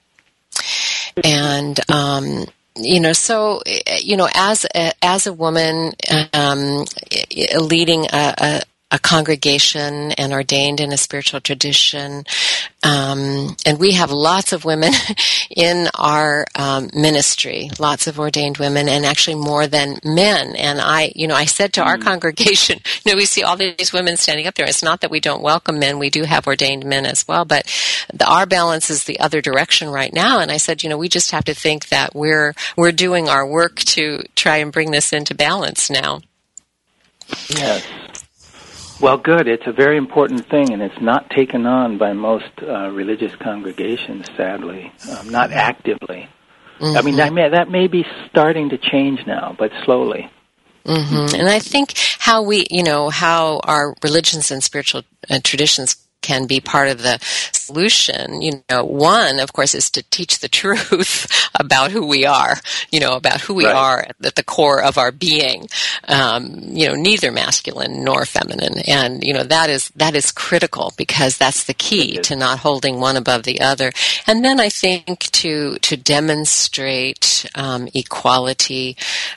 and 1.23 1.79
um, 1.91 2.47
you 2.77 3.01
know, 3.01 3.13
so 3.13 3.63
you 4.01 4.17
know, 4.17 4.29
as 4.35 4.67
a, 4.75 4.93
as 5.05 5.27
a 5.27 5.33
woman 5.33 5.93
um, 6.33 6.85
leading 7.57 8.07
a, 8.13 8.63
a, 8.91 8.99
congregation 8.99 10.13
and 10.13 10.33
ordained 10.33 10.81
in 10.81 10.93
a 10.93 10.97
spiritual 10.97 11.41
tradition, 11.41 12.25
um, 12.83 13.57
and 13.67 13.79
we 13.79 13.93
have 13.93 14.11
lots 14.11 14.53
of 14.53 14.65
women 14.65 14.93
in 15.57 15.89
our 15.95 16.47
um, 16.55 16.91
ministry, 16.95 17.71
lots 17.79 18.07
of 18.07 18.19
ordained 18.19 18.59
women, 18.59 18.89
and 18.89 19.05
actually 19.05 19.37
more 19.37 19.67
than 19.67 19.99
men. 20.05 20.55
And 20.57 20.81
I, 20.81 21.13
you 21.15 21.27
know, 21.27 21.35
I 21.35 21.45
said 21.45 21.73
to 21.75 21.83
our 21.83 21.99
congregation, 21.99 22.81
you 23.05 23.13
know, 23.13 23.17
we 23.17 23.27
see 23.27 23.43
all 23.43 23.57
these 23.57 23.93
women 23.93 24.17
standing 24.17 24.47
up 24.47 24.55
there. 24.55 24.67
It's 24.67 24.83
not 24.83 25.01
that 25.01 25.11
we 25.11 25.21
don't 25.21 25.43
welcome 25.43 25.79
men; 25.79 25.99
we 25.99 26.11
do 26.11 26.25
have 26.25 26.47
ordained 26.47 26.85
men 26.85 27.07
as 27.07 27.27
well, 27.27 27.45
but 27.45 27.67
the, 28.13 28.27
our 28.27 28.47
balance 28.47 28.91
is 28.91 29.05
the 29.05 29.21
other 29.21 29.41
direction 29.41 29.91
right 29.91 30.13
now. 30.13 30.41
And 30.41 30.51
I 30.51 30.57
said, 30.57 30.83
you 30.83 30.89
know, 30.89 30.99
we 30.99 31.09
just 31.09 31.31
have 31.31 31.45
to 31.45 31.55
think 31.55 31.89
that 31.89 32.15
we're 32.15 32.55
we're 32.77 32.93
doing 32.93 33.29
our 33.29 33.47
work 33.47 33.77
to 33.77 34.23
try 34.35 34.59
and 34.59 34.73
bring 34.73 34.91
this 34.91 35.13
into 35.13 35.35
balance 35.35 35.91
now. 35.91 36.21
Yes. 37.49 37.87
Well, 39.05 39.19
good. 39.19 39.49
It's 39.49 39.67
a 39.67 39.73
very 39.73 39.99
important 39.99 40.49
thing, 40.49 40.73
and 40.73 40.81
it's 40.81 40.99
not 40.99 41.29
taken 41.29 41.67
on 41.67 41.99
by 41.99 42.15
most 42.15 42.51
uh, 42.63 42.89
religious 42.89 43.37
congregations, 43.37 44.25
sadly, 44.35 44.91
um, 45.11 45.29
not 45.29 45.53
actively. 45.53 46.27
I 46.81 47.03
mean, 47.03 47.17
that 47.17 47.35
may, 47.35 47.51
that 47.51 47.69
may 47.69 47.87
be 47.87 48.07
starting 48.31 48.71
to 48.71 48.79
change 48.79 49.27
now, 49.27 49.55
but 49.59 49.73
slowly. 49.85 50.31
hmm 50.87 51.27
And 51.35 51.51
I 51.51 51.59
think 51.59 51.93
how 52.19 52.41
we, 52.45 52.67
you 52.71 52.83
know, 52.83 53.11
how 53.11 53.61
our 53.65 53.95
religions 54.03 54.51
and 54.51 54.65
spiritual 54.65 55.03
uh, 55.29 55.39
traditions 55.45 55.97
can 56.25 56.47
be 56.47 56.61
part 56.61 56.89
of 56.89 56.99
the 57.03 57.19
solution. 57.53 58.41
You 58.41 58.53
know, 58.71 58.83
one, 58.85 59.39
of 59.45 59.53
course, 59.53 59.75
is 59.75 59.91
to 59.91 60.03
teach 60.11 60.39
the 60.41 60.49
truth 60.61 61.15
about 61.65 61.91
who 61.93 62.07
we 62.07 62.25
are, 62.27 62.57
you 62.91 63.01
know, 63.01 63.15
about 63.15 63.41
who 63.43 63.55
we 63.55 63.65
Right. 63.67 63.75
are 63.77 64.01
at 64.25 64.35
the 64.35 64.43
core 64.43 64.83
of 64.83 64.99
our 64.99 65.13
being. 65.13 65.69
Um, 66.09 66.43
you 66.81 66.87
know, 66.89 66.95
neither 66.95 67.31
masculine 67.31 68.05
nor 68.05 68.25
feminine. 68.27 68.79
And, 68.87 69.23
you 69.23 69.33
know, 69.33 69.45
that 69.45 69.69
is, 69.71 69.91
that 69.97 70.15
is 70.17 70.33
critical 70.33 70.93
because 70.97 71.39
that's 71.39 71.65
the 71.65 71.75
key 71.75 72.17
to 72.29 72.37
not 72.37 72.59
holding 72.61 73.01
one 73.01 73.17
above 73.17 73.43
the 73.45 73.61
other. 73.61 73.93
And 74.27 74.45
then 74.45 74.59
I 74.61 74.69
think 74.69 75.21
to, 75.43 75.77
to 75.79 75.97
demonstrate, 75.97 77.47
um, 77.55 77.89
equality, 77.95 78.97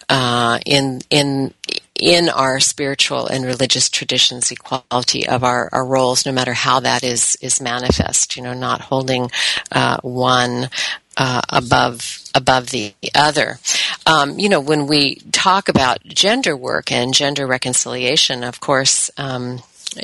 uh, 0.10 0.60
in, 0.66 1.02
in, 1.10 1.54
in 2.00 2.30
our 2.30 2.60
spiritual 2.60 3.28
and 3.28 3.46
religious 3.46 3.90
traditions, 3.90 4.52
equality 4.52 5.28
of 5.28 5.44
our, 5.44 5.70
our 5.72 5.86
roles, 5.86 6.26
no 6.26 6.32
matter 6.32 6.54
how 6.54 6.80
that 6.80 7.04
is 7.04 7.38
is 7.42 7.62
manifest. 7.62 8.36
You 8.36 8.44
know, 8.44 8.54
not 8.54 8.82
holding 8.82 9.32
uh, 9.72 9.98
one 10.02 10.70
uh, 11.18 11.42
above 11.50 12.20
above 12.36 12.70
the 12.70 12.94
other. 13.16 13.60
Um, 14.06 14.40
you 14.40 14.50
know, 14.50 14.60
when 14.60 14.88
we 14.88 15.16
talk 15.32 15.70
about 15.70 16.04
gender 16.06 16.56
work 16.56 16.92
and 16.92 17.14
gender 17.14 17.48
reconciliation, 17.48 18.44
of 18.44 18.60
course, 18.60 19.10
um, 19.18 19.62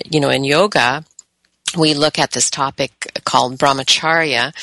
you 0.09 0.19
know, 0.19 0.29
in 0.29 0.43
yoga, 0.43 1.05
we 1.75 1.93
look 1.93 2.19
at 2.19 2.31
this 2.31 2.49
topic 2.49 3.21
called 3.25 3.57
brahmacharya, 3.57 4.53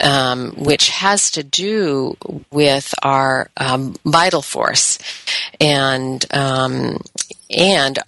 um, 0.00 0.52
which 0.56 0.88
has 0.90 1.30
to 1.32 1.42
do 1.42 2.16
with 2.50 2.94
our 3.02 3.50
um, 3.56 3.96
vital 4.04 4.42
force, 4.42 4.98
and 5.60 6.24
um, 6.34 6.98
and 7.48 7.98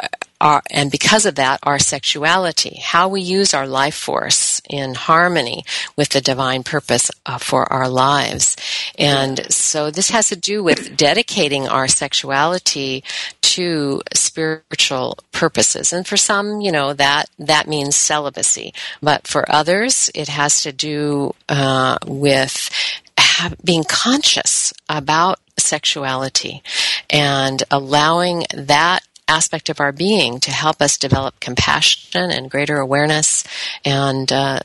our, 0.40 0.62
and 0.70 0.90
because 0.90 1.24
of 1.24 1.36
that, 1.36 1.60
our 1.62 1.78
sexuality, 1.78 2.80
how 2.82 3.08
we 3.08 3.20
use 3.20 3.54
our 3.54 3.66
life 3.66 3.94
force 3.94 4.51
in 4.68 4.94
harmony 4.94 5.64
with 5.96 6.10
the 6.10 6.20
divine 6.20 6.62
purpose 6.62 7.10
uh, 7.26 7.38
for 7.38 7.70
our 7.72 7.88
lives, 7.88 8.56
and 8.98 9.52
so 9.52 9.90
this 9.90 10.10
has 10.10 10.28
to 10.28 10.36
do 10.36 10.62
with 10.62 10.96
dedicating 10.96 11.68
our 11.68 11.88
sexuality 11.88 13.02
to 13.40 14.00
spiritual 14.14 15.18
purposes. 15.30 15.92
And 15.92 16.06
for 16.06 16.16
some, 16.16 16.62
you 16.62 16.72
know, 16.72 16.94
that, 16.94 17.28
that 17.38 17.68
means 17.68 17.96
celibacy. 17.96 18.72
But 19.02 19.26
for 19.26 19.44
others, 19.52 20.10
it 20.14 20.28
has 20.28 20.62
to 20.62 20.72
do 20.72 21.34
uh, 21.50 21.98
with 22.06 22.70
have, 23.18 23.56
being 23.62 23.84
conscious 23.84 24.72
about 24.88 25.38
sexuality 25.58 26.62
and 27.10 27.62
allowing 27.70 28.44
that 28.54 29.00
aspect 29.28 29.68
of 29.68 29.80
our 29.80 29.92
being 29.92 30.40
to 30.40 30.50
help 30.50 30.82
us 30.82 30.98
develop 30.98 31.40
compassion 31.40 32.30
and 32.30 32.50
greater 32.50 32.78
awareness 32.78 33.44
and 33.84 34.32
uh, 34.32 34.60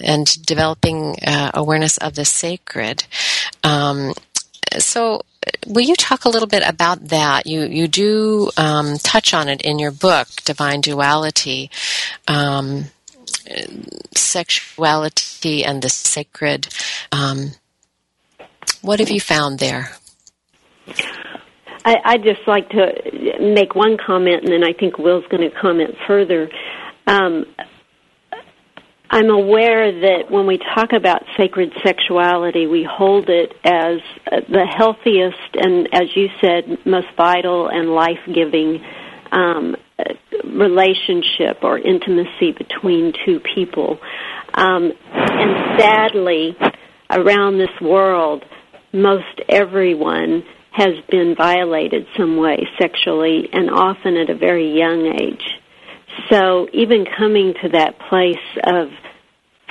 and 0.00 0.44
developing 0.44 1.16
uh, 1.26 1.50
awareness 1.54 1.96
of 1.98 2.14
the 2.14 2.24
sacred. 2.24 3.04
Um, 3.62 4.12
so 4.78 5.22
will 5.66 5.84
you 5.84 5.96
talk 5.96 6.24
a 6.24 6.28
little 6.28 6.48
bit 6.48 6.62
about 6.66 7.08
that? 7.08 7.46
You 7.46 7.62
you 7.62 7.88
do 7.88 8.50
um, 8.56 8.98
touch 8.98 9.34
on 9.34 9.48
it 9.48 9.62
in 9.62 9.78
your 9.78 9.90
book, 9.92 10.28
Divine 10.44 10.80
Duality, 10.80 11.70
um, 12.28 12.86
sexuality 14.14 15.64
and 15.64 15.82
the 15.82 15.88
sacred. 15.88 16.68
Um, 17.10 17.52
what 18.80 19.00
have 19.00 19.10
you 19.10 19.20
found 19.20 19.58
there? 19.58 19.92
I, 21.84 21.96
I'd 22.04 22.22
just 22.22 22.46
like 22.46 22.68
to 22.70 23.38
make 23.40 23.74
one 23.74 23.96
comment, 24.04 24.44
and 24.44 24.52
then 24.52 24.64
I 24.64 24.72
think 24.72 24.98
Will's 24.98 25.24
going 25.30 25.48
to 25.48 25.56
comment 25.60 25.94
further. 26.06 26.48
Um, 27.06 27.46
I'm 29.10 29.28
aware 29.28 29.92
that 29.92 30.30
when 30.30 30.46
we 30.46 30.58
talk 30.74 30.92
about 30.94 31.22
sacred 31.36 31.72
sexuality, 31.84 32.66
we 32.66 32.82
hold 32.90 33.28
it 33.28 33.52
as 33.62 33.98
the 34.48 34.66
healthiest 34.74 35.36
and, 35.54 35.88
as 35.92 36.16
you 36.16 36.28
said, 36.40 36.78
most 36.86 37.08
vital 37.16 37.68
and 37.68 37.90
life 37.90 38.20
giving 38.32 38.82
um, 39.30 39.76
relationship 40.44 41.58
or 41.62 41.78
intimacy 41.78 42.52
between 42.56 43.12
two 43.26 43.40
people. 43.54 43.98
Um, 44.54 44.92
and 45.12 45.78
sadly, 45.78 46.56
around 47.10 47.58
this 47.58 47.80
world, 47.82 48.44
most 48.94 49.40
everyone 49.48 50.42
has 50.72 50.94
been 51.10 51.34
violated 51.36 52.06
some 52.16 52.36
way 52.36 52.66
sexually 52.80 53.48
and 53.52 53.70
often 53.70 54.16
at 54.16 54.30
a 54.30 54.36
very 54.36 54.76
young 54.76 55.06
age. 55.20 55.44
so 56.30 56.68
even 56.72 57.04
coming 57.18 57.54
to 57.62 57.68
that 57.70 57.98
place 58.08 58.36
of 58.64 58.88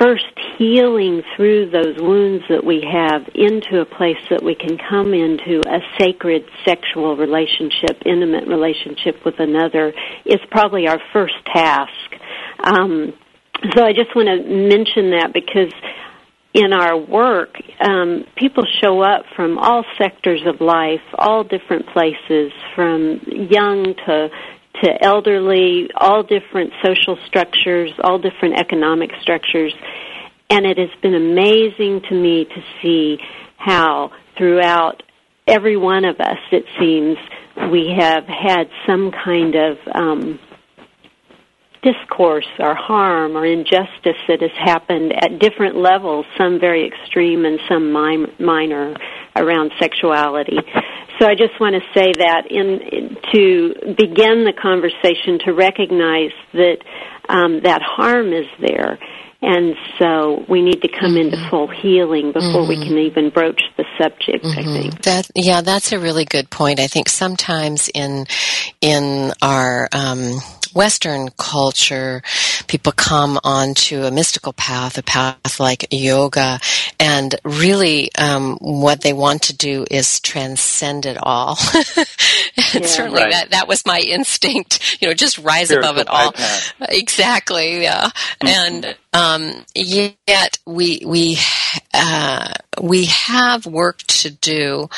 first 0.01 0.25
healing 0.57 1.21
through 1.35 1.69
those 1.69 1.95
wounds 1.99 2.43
that 2.49 2.63
we 2.63 2.83
have 2.91 3.21
into 3.35 3.81
a 3.81 3.85
place 3.85 4.17
that 4.31 4.43
we 4.43 4.55
can 4.55 4.77
come 4.89 5.13
into 5.13 5.61
a 5.67 5.79
sacred 5.99 6.43
sexual 6.65 7.15
relationship, 7.15 8.01
intimate 8.05 8.47
relationship 8.47 9.23
with 9.23 9.35
another 9.39 9.93
is 10.25 10.39
probably 10.49 10.87
our 10.87 10.99
first 11.13 11.35
task. 11.53 11.91
Um, 12.63 13.13
so 13.75 13.83
I 13.83 13.93
just 13.93 14.15
want 14.15 14.27
to 14.27 14.41
mention 14.49 15.11
that 15.11 15.31
because 15.33 15.71
in 16.53 16.73
our 16.73 16.97
work, 16.97 17.55
um, 17.79 18.25
people 18.35 18.65
show 18.81 19.01
up 19.01 19.23
from 19.35 19.57
all 19.57 19.85
sectors 19.97 20.41
of 20.45 20.59
life, 20.59 21.01
all 21.17 21.43
different 21.43 21.87
places, 21.87 22.51
from 22.75 23.21
young 23.25 23.95
to 24.05 24.29
to 24.83 25.03
elderly, 25.03 25.89
all 25.95 26.23
different 26.23 26.71
social 26.83 27.17
structures, 27.27 27.91
all 28.03 28.17
different 28.17 28.59
economic 28.59 29.11
structures. 29.21 29.73
And 30.49 30.65
it 30.65 30.77
has 30.77 30.89
been 31.01 31.13
amazing 31.13 32.01
to 32.09 32.15
me 32.15 32.45
to 32.45 32.63
see 32.81 33.19
how 33.57 34.11
throughout 34.37 35.03
every 35.45 35.77
one 35.77 36.05
of 36.05 36.19
us, 36.19 36.39
it 36.51 36.65
seems, 36.79 37.17
we 37.71 37.93
have 37.97 38.25
had 38.25 38.69
some 38.87 39.11
kind 39.11 39.55
of 39.55 39.77
um, 39.93 40.39
discourse 41.81 42.47
or 42.59 42.75
harm 42.75 43.35
or 43.35 43.45
injustice 43.45 44.19
that 44.27 44.41
has 44.41 44.51
happened 44.57 45.13
at 45.13 45.39
different 45.39 45.75
levels, 45.75 46.25
some 46.37 46.59
very 46.59 46.87
extreme 46.87 47.45
and 47.45 47.59
some 47.67 47.91
minor 47.91 48.95
around 49.35 49.71
sexuality. 49.79 50.57
So 51.19 51.27
I 51.27 51.35
just 51.35 51.59
want 51.59 51.75
to 51.75 51.81
say 51.93 52.11
that 52.17 52.43
in 52.49 53.15
to 53.33 53.95
begin 53.95 54.45
the 54.45 54.53
conversation 54.59 55.39
to 55.45 55.53
recognize 55.53 56.31
that 56.53 56.77
um, 57.29 57.61
that 57.63 57.81
harm 57.81 58.33
is 58.33 58.47
there. 58.59 58.99
And 59.43 59.75
so 59.97 60.45
we 60.47 60.61
need 60.61 60.81
to 60.83 60.87
come 60.87 61.13
mm-hmm. 61.13 61.33
into 61.33 61.49
full 61.49 61.67
healing 61.67 62.31
before 62.31 62.61
mm-hmm. 62.61 62.69
we 62.69 62.87
can 62.87 62.97
even 62.99 63.31
broach 63.31 63.61
the 63.75 63.85
subject, 63.99 64.45
mm-hmm. 64.45 64.59
I 64.59 64.63
think. 64.63 65.01
That, 65.01 65.31
yeah, 65.35 65.61
that's 65.61 65.91
a 65.91 65.99
really 65.99 66.25
good 66.25 66.51
point. 66.51 66.79
I 66.79 66.85
think 66.85 67.09
sometimes 67.09 67.89
in, 67.93 68.27
in 68.81 69.31
our, 69.41 69.89
um, 69.91 70.37
Western 70.73 71.29
culture, 71.37 72.21
people 72.67 72.91
come 72.91 73.39
onto 73.43 74.03
a 74.03 74.11
mystical 74.11 74.53
path, 74.53 74.97
a 74.97 75.03
path 75.03 75.59
like 75.59 75.87
yoga, 75.91 76.59
and 76.99 77.35
really 77.43 78.09
um, 78.15 78.57
what 78.59 79.01
they 79.01 79.13
want 79.13 79.43
to 79.43 79.55
do 79.55 79.85
is 79.89 80.19
transcend 80.19 81.05
it 81.05 81.17
all. 81.21 81.57
and 81.73 82.07
yeah, 82.55 82.85
certainly 82.85 83.23
right. 83.23 83.31
that, 83.31 83.51
that 83.51 83.67
was 83.67 83.85
my 83.85 83.99
instinct, 84.07 85.01
you 85.01 85.07
know, 85.07 85.13
just 85.13 85.37
rise 85.39 85.67
Spiritual 85.67 85.91
above 85.91 86.01
it 86.01 86.07
all. 86.07 86.33
Exactly, 86.89 87.81
yeah. 87.83 88.09
Mm-hmm. 88.41 88.47
And 88.47 88.97
um, 89.13 89.65
yet 89.75 90.59
we 90.65 91.01
we 91.05 91.37
uh, 91.93 92.53
we 92.81 93.05
have 93.05 93.65
work 93.65 93.97
to 94.03 94.31
do 94.31 94.89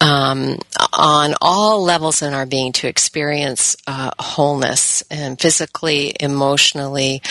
um, 0.00 0.58
on 0.92 1.34
all 1.40 1.82
levels 1.82 2.22
in 2.22 2.34
our 2.34 2.46
being 2.46 2.72
to 2.72 2.88
experience 2.88 3.76
uh, 3.86 4.10
wholeness 4.18 5.02
and 5.10 5.40
physically, 5.40 6.14
emotionally, 6.18 7.22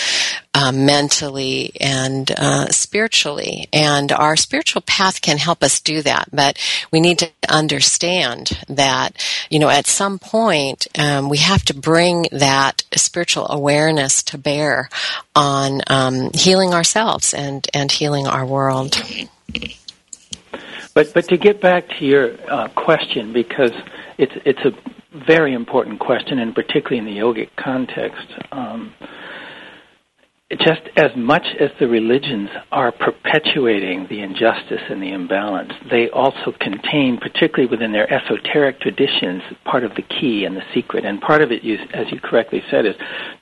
uh, 0.54 0.71
mentally, 0.71 1.73
and 1.82 2.32
uh, 2.38 2.67
spiritually. 2.67 3.67
And 3.73 4.12
our 4.12 4.38
spiritual 4.38 4.82
path 4.82 5.21
can 5.21 5.38
help 5.38 5.62
us 5.63 5.82
do 5.82 6.02
that, 6.04 6.30
but 6.32 6.58
we 6.91 7.02
need 7.02 7.19
to 7.19 7.32
understand 7.49 8.63
that 8.69 9.12
you 9.49 9.60
know 9.60 9.69
at 9.69 9.88
some 9.88 10.19
point 10.19 10.88
um, 10.97 11.28
we 11.30 11.38
have 11.39 11.65
to 11.65 11.73
bring 11.73 12.28
that 12.32 12.84
spiritual 12.95 13.47
awareness 13.49 14.23
to 14.23 14.38
bear 14.38 14.89
on 15.36 15.82
healing 16.34 16.74
ourselves 16.74 17.34
and, 17.34 17.68
and 17.74 17.92
healing 17.92 18.28
our 18.28 18.46
world. 18.46 19.02
But 20.94 21.13
but 21.13 21.28
to 21.30 21.38
get 21.38 21.62
back 21.62 21.88
to 22.00 22.06
your 22.06 22.36
uh, 22.52 22.68
question, 22.70 23.32
because 23.32 23.72
it's 24.18 24.34
it's 24.44 24.60
a 24.65 24.72
very 25.26 25.54
important 25.54 26.00
question, 26.00 26.39
and 26.39 26.54
particularly 26.54 26.98
in 26.98 27.06
the 27.06 27.18
yogic 27.20 27.50
context. 27.56 28.28
Um, 28.52 28.94
just 30.58 30.82
as 30.98 31.12
much 31.15 31.46
as 31.60 31.70
the 31.80 31.88
religions 31.88 32.50
are 32.72 32.92
perpetuating 32.92 34.08
the 34.10 34.22
injustice 34.22 34.82
and 34.89 35.02
the 35.02 35.12
imbalance, 35.12 35.72
they 35.92 36.10
also 36.10 36.52
contain, 36.60 37.20
particularly 37.22 37.70
within 37.70 37.92
their 37.92 38.12
esoteric 38.12 38.82
traditions, 38.82 39.44
part 39.63 39.84
of 39.84 39.94
the 39.94 40.02
key 40.02 40.46
and 40.46 40.58
the 40.58 40.63
secret. 40.74 41.06
And 41.06 41.22
part 41.22 41.44
of 41.44 41.52
it, 41.52 41.62
as 41.94 42.12
you 42.12 42.20
correctly 42.20 42.63
said, 42.72 42.88
is 42.88 42.96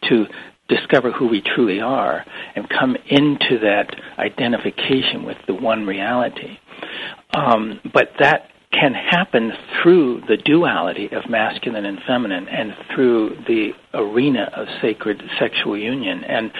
to 0.10 0.26
discover 0.68 1.12
who 1.12 1.28
we 1.28 1.42
truly 1.42 1.80
are 1.80 2.26
and 2.56 2.70
come 2.70 2.96
into 3.08 3.60
that 3.60 3.96
identification 4.18 5.24
with 5.24 5.38
the 5.48 5.54
one 5.54 5.86
reality. 5.86 6.58
Um, 7.34 7.80
but 7.94 8.12
that 8.20 8.50
can 8.80 8.94
happen 8.94 9.52
through 9.82 10.22
the 10.28 10.38
duality 10.38 11.10
of 11.12 11.30
masculine 11.30 11.86
and 11.86 12.00
feminine 12.06 12.48
and 12.48 12.76
through 12.94 13.30
the 13.48 13.72
arena 13.94 14.50
of 14.56 14.68
sacred 14.82 15.22
sexual 15.40 15.78
union 15.78 16.24
and 16.24 16.52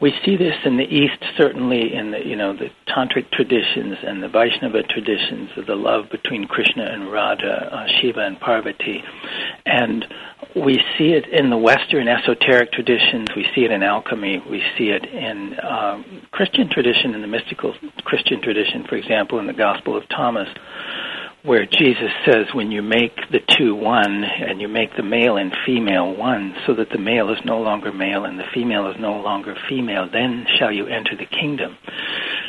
we 0.00 0.12
see 0.24 0.36
this 0.36 0.54
in 0.64 0.76
the 0.76 0.84
east 0.84 1.22
certainly 1.36 1.92
in 1.94 2.12
the 2.12 2.24
you 2.24 2.36
know 2.36 2.54
the 2.54 2.70
tantric 2.88 3.30
traditions 3.32 3.96
and 4.02 4.22
the 4.22 4.28
vaishnava 4.28 4.82
traditions 4.84 5.50
of 5.56 5.66
the 5.66 5.74
love 5.74 6.04
between 6.10 6.46
krishna 6.46 6.84
and 6.84 7.10
radha 7.12 7.68
uh, 7.74 7.86
shiva 8.00 8.20
and 8.20 8.40
parvati 8.40 9.02
and 9.66 10.06
we 10.56 10.82
see 10.96 11.10
it 11.10 11.26
in 11.28 11.50
the 11.50 11.56
Western 11.56 12.08
esoteric 12.08 12.72
traditions. 12.72 13.28
We 13.36 13.46
see 13.54 13.64
it 13.64 13.70
in 13.70 13.82
alchemy. 13.82 14.42
We 14.48 14.62
see 14.76 14.90
it 14.90 15.04
in 15.04 15.56
um, 15.62 16.22
Christian 16.30 16.70
tradition, 16.70 17.14
in 17.14 17.20
the 17.20 17.26
mystical 17.26 17.74
Christian 18.04 18.40
tradition, 18.40 18.84
for 18.88 18.96
example, 18.96 19.38
in 19.40 19.46
the 19.46 19.52
Gospel 19.52 19.96
of 19.96 20.08
Thomas, 20.08 20.48
where 21.44 21.66
Jesus 21.66 22.10
says, 22.26 22.46
when 22.52 22.72
you 22.72 22.82
make 22.82 23.16
the 23.30 23.40
two 23.56 23.74
one, 23.74 24.24
and 24.24 24.60
you 24.60 24.68
make 24.68 24.96
the 24.96 25.02
male 25.02 25.36
and 25.36 25.54
female 25.64 26.14
one, 26.14 26.54
so 26.66 26.74
that 26.74 26.90
the 26.90 26.98
male 26.98 27.30
is 27.30 27.38
no 27.44 27.60
longer 27.60 27.92
male 27.92 28.24
and 28.24 28.38
the 28.38 28.44
female 28.52 28.90
is 28.90 28.96
no 28.98 29.20
longer 29.20 29.54
female, 29.68 30.08
then 30.12 30.46
shall 30.58 30.72
you 30.72 30.86
enter 30.86 31.16
the 31.16 31.26
kingdom. 31.26 31.76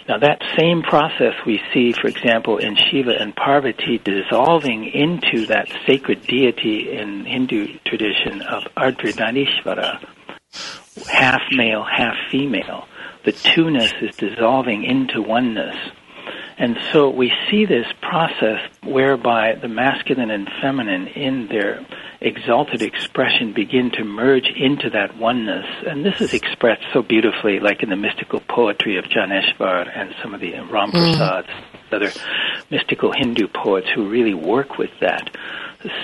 Now, 0.08 0.18
that 0.18 0.42
same 0.58 0.82
process 0.82 1.34
we 1.46 1.62
see, 1.72 1.94
for 1.94 2.08
example, 2.08 2.58
in 2.58 2.76
Shiva 2.76 3.12
and 3.12 3.36
Parvati 3.36 4.00
dissolving 4.00 4.86
into 4.86 5.46
that 5.48 5.70
sacred 5.86 6.26
deity 6.26 6.92
in 6.92 7.26
Hindu 7.26 7.78
tradition 7.86 8.42
of 8.42 8.64
Ardhanarishvara, 8.76 10.04
half 11.08 11.42
male, 11.52 11.84
half 11.84 12.16
female. 12.32 12.88
The 13.24 13.34
two-ness 13.34 13.94
is 14.02 14.16
dissolving 14.16 14.84
into 14.84 15.22
oneness. 15.22 15.76
And 16.60 16.78
so 16.92 17.10
we 17.10 17.32
see 17.50 17.66
this 17.66 17.88
process 18.02 18.60
whereby 18.84 19.56
the 19.56 19.70
masculine 19.70 20.30
and 20.30 20.50
feminine 20.62 21.08
in 21.08 21.48
their 21.48 21.86
exalted 22.20 22.82
expression 22.82 23.54
begin 23.54 23.92
to 23.92 24.04
merge 24.04 24.50
into 24.58 24.90
that 24.90 25.18
oneness. 25.18 25.66
And 25.88 26.04
this 26.04 26.20
is 26.20 26.34
expressed 26.34 26.84
so 26.92 27.02
beautifully, 27.02 27.62
like 27.62 27.82
in 27.82 27.90
the 27.90 27.96
mystical 27.96 28.42
poetry 28.42 28.98
of 28.98 29.06
Janeshvar 29.06 29.90
and 29.98 30.14
some 30.22 30.34
of 30.34 30.42
the 30.42 30.52
Ram 30.52 30.92
Prasads, 30.92 31.48
mm. 31.48 31.94
other 31.94 32.12
mystical 32.70 33.14
Hindu 33.14 33.48
poets 33.48 33.88
who 33.96 34.10
really 34.10 34.34
work 34.34 34.78
with 34.78 34.92
that 35.00 35.34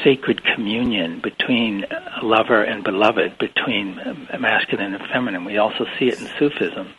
sacred 0.03 0.43
communion 0.43 1.19
between 1.19 1.85
lover 2.23 2.63
and 2.63 2.83
beloved, 2.83 3.37
between 3.37 3.95
masculine 4.39 4.93
and 4.93 5.03
feminine. 5.11 5.43
We 5.43 5.57
also 5.57 5.85
see 5.99 6.07
it 6.07 6.19
in 6.19 6.27
Sufism. 6.39 6.93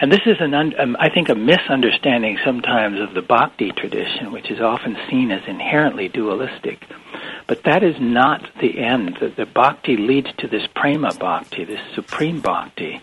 And 0.00 0.12
this 0.12 0.20
is 0.26 0.36
an, 0.40 0.54
um, 0.54 0.96
I 0.98 1.10
think, 1.10 1.28
a 1.28 1.34
misunderstanding 1.34 2.38
sometimes 2.44 3.00
of 3.00 3.14
the 3.14 3.22
bhakti 3.22 3.72
tradition, 3.72 4.32
which 4.32 4.50
is 4.50 4.60
often 4.60 4.96
seen 5.10 5.30
as 5.30 5.42
inherently 5.46 6.08
dualistic. 6.08 6.84
But 7.46 7.64
that 7.64 7.82
is 7.82 7.96
not 8.00 8.48
the 8.60 8.78
end. 8.78 9.16
The, 9.20 9.28
the 9.28 9.46
bhakti 9.46 9.96
leads 9.96 10.28
to 10.38 10.48
this 10.48 10.66
prema 10.74 11.14
bhakti, 11.14 11.64
this 11.64 11.80
supreme 11.94 12.40
bhakti, 12.40 13.00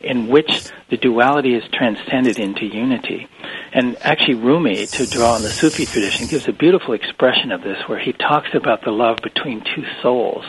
in 0.00 0.28
which 0.28 0.68
the 0.90 0.96
duality 0.96 1.54
is 1.54 1.64
transcended 1.72 2.38
into 2.38 2.66
unity. 2.66 3.28
And 3.74 3.96
actually, 4.02 4.34
Rumi, 4.34 4.86
to 4.86 5.06
draw 5.06 5.34
on 5.34 5.42
the 5.42 5.50
Sufi 5.50 5.84
tradition, 5.84 6.28
gives 6.28 6.46
a 6.46 6.52
beautiful 6.52 6.94
expression 6.94 7.50
of 7.50 7.62
this 7.62 7.76
where 7.88 7.98
he 7.98 8.12
talks 8.12 8.50
about 8.54 8.84
the 8.84 8.92
love 8.92 9.18
between 9.20 9.64
two 9.74 9.84
souls. 10.00 10.44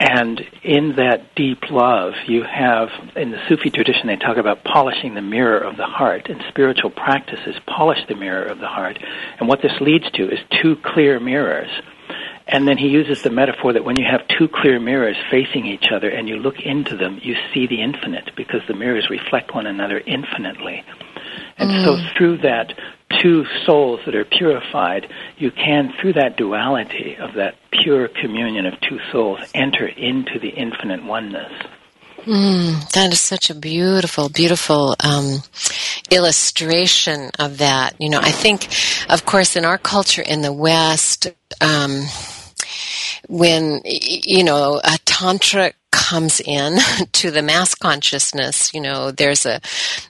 And 0.00 0.40
in 0.62 0.96
that 0.96 1.34
deep 1.34 1.70
love, 1.70 2.14
you 2.26 2.42
have, 2.42 2.88
in 3.14 3.30
the 3.30 3.42
Sufi 3.46 3.68
tradition, 3.68 4.06
they 4.06 4.16
talk 4.16 4.38
about 4.38 4.64
polishing 4.64 5.12
the 5.12 5.20
mirror 5.20 5.58
of 5.58 5.76
the 5.76 5.84
heart, 5.84 6.30
and 6.30 6.42
spiritual 6.48 6.88
practices 6.88 7.56
polish 7.66 7.98
the 8.08 8.14
mirror 8.14 8.46
of 8.46 8.58
the 8.58 8.68
heart. 8.68 8.98
And 9.38 9.46
what 9.46 9.60
this 9.60 9.78
leads 9.78 10.10
to 10.12 10.32
is 10.32 10.38
two 10.62 10.76
clear 10.82 11.20
mirrors 11.20 11.70
and 12.52 12.66
then 12.66 12.78
he 12.78 12.88
uses 12.88 13.22
the 13.22 13.30
metaphor 13.30 13.72
that 13.72 13.84
when 13.84 13.96
you 13.96 14.04
have 14.10 14.26
two 14.26 14.48
clear 14.48 14.80
mirrors 14.80 15.16
facing 15.30 15.66
each 15.66 15.86
other 15.94 16.08
and 16.10 16.28
you 16.28 16.36
look 16.36 16.58
into 16.58 16.96
them, 16.96 17.20
you 17.22 17.36
see 17.54 17.68
the 17.68 17.80
infinite 17.80 18.32
because 18.36 18.60
the 18.66 18.74
mirrors 18.74 19.08
reflect 19.08 19.54
one 19.54 19.66
another 19.66 20.02
infinitely. 20.04 20.84
And 21.56 21.70
mm. 21.70 21.84
so 21.84 22.16
through 22.16 22.38
that 22.38 22.74
two 23.20 23.44
souls 23.66 24.00
that 24.06 24.14
are 24.14 24.24
purified, 24.24 25.08
you 25.38 25.50
can, 25.50 25.92
through 26.00 26.14
that 26.14 26.36
duality 26.36 27.16
of 27.16 27.34
that 27.34 27.56
pure 27.70 28.08
communion 28.08 28.66
of 28.66 28.74
two 28.80 28.98
souls, 29.10 29.40
enter 29.54 29.86
into 29.86 30.38
the 30.38 30.48
infinite 30.48 31.04
oneness. 31.04 31.52
Mm, 32.24 32.90
that 32.90 33.12
is 33.12 33.20
such 33.20 33.48
a 33.48 33.54
beautiful, 33.54 34.28
beautiful 34.28 34.94
um, 35.02 35.42
illustration 36.10 37.30
of 37.38 37.58
that. 37.58 37.94
You 37.98 38.10
know, 38.10 38.20
I 38.20 38.30
think, 38.30 38.68
of 39.08 39.24
course, 39.24 39.56
in 39.56 39.64
our 39.64 39.78
culture 39.78 40.22
in 40.22 40.42
the 40.42 40.52
West, 40.52 41.28
um, 41.60 42.04
when 43.30 43.80
you 43.84 44.42
know 44.42 44.80
a 44.82 44.98
tantra 45.04 45.72
comes 45.92 46.40
in 46.40 46.78
to 47.12 47.30
the 47.30 47.42
mass 47.42 47.74
consciousness 47.74 48.74
you 48.74 48.80
know 48.80 49.12
there's 49.12 49.46
a 49.46 49.60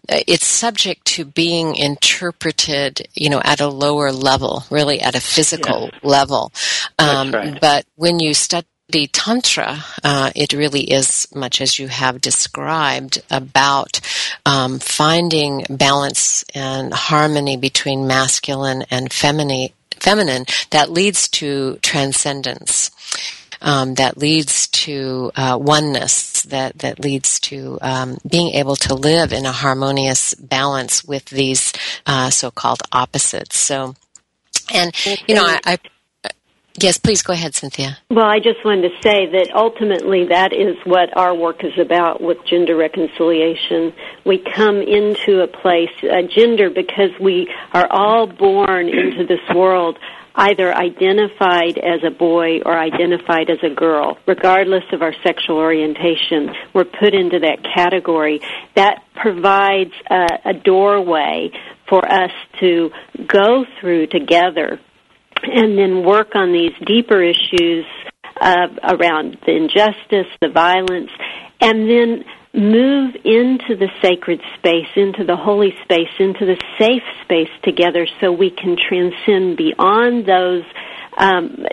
it's 0.09 0.47
subject 0.47 1.05
to 1.05 1.25
being 1.25 1.77
interpreted 1.77 3.07
you 3.15 3.29
know 3.29 3.41
at 3.45 3.61
a 3.61 3.69
lower 3.69 4.11
level 4.11 4.65
really 4.71 5.01
at 5.01 5.15
a 5.15 5.21
physical 5.21 5.91
yes. 5.93 6.03
level 6.03 6.53
um, 6.99 7.31
right. 7.31 7.61
but 7.61 7.85
when 7.97 8.19
you 8.19 8.33
study 8.33 8.67
tantra 9.13 9.77
uh, 10.03 10.31
it 10.35 10.55
really 10.55 10.91
is 10.91 11.29
much 11.35 11.61
as 11.61 11.79
you 11.79 11.89
have 11.89 12.23
described 12.23 13.23
about 13.31 14.01
um, 14.47 14.79
finding 14.79 15.67
balance 15.69 16.43
and 16.55 16.93
harmony 16.95 17.59
between 17.59 18.07
masculine 18.07 18.83
and 18.91 19.13
feminine 19.13 19.69
feminine 20.03 20.45
that 20.71 20.91
leads 20.91 21.29
to 21.29 21.77
transcendence. 21.83 22.91
Um, 23.63 23.95
that 23.97 24.17
leads 24.17 24.69
to 24.69 25.33
uh, 25.37 25.59
oneness, 25.61 26.45
that 26.45 26.79
that 26.79 26.99
leads 26.99 27.39
to 27.41 27.79
um, 27.83 28.17
being 28.27 28.55
able 28.55 28.75
to 28.77 28.95
live 28.95 29.35
in 29.35 29.45
a 29.45 29.53
harmonious 29.53 30.33
balance 30.33 31.05
with 31.05 31.27
these 31.27 31.75
uh, 32.07 32.31
so-called 32.31 32.81
opposites. 32.91 33.59
So, 33.59 33.97
and 34.73 34.95
you 35.29 35.35
know, 35.35 35.45
I, 35.45 35.61
I 35.67 35.79
Yes, 36.79 36.99
please 36.99 37.23
go 37.23 37.33
ahead, 37.33 37.55
Cynthia. 37.55 37.99
Well, 38.11 38.27
I 38.27 38.39
just 38.39 38.65
wanted 38.65 38.91
to 38.91 39.03
say 39.03 39.27
that 39.27 39.51
ultimately 39.55 40.27
that 40.27 40.53
is 40.53 40.77
what 40.85 41.17
our 41.17 41.35
work 41.35 41.65
is 41.65 41.77
about 41.79 42.23
with 42.23 42.39
gender 42.47 42.77
reconciliation. 42.77 43.93
We 44.25 44.39
come 44.39 44.77
into 44.77 45.43
a 45.43 45.49
place, 45.49 45.91
uh, 46.03 46.23
gender, 46.35 46.71
because 46.71 47.11
we 47.21 47.49
are 47.73 47.87
all 47.91 48.27
born 48.27 48.89
into 48.89 49.27
this 49.27 49.41
world 49.55 49.99
either 50.35 50.75
identified 50.75 51.77
as 51.77 52.03
a 52.05 52.11
boy 52.11 52.61
or 52.65 52.79
identified 52.79 53.51
as 53.51 53.59
a 53.63 53.75
girl, 53.75 54.17
regardless 54.27 54.85
of 54.93 55.03
our 55.03 55.13
sexual 55.25 55.57
orientation. 55.57 56.55
We're 56.73 56.85
put 56.85 57.15
into 57.15 57.41
that 57.41 57.59
category. 57.75 58.41
That 58.75 59.03
provides 59.15 59.93
a, 60.09 60.27
a 60.47 60.55
doorway 60.55 61.51
for 61.89 62.07
us 62.11 62.31
to 62.61 62.91
go 63.27 63.65
through 63.81 64.07
together 64.07 64.81
and 65.43 65.79
then 65.79 66.05
work 66.05 66.35
on 66.35 66.53
these 66.53 66.73
deeper 66.87 67.23
issues 67.23 67.85
uh, 68.41 68.69
around 68.83 69.39
the 69.47 69.57
injustice, 69.57 70.33
the 70.41 70.49
violence, 70.49 71.11
and 71.61 71.89
then 71.89 72.25
move 72.53 73.15
into 73.25 73.77
the 73.77 73.89
sacred 74.03 74.41
space, 74.59 74.89
into 74.97 75.25
the 75.25 75.37
holy 75.37 75.73
space, 75.85 76.09
into 76.19 76.47
the 76.47 76.61
safe 76.79 77.03
space 77.23 77.51
together 77.63 78.07
so 78.21 78.33
we 78.33 78.51
can 78.51 78.77
transcend 78.77 79.57
beyond 79.57 80.27
those 80.27 80.65
um, 81.17 81.65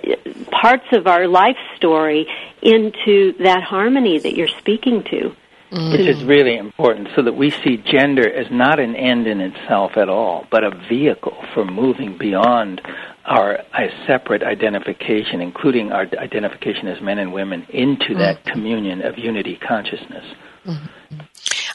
parts 0.51 0.85
of 0.91 1.07
our 1.07 1.27
life 1.27 1.57
story 1.75 2.27
into 2.61 3.33
that 3.39 3.63
harmony 3.63 4.19
that 4.19 4.35
you're 4.35 4.47
speaking 4.59 5.03
to. 5.03 5.35
Mm. 5.71 5.91
Which 5.91 6.07
is 6.07 6.23
really 6.23 6.55
important 6.55 7.09
so 7.13 7.23
that 7.23 7.35
we 7.35 7.49
see 7.49 7.75
gender 7.75 8.31
as 8.31 8.47
not 8.49 8.79
an 8.79 8.95
end 8.95 9.27
in 9.27 9.41
itself 9.41 9.97
at 9.97 10.07
all, 10.07 10.47
but 10.49 10.63
a 10.63 10.71
vehicle 10.87 11.43
for 11.53 11.65
moving 11.65 12.17
beyond 12.17 12.81
our 13.27 13.55
a 13.55 13.89
separate 14.07 14.41
identification, 14.41 15.41
including 15.41 15.91
our 15.91 16.07
identification 16.17 16.87
as 16.87 17.01
men 17.01 17.19
and 17.19 17.33
women, 17.33 17.65
into 17.69 18.13
mm. 18.13 18.17
that 18.17 18.43
communion 18.45 19.01
of 19.01 19.17
unity 19.17 19.57
consciousness. 19.57 20.23
Mm-hmm. 20.65 20.85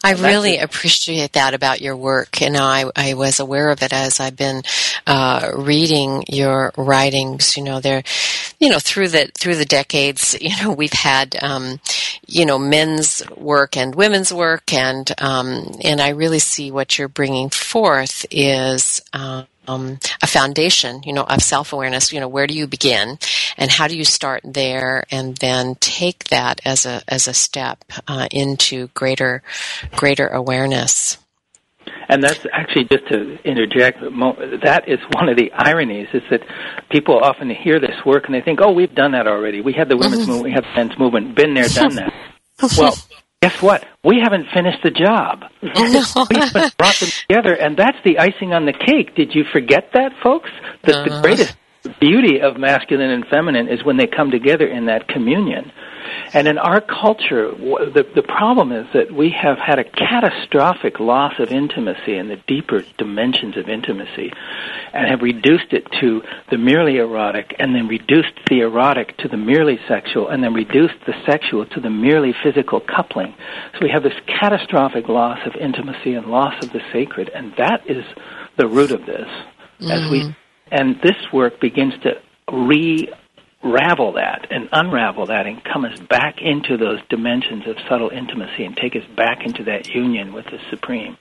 I 0.05 0.15
really 0.15 0.59
appreciate 0.59 1.35
that 1.35 1.55
about 1.55 1.81
your 1.81 1.97
work. 1.97 2.43
and 2.43 2.57
I, 2.57 2.91
I 2.97 3.15
was 3.15 3.39
aware 3.39 3.71
of 3.71 3.83
it 3.83 3.93
as 3.93 4.19
I've 4.19 4.37
been 4.37 4.63
uh, 5.07 5.53
reading 5.57 6.25
your 6.29 6.73
writings. 6.77 7.57
You 7.57 7.63
know, 7.63 7.81
there, 7.81 8.03
you 8.59 8.69
know, 8.69 8.81
through 8.81 9.09
the 9.09 9.31
through 9.39 9.57
the 9.57 9.65
decades, 9.65 10.37
you 10.41 10.51
know, 10.63 10.73
we've 10.73 10.93
had, 10.93 11.37
um, 11.41 11.79
you 12.27 12.45
know, 12.45 12.59
men's 12.59 13.23
work 13.37 13.77
and 13.77 13.95
women's 13.95 14.33
work, 14.33 14.73
and 14.73 15.11
um, 15.19 15.79
and 15.85 16.01
I 16.01 16.11
really 16.11 16.41
see 16.41 16.71
what 16.71 16.99
you're 16.99 17.09
bringing 17.09 17.51
forth 17.51 18.27
is. 18.31 19.01
Um, 19.13 19.47
um, 19.69 19.99
a 20.23 20.27
foundation, 20.27 21.03
you 21.05 21.13
know, 21.13 21.23
of 21.23 21.43
self-awareness. 21.43 22.13
You 22.13 22.21
know, 22.21 22.29
where 22.29 22.47
do 22.47 22.55
you 22.55 22.67
begin, 22.67 23.19
and 23.57 23.71
how 23.71 23.89
do 23.89 23.97
you 23.97 24.05
start 24.05 24.43
there, 24.45 25.05
and 25.11 25.37
then 25.37 25.77
take 25.77 26.25
that 26.25 26.61
as 26.65 26.87
a 26.87 27.03
as 27.09 27.29
a 27.29 27.35
step 27.35 27.85
uh, 28.09 28.29
into 28.31 28.89
greater 28.89 29.43
greater 29.97 30.29
awareness. 30.29 31.19
And 32.09 32.23
that's 32.23 32.45
actually 32.53 32.85
just 32.85 33.07
to 33.09 33.39
interject. 33.43 34.01
That 34.01 34.85
is 34.87 34.99
one 35.13 35.29
of 35.29 35.37
the 35.37 35.51
ironies 35.53 36.09
is 36.13 36.23
that 36.31 36.43
people 36.91 37.19
often 37.19 37.49
hear 37.51 37.81
this 37.81 37.97
work 38.05 38.27
and 38.27 38.35
they 38.35 38.41
think, 38.41 38.61
"Oh, 38.63 38.73
we've 38.73 38.95
done 38.95 39.13
that 39.13 39.27
already. 39.27 39.61
We 39.61 39.73
had 39.73 39.89
the 39.89 39.97
women's 39.97 40.23
mm-hmm. 40.23 40.31
movement, 40.33 40.45
we 40.45 40.53
have 40.53 40.65
the 40.65 40.75
men's 40.77 40.99
movement, 40.99 41.35
been 41.35 41.55
there, 41.55 41.69
done 41.69 41.95
that." 41.97 42.13
well, 42.79 42.95
guess 43.43 43.61
what? 43.61 43.85
We 44.05 44.21
haven't 44.23 44.47
finished 44.55 44.83
the 44.83 44.91
job. 44.91 45.45
we 45.63 45.69
haven't 45.71 46.77
brought 46.79 46.95
them 46.95 47.11
together, 47.29 47.55
and 47.55 47.77
that's 47.77 47.99
the 48.05 48.19
icing 48.19 48.55
on 48.55 48.65
the 48.65 48.73
cake. 48.73 49.15
Did 49.15 49.35
you 49.35 49.45
forget 49.53 49.91
that, 49.93 50.13
folks? 50.23 50.51
That 50.85 50.95
uh-huh. 50.95 51.17
the 51.17 51.23
greatest 51.23 51.57
beauty 52.01 52.41
of 52.41 52.57
masculine 52.57 53.11
and 53.11 53.27
feminine 53.27 53.69
is 53.69 53.85
when 53.85 53.97
they 53.97 54.07
come 54.07 54.31
together 54.31 54.67
in 54.67 54.87
that 54.87 55.09
communion. 55.09 55.73
And 56.35 56.49
in 56.49 56.59
our 56.59 56.81
culture, 56.81 57.51
the, 57.51 58.07
the 58.15 58.23
problem 58.23 58.73
is 58.73 58.87
that 58.95 59.13
we 59.13 59.31
have 59.31 59.59
had 59.59 59.79
a 59.79 59.85
catastrophic 59.85 61.01
loss 61.01 61.35
of 61.39 61.51
intimacy 61.51 62.17
in 62.17 62.29
the 62.29 62.37
deeper 62.47 62.83
dimensions 62.99 63.57
of 63.57 63.69
intimacy 63.69 64.33
and 64.93 65.09
have 65.09 65.23
reduced 65.23 65.73
it 65.73 65.87
to 66.01 66.23
the 66.51 66.59
merely 66.59 66.99
erotic 66.99 67.55
and 67.59 67.75
then 67.75 67.89
reduced 67.89 68.35
the 68.49 68.61
erotic 68.61 69.17
to 69.19 69.29
the 69.29 69.37
merely 69.37 69.79
sexual 69.89 70.29
and 70.29 70.43
then 70.43 70.55
reduced 70.55 70.95
the 71.07 71.15
sexual 71.27 71.67
to 71.67 71.81
the 71.81 71.91
merely 71.91 72.35
physical 72.43 72.81
coupling. 72.81 73.35
So 73.75 73.81
we 73.83 73.91
have 73.91 74.03
this 74.03 74.19
catastrophic 74.27 75.09
loss 75.09 75.39
of 75.47 75.55
intimacy 75.57 76.15
and 76.15 76.27
loss 76.27 76.55
of 76.65 76.73
the 76.73 76.81
sacred 76.93 77.31
and 77.35 77.53
that 77.59 77.89
is 77.89 78.05
the 78.57 78.67
root 78.67 78.91
of 78.91 79.07
this. 79.07 79.29
Mm-hmm. 79.29 79.91
As 79.91 80.11
we 80.11 80.21
mm-hmm. 80.21 80.31
and 80.71 81.01
this 81.03 81.17
work 81.33 81.61
begins 81.61 81.95
to 82.03 82.21
re 82.51 83.09
ravel 83.63 84.13
that 84.13 84.47
and 84.51 84.69
unravel 84.73 85.27
that 85.27 85.47
and 85.47 85.63
come 85.65 85.85
us 85.85 85.99
back 86.01 86.37
into 86.41 86.77
those 86.77 87.01
dimensions 87.09 87.67
of 87.67 87.77
subtle 87.89 88.11
intimacy 88.11 88.65
and 88.65 88.77
take 88.77 88.97
us 88.97 89.05
back 89.17 89.45
into 89.45 89.65
that 89.65 89.89
union 89.89 90.33
with 90.33 90.45
the 90.47 90.59
Supreme. 90.71 91.17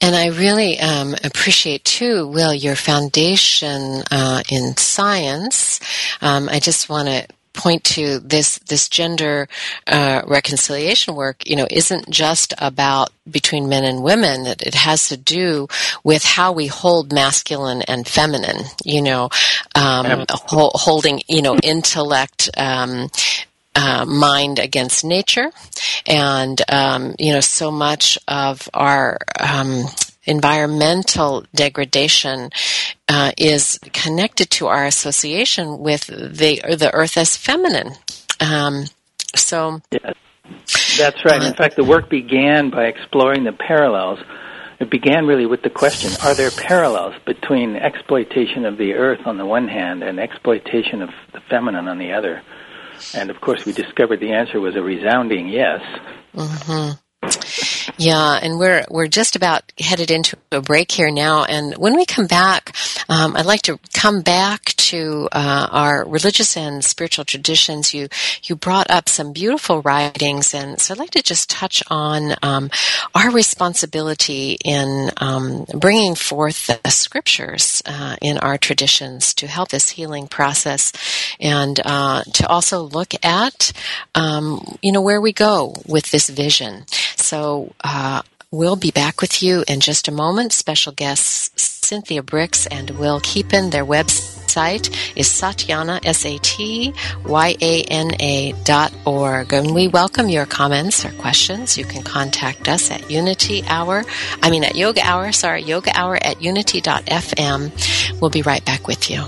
And 0.00 0.16
I 0.16 0.28
really 0.28 0.80
um, 0.80 1.14
appreciate 1.22 1.84
too, 1.84 2.26
Will, 2.26 2.52
your 2.52 2.74
foundation 2.74 4.02
uh, 4.10 4.42
in 4.50 4.76
science. 4.76 5.80
Um, 6.20 6.48
I 6.48 6.58
just 6.58 6.88
want 6.88 7.08
to 7.08 7.26
point 7.52 7.84
to 7.84 8.18
this 8.20 8.58
this 8.60 8.88
gender 8.88 9.48
uh, 9.86 10.22
reconciliation 10.26 11.14
work 11.14 11.46
you 11.46 11.56
know 11.56 11.66
isn't 11.70 12.08
just 12.10 12.54
about 12.58 13.10
between 13.30 13.68
men 13.68 13.84
and 13.84 14.02
women 14.02 14.46
it, 14.46 14.62
it 14.62 14.74
has 14.74 15.08
to 15.08 15.16
do 15.16 15.68
with 16.02 16.24
how 16.24 16.52
we 16.52 16.66
hold 16.66 17.12
masculine 17.12 17.82
and 17.82 18.08
feminine 18.08 18.64
you 18.84 19.02
know 19.02 19.28
um, 19.74 20.24
ho- 20.30 20.70
holding 20.74 21.20
you 21.28 21.42
know 21.42 21.56
intellect 21.62 22.48
um, 22.56 23.08
uh, 23.74 24.04
mind 24.04 24.58
against 24.58 25.04
nature, 25.04 25.50
and 26.06 26.60
um, 26.68 27.14
you 27.18 27.32
know 27.32 27.40
so 27.40 27.70
much 27.70 28.18
of 28.28 28.68
our 28.74 29.18
um, 29.40 29.84
environmental 30.24 31.44
degradation 31.54 32.50
uh, 33.12 33.30
is 33.36 33.78
connected 33.92 34.48
to 34.48 34.68
our 34.68 34.86
association 34.86 35.78
with 35.80 36.06
the 36.06 36.28
the 36.76 36.90
earth 36.94 37.18
as 37.18 37.36
feminine. 37.36 37.92
Um, 38.40 38.86
so, 39.34 39.82
yes, 39.90 40.14
that's 40.98 41.22
right. 41.22 41.42
In 41.42 41.52
fact, 41.52 41.76
the 41.76 41.84
work 41.84 42.08
began 42.08 42.70
by 42.70 42.84
exploring 42.86 43.44
the 43.44 43.52
parallels. 43.52 44.18
It 44.80 44.90
began 44.90 45.26
really 45.26 45.44
with 45.44 45.60
the 45.60 45.68
question: 45.68 46.10
Are 46.24 46.34
there 46.34 46.50
parallels 46.50 47.14
between 47.26 47.76
exploitation 47.76 48.64
of 48.64 48.78
the 48.78 48.94
earth 48.94 49.26
on 49.26 49.36
the 49.36 49.44
one 49.44 49.68
hand 49.68 50.02
and 50.02 50.18
exploitation 50.18 51.02
of 51.02 51.10
the 51.34 51.40
feminine 51.50 51.88
on 51.88 51.98
the 51.98 52.14
other? 52.14 52.40
And 53.14 53.30
of 53.30 53.42
course, 53.42 53.66
we 53.66 53.72
discovered 53.72 54.20
the 54.20 54.32
answer 54.32 54.58
was 54.58 54.74
a 54.74 54.82
resounding 54.82 55.48
yes. 55.48 55.82
Mm-hmm. 56.34 57.81
Yeah, 58.02 58.40
and 58.42 58.58
we're 58.58 58.84
we're 58.90 59.06
just 59.06 59.36
about 59.36 59.62
headed 59.78 60.10
into 60.10 60.36
a 60.50 60.60
break 60.60 60.90
here 60.90 61.12
now. 61.12 61.44
And 61.44 61.76
when 61.76 61.94
we 61.94 62.04
come 62.04 62.26
back, 62.26 62.74
um, 63.08 63.36
I'd 63.36 63.46
like 63.46 63.62
to 63.62 63.78
come 63.92 64.22
back 64.22 64.64
to 64.90 65.28
uh, 65.30 65.68
our 65.70 66.04
religious 66.04 66.56
and 66.56 66.84
spiritual 66.84 67.24
traditions. 67.24 67.94
You 67.94 68.08
you 68.42 68.56
brought 68.56 68.90
up 68.90 69.08
some 69.08 69.32
beautiful 69.32 69.82
writings, 69.82 70.52
and 70.52 70.80
so 70.80 70.94
I'd 70.94 70.98
like 70.98 71.10
to 71.12 71.22
just 71.22 71.48
touch 71.48 71.80
on 71.90 72.34
um, 72.42 72.70
our 73.14 73.30
responsibility 73.30 74.58
in 74.64 75.12
um, 75.18 75.64
bringing 75.72 76.16
forth 76.16 76.66
the 76.82 76.90
scriptures 76.90 77.82
uh, 77.86 78.16
in 78.20 78.36
our 78.38 78.58
traditions 78.58 79.32
to 79.34 79.46
help 79.46 79.68
this 79.68 79.90
healing 79.90 80.26
process, 80.26 80.92
and 81.38 81.78
uh, 81.84 82.24
to 82.34 82.48
also 82.48 82.82
look 82.82 83.14
at 83.24 83.70
um, 84.16 84.76
you 84.82 84.90
know 84.90 85.02
where 85.02 85.20
we 85.20 85.32
go 85.32 85.76
with 85.86 86.10
this 86.10 86.28
vision. 86.28 86.84
So 87.32 87.72
uh, 87.82 88.20
we'll 88.50 88.76
be 88.76 88.90
back 88.90 89.22
with 89.22 89.42
you 89.42 89.64
in 89.66 89.80
just 89.80 90.06
a 90.06 90.12
moment. 90.12 90.52
Special 90.52 90.92
guests 90.92 91.50
Cynthia 91.56 92.22
Brix 92.22 92.68
and 92.70 92.90
Will 92.90 93.20
Keepin. 93.20 93.70
Their 93.70 93.86
website 93.86 94.90
is 95.16 95.28
satyana, 95.28 96.04
S-A-T-Y-A-N-A 96.04 96.92
dot 98.64 98.92
org. 99.06 99.54
And 99.54 99.74
we 99.74 99.88
welcome 99.88 100.28
your 100.28 100.44
comments 100.44 101.06
or 101.06 101.12
questions. 101.12 101.78
You 101.78 101.86
can 101.86 102.02
contact 102.02 102.68
us 102.68 102.90
at 102.90 103.10
Unity 103.10 103.64
Hour, 103.66 104.04
I 104.42 104.50
mean 104.50 104.64
at 104.64 104.76
Yoga 104.76 105.00
Hour, 105.02 105.32
sorry, 105.32 105.62
Yoga 105.62 105.90
Hour 105.98 106.16
at 106.16 106.42
unity.fm. 106.42 108.20
We'll 108.20 108.28
be 108.28 108.42
right 108.42 108.62
back 108.62 108.86
with 108.86 109.08
you. 109.08 109.24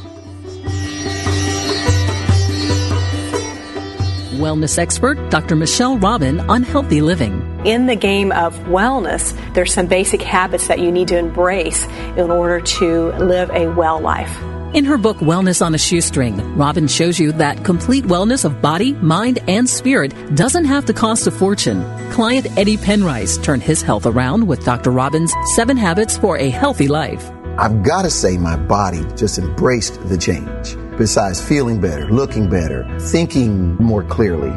Wellness 4.35 4.78
expert 4.78 5.30
Dr. 5.30 5.57
Michelle 5.57 5.99
Robin 5.99 6.41
on 6.41 6.62
healthy 6.62 7.01
living. 7.01 7.41
In 7.64 7.87
the 7.87 7.97
game 7.97 8.32
of 8.32 8.55
wellness, 8.64 9.32
there's 9.55 9.72
some 9.72 9.87
basic 9.87 10.20
habits 10.20 10.68
that 10.68 10.80
you 10.80 10.93
need 10.93 11.09
to 11.09 11.18
embrace 11.18 11.85
in 12.16 12.30
order 12.30 12.61
to 12.61 13.12
live 13.12 13.51
a 13.51 13.68
well 13.68 14.01
life. 14.01 14.37
In 14.74 14.85
her 14.87 14.99
book, 14.99 15.18
Wellness 15.18 15.64
on 15.64 15.72
a 15.76 15.78
Shoestring, 15.78 16.57
Robin 16.57 16.89
shows 16.89 17.20
you 17.20 17.30
that 17.32 17.64
complete 17.64 18.03
wellness 18.05 18.45
of 18.45 18.61
body, 18.61 18.93
mind, 18.95 19.39
and 19.47 19.70
spirit 19.70 20.12
doesn't 20.35 20.64
have 20.64 20.85
to 20.87 20.93
cost 20.93 21.28
a 21.28 21.30
fortune. 21.30 21.85
Client 22.11 22.49
Eddie 22.59 22.76
Penrice 22.76 23.41
turned 23.41 23.62
his 23.62 23.82
health 23.82 24.05
around 24.05 24.49
with 24.49 24.64
Dr. 24.64 24.91
Robin's 24.91 25.32
Seven 25.55 25.76
Habits 25.76 26.18
for 26.18 26.37
a 26.39 26.51
Healthy 26.51 26.89
Life. 26.89 27.30
I've 27.57 27.85
got 27.85 28.03
to 28.03 28.11
say, 28.11 28.37
my 28.37 28.57
body 28.57 29.05
just 29.14 29.39
embraced 29.39 30.03
the 30.09 30.18
change 30.18 30.76
besides 30.97 31.41
feeling 31.41 31.81
better, 31.81 32.09
looking 32.09 32.49
better, 32.49 32.87
thinking 32.99 33.77
more 33.77 34.05
clearly. 34.05 34.53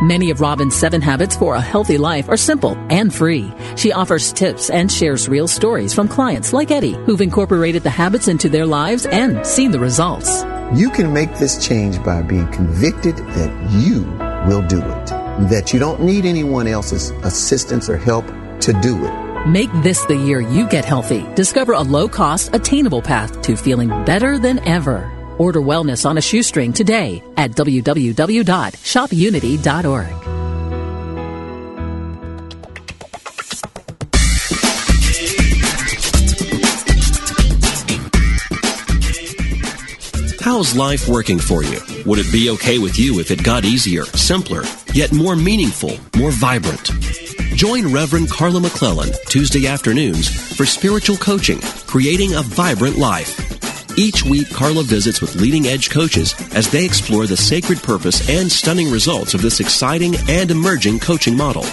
Many 0.00 0.30
of 0.30 0.40
Robin's 0.40 0.76
seven 0.76 1.02
habits 1.02 1.34
for 1.34 1.56
a 1.56 1.60
healthy 1.60 1.98
life 1.98 2.28
are 2.28 2.36
simple 2.36 2.76
and 2.88 3.12
free. 3.12 3.52
She 3.74 3.92
offers 3.92 4.32
tips 4.32 4.70
and 4.70 4.90
shares 4.92 5.28
real 5.28 5.48
stories 5.48 5.92
from 5.92 6.06
clients 6.06 6.52
like 6.52 6.70
Eddie, 6.70 6.92
who've 6.92 7.20
incorporated 7.20 7.82
the 7.82 7.90
habits 7.90 8.28
into 8.28 8.48
their 8.48 8.64
lives 8.64 9.06
and 9.06 9.44
seen 9.44 9.72
the 9.72 9.80
results. 9.80 10.44
You 10.72 10.90
can 10.90 11.12
make 11.12 11.34
this 11.38 11.66
change 11.66 12.00
by 12.04 12.22
being 12.22 12.46
convicted 12.52 13.16
that 13.16 13.70
you 13.72 14.04
will 14.48 14.62
do 14.68 14.78
it, 14.78 15.06
that 15.50 15.72
you 15.72 15.80
don't 15.80 16.02
need 16.02 16.24
anyone 16.24 16.68
else's 16.68 17.10
assistance 17.24 17.88
or 17.88 17.96
help 17.96 18.26
to 18.60 18.72
do 18.80 19.04
it. 19.04 19.46
Make 19.48 19.70
this 19.82 20.04
the 20.04 20.16
year 20.16 20.40
you 20.40 20.68
get 20.68 20.84
healthy. 20.84 21.26
Discover 21.34 21.72
a 21.72 21.82
low 21.82 22.06
cost, 22.06 22.54
attainable 22.54 23.02
path 23.02 23.42
to 23.42 23.56
feeling 23.56 23.88
better 24.04 24.38
than 24.38 24.60
ever. 24.60 25.17
Order 25.38 25.60
wellness 25.60 26.04
on 26.04 26.18
a 26.18 26.20
shoestring 26.20 26.72
today 26.72 27.22
at 27.36 27.52
www.shopunity.org. 27.52 30.14
How's 40.40 40.74
life 40.74 41.06
working 41.08 41.38
for 41.38 41.62
you? 41.62 41.78
Would 42.06 42.20
it 42.20 42.32
be 42.32 42.48
okay 42.50 42.78
with 42.78 42.98
you 42.98 43.20
if 43.20 43.30
it 43.30 43.44
got 43.44 43.66
easier, 43.66 44.04
simpler, 44.04 44.62
yet 44.94 45.12
more 45.12 45.36
meaningful, 45.36 45.92
more 46.16 46.30
vibrant? 46.30 46.90
Join 47.54 47.92
Reverend 47.92 48.30
Carla 48.30 48.60
McClellan 48.60 49.10
Tuesday 49.26 49.66
afternoons 49.66 50.28
for 50.56 50.64
spiritual 50.64 51.18
coaching, 51.18 51.60
creating 51.86 52.32
a 52.34 52.40
vibrant 52.42 52.96
life. 52.96 53.57
Each 53.98 54.22
week, 54.22 54.48
Carla 54.50 54.84
visits 54.84 55.20
with 55.20 55.34
leading 55.34 55.66
edge 55.66 55.90
coaches 55.90 56.32
as 56.54 56.70
they 56.70 56.84
explore 56.84 57.26
the 57.26 57.36
sacred 57.36 57.82
purpose 57.82 58.30
and 58.30 58.50
stunning 58.50 58.92
results 58.92 59.34
of 59.34 59.42
this 59.42 59.58
exciting 59.58 60.14
and 60.28 60.52
emerging 60.52 61.00
coaching 61.00 61.36
model. 61.36 61.64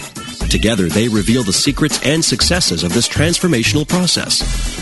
Together, 0.50 0.88
they 0.88 1.08
reveal 1.08 1.44
the 1.44 1.54
secrets 1.54 2.04
and 2.04 2.26
successes 2.26 2.84
of 2.84 2.96
this 2.96 3.08
transformational 3.08 3.88
process. 3.88 4.42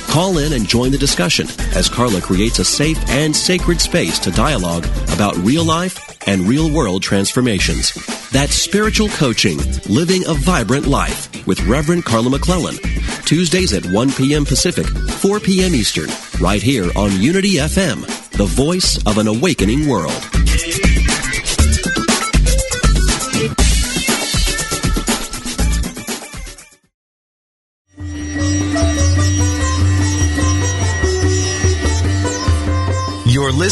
Call 0.10 0.38
in 0.38 0.54
and 0.54 0.70
join 0.70 0.91
the 0.91 0.98
discussion 0.98 1.46
as 1.76 1.89
Carla 1.89 2.22
creates 2.22 2.60
a 2.60 2.66
safe 2.66 2.98
and 3.10 3.36
sacred 3.36 3.82
space 3.82 4.20
to 4.20 4.32
dialogue 4.32 4.86
about 5.12 5.36
real 5.38 5.66
life 5.66 6.00
and 6.26 6.44
real 6.44 6.72
world 6.72 7.04
transformations. 7.04 7.91
That's 8.34 8.56
spiritual 8.56 9.10
coaching, 9.10 9.60
living 9.88 10.26
a 10.26 10.34
vibrant 10.34 10.88
life 10.88 11.30
with 11.46 11.62
Reverend 11.68 12.04
Carla 12.04 12.32
McClellan. 12.32 12.78
Tuesdays 13.26 13.74
at 13.74 13.86
1 13.86 14.12
p.m. 14.14 14.44
Pacific, 14.44 14.88
4 14.88 15.40
p.m. 15.40 15.76
Eastern, 15.76 16.10
right 16.42 16.62
here 16.62 16.90
on 16.96 17.22
Unity 17.22 17.58
FM, 17.58 18.02
the 18.32 18.46
voice 18.46 18.98
of 19.06 19.20
an 19.20 19.28
awakening 19.28 19.88
world. 19.88 20.20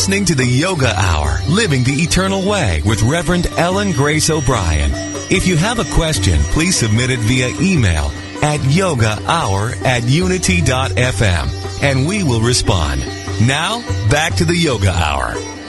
Listening 0.02 0.26
to 0.26 0.34
the 0.34 0.44
Yoga 0.44 0.92
Hour, 0.98 1.38
Living 1.48 1.84
the 1.84 1.92
Eternal 1.92 2.42
Way 2.50 2.82
with 2.84 3.04
Reverend 3.04 3.46
Ellen 3.56 3.92
Grace 3.92 4.32
O'Brien. 4.32 4.90
If 5.30 5.46
you 5.46 5.58
have 5.58 5.78
a 5.78 5.94
question, 5.94 6.40
please 6.54 6.76
submit 6.76 7.12
it 7.12 7.20
via 7.20 7.50
email 7.62 8.06
at 8.42 8.62
yogahour 8.62 9.80
at 9.86 10.02
unity.fm 10.02 11.84
and 11.84 12.08
we 12.08 12.24
will 12.24 12.42
respond. 12.42 13.02
Now, 13.46 13.82
back 14.10 14.34
to 14.38 14.46
the 14.46 14.58
Yoga 14.58 14.90
Hour. 14.90 15.61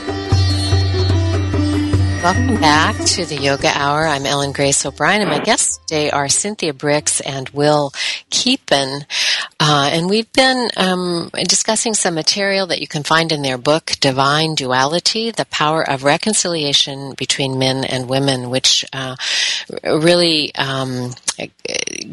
Welcome 2.22 2.60
back 2.60 2.94
to 3.04 3.24
the 3.24 3.34
Yoga 3.34 3.72
Hour. 3.74 4.06
I'm 4.06 4.26
Ellen 4.26 4.52
Grace 4.52 4.86
O'Brien, 4.86 5.22
and 5.22 5.28
my 5.28 5.40
guests 5.40 5.78
today 5.78 6.08
are 6.08 6.28
Cynthia 6.28 6.72
Brix 6.72 7.20
and 7.26 7.48
Will 7.48 7.90
Keepin. 8.30 9.04
Uh, 9.58 9.90
and 9.92 10.08
we've 10.08 10.32
been 10.32 10.70
um, 10.76 11.30
discussing 11.48 11.94
some 11.94 12.14
material 12.14 12.68
that 12.68 12.80
you 12.80 12.86
can 12.86 13.02
find 13.02 13.32
in 13.32 13.42
their 13.42 13.58
book, 13.58 13.96
Divine 13.98 14.54
Duality 14.54 15.32
The 15.32 15.46
Power 15.46 15.82
of 15.82 16.04
Reconciliation 16.04 17.14
Between 17.18 17.58
Men 17.58 17.84
and 17.84 18.08
Women, 18.08 18.50
which 18.50 18.84
uh, 18.92 19.16
really 19.82 20.54
um, 20.54 21.10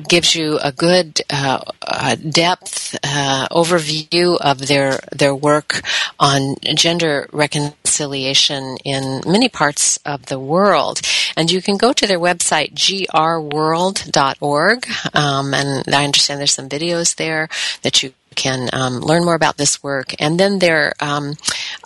gives 0.07 0.36
you 0.36 0.59
a 0.61 0.72
good 0.72 1.22
uh, 1.30 1.61
uh 1.82 2.15
depth 2.15 2.97
uh, 3.03 3.47
overview 3.51 4.38
of 4.39 4.67
their, 4.67 4.99
their 5.11 5.36
work 5.36 5.82
on 6.20 6.55
gender 6.76 7.28
reconciliation 7.32 8.78
in 8.84 9.22
many 9.26 9.49
parts 9.49 9.97
of 10.05 10.28
the 10.28 10.39
world. 10.39 11.01
And 11.36 11.51
you 11.51 11.61
can 11.61 11.78
go 11.78 11.93
to 11.93 12.07
their 12.07 12.20
website, 12.20 12.74
grworld.org, 12.74 14.88
um, 15.13 15.53
and 15.53 15.84
I 15.93 16.05
understand 16.05 16.39
there's 16.39 16.53
some 16.53 16.70
videos 16.70 17.15
there 17.15 17.49
that 17.84 18.01
you 18.03 18.13
can 18.36 18.70
um, 18.74 19.00
learn 19.00 19.26
more 19.26 19.36
about 19.36 19.58
this 19.58 19.82
work. 19.84 20.14
And 20.20 20.40
then 20.40 20.60
their 20.60 20.94
um, 21.00 21.36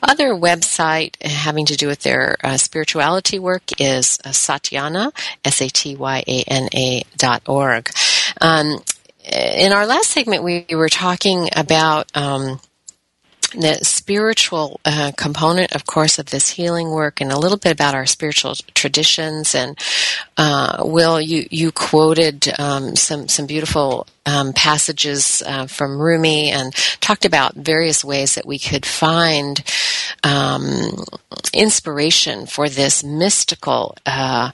other 0.01 0.29
website 0.29 1.21
having 1.21 1.65
to 1.67 1.75
do 1.75 1.87
with 1.87 2.01
their 2.01 2.37
uh, 2.43 2.57
spirituality 2.57 3.39
work 3.39 3.63
is 3.79 4.19
uh, 4.23 4.29
Satyana, 4.29 5.11
S-A-T-Y-A-N-A 5.45 7.03
dot 7.17 7.41
org. 7.47 7.89
Um, 8.41 8.79
in 9.25 9.71
our 9.71 9.85
last 9.85 10.09
segment, 10.09 10.43
we 10.43 10.65
were 10.71 10.89
talking 10.89 11.49
about 11.55 12.15
um, 12.15 12.59
the 13.53 13.79
spiritual 13.83 14.79
uh, 14.85 15.11
component, 15.17 15.75
of 15.75 15.85
course, 15.85 16.19
of 16.19 16.27
this 16.27 16.49
healing 16.49 16.89
work, 16.91 17.21
and 17.21 17.31
a 17.31 17.39
little 17.39 17.57
bit 17.57 17.71
about 17.71 17.95
our 17.95 18.05
spiritual 18.05 18.55
traditions. 18.73 19.55
And 19.55 19.77
uh, 20.37 20.83
Will, 20.85 21.21
you 21.21 21.47
you 21.49 21.71
quoted 21.71 22.47
um, 22.59 22.95
some 22.95 23.27
some 23.27 23.45
beautiful 23.45 24.07
um, 24.25 24.53
passages 24.53 25.43
uh, 25.45 25.67
from 25.67 25.99
Rumi 25.99 26.51
and 26.51 26.73
talked 27.01 27.25
about 27.25 27.55
various 27.55 28.03
ways 28.03 28.35
that 28.35 28.45
we 28.45 28.59
could 28.59 28.85
find 28.85 29.63
um, 30.23 31.03
inspiration 31.53 32.45
for 32.45 32.69
this 32.69 33.03
mystical 33.03 33.95
uh, 34.05 34.51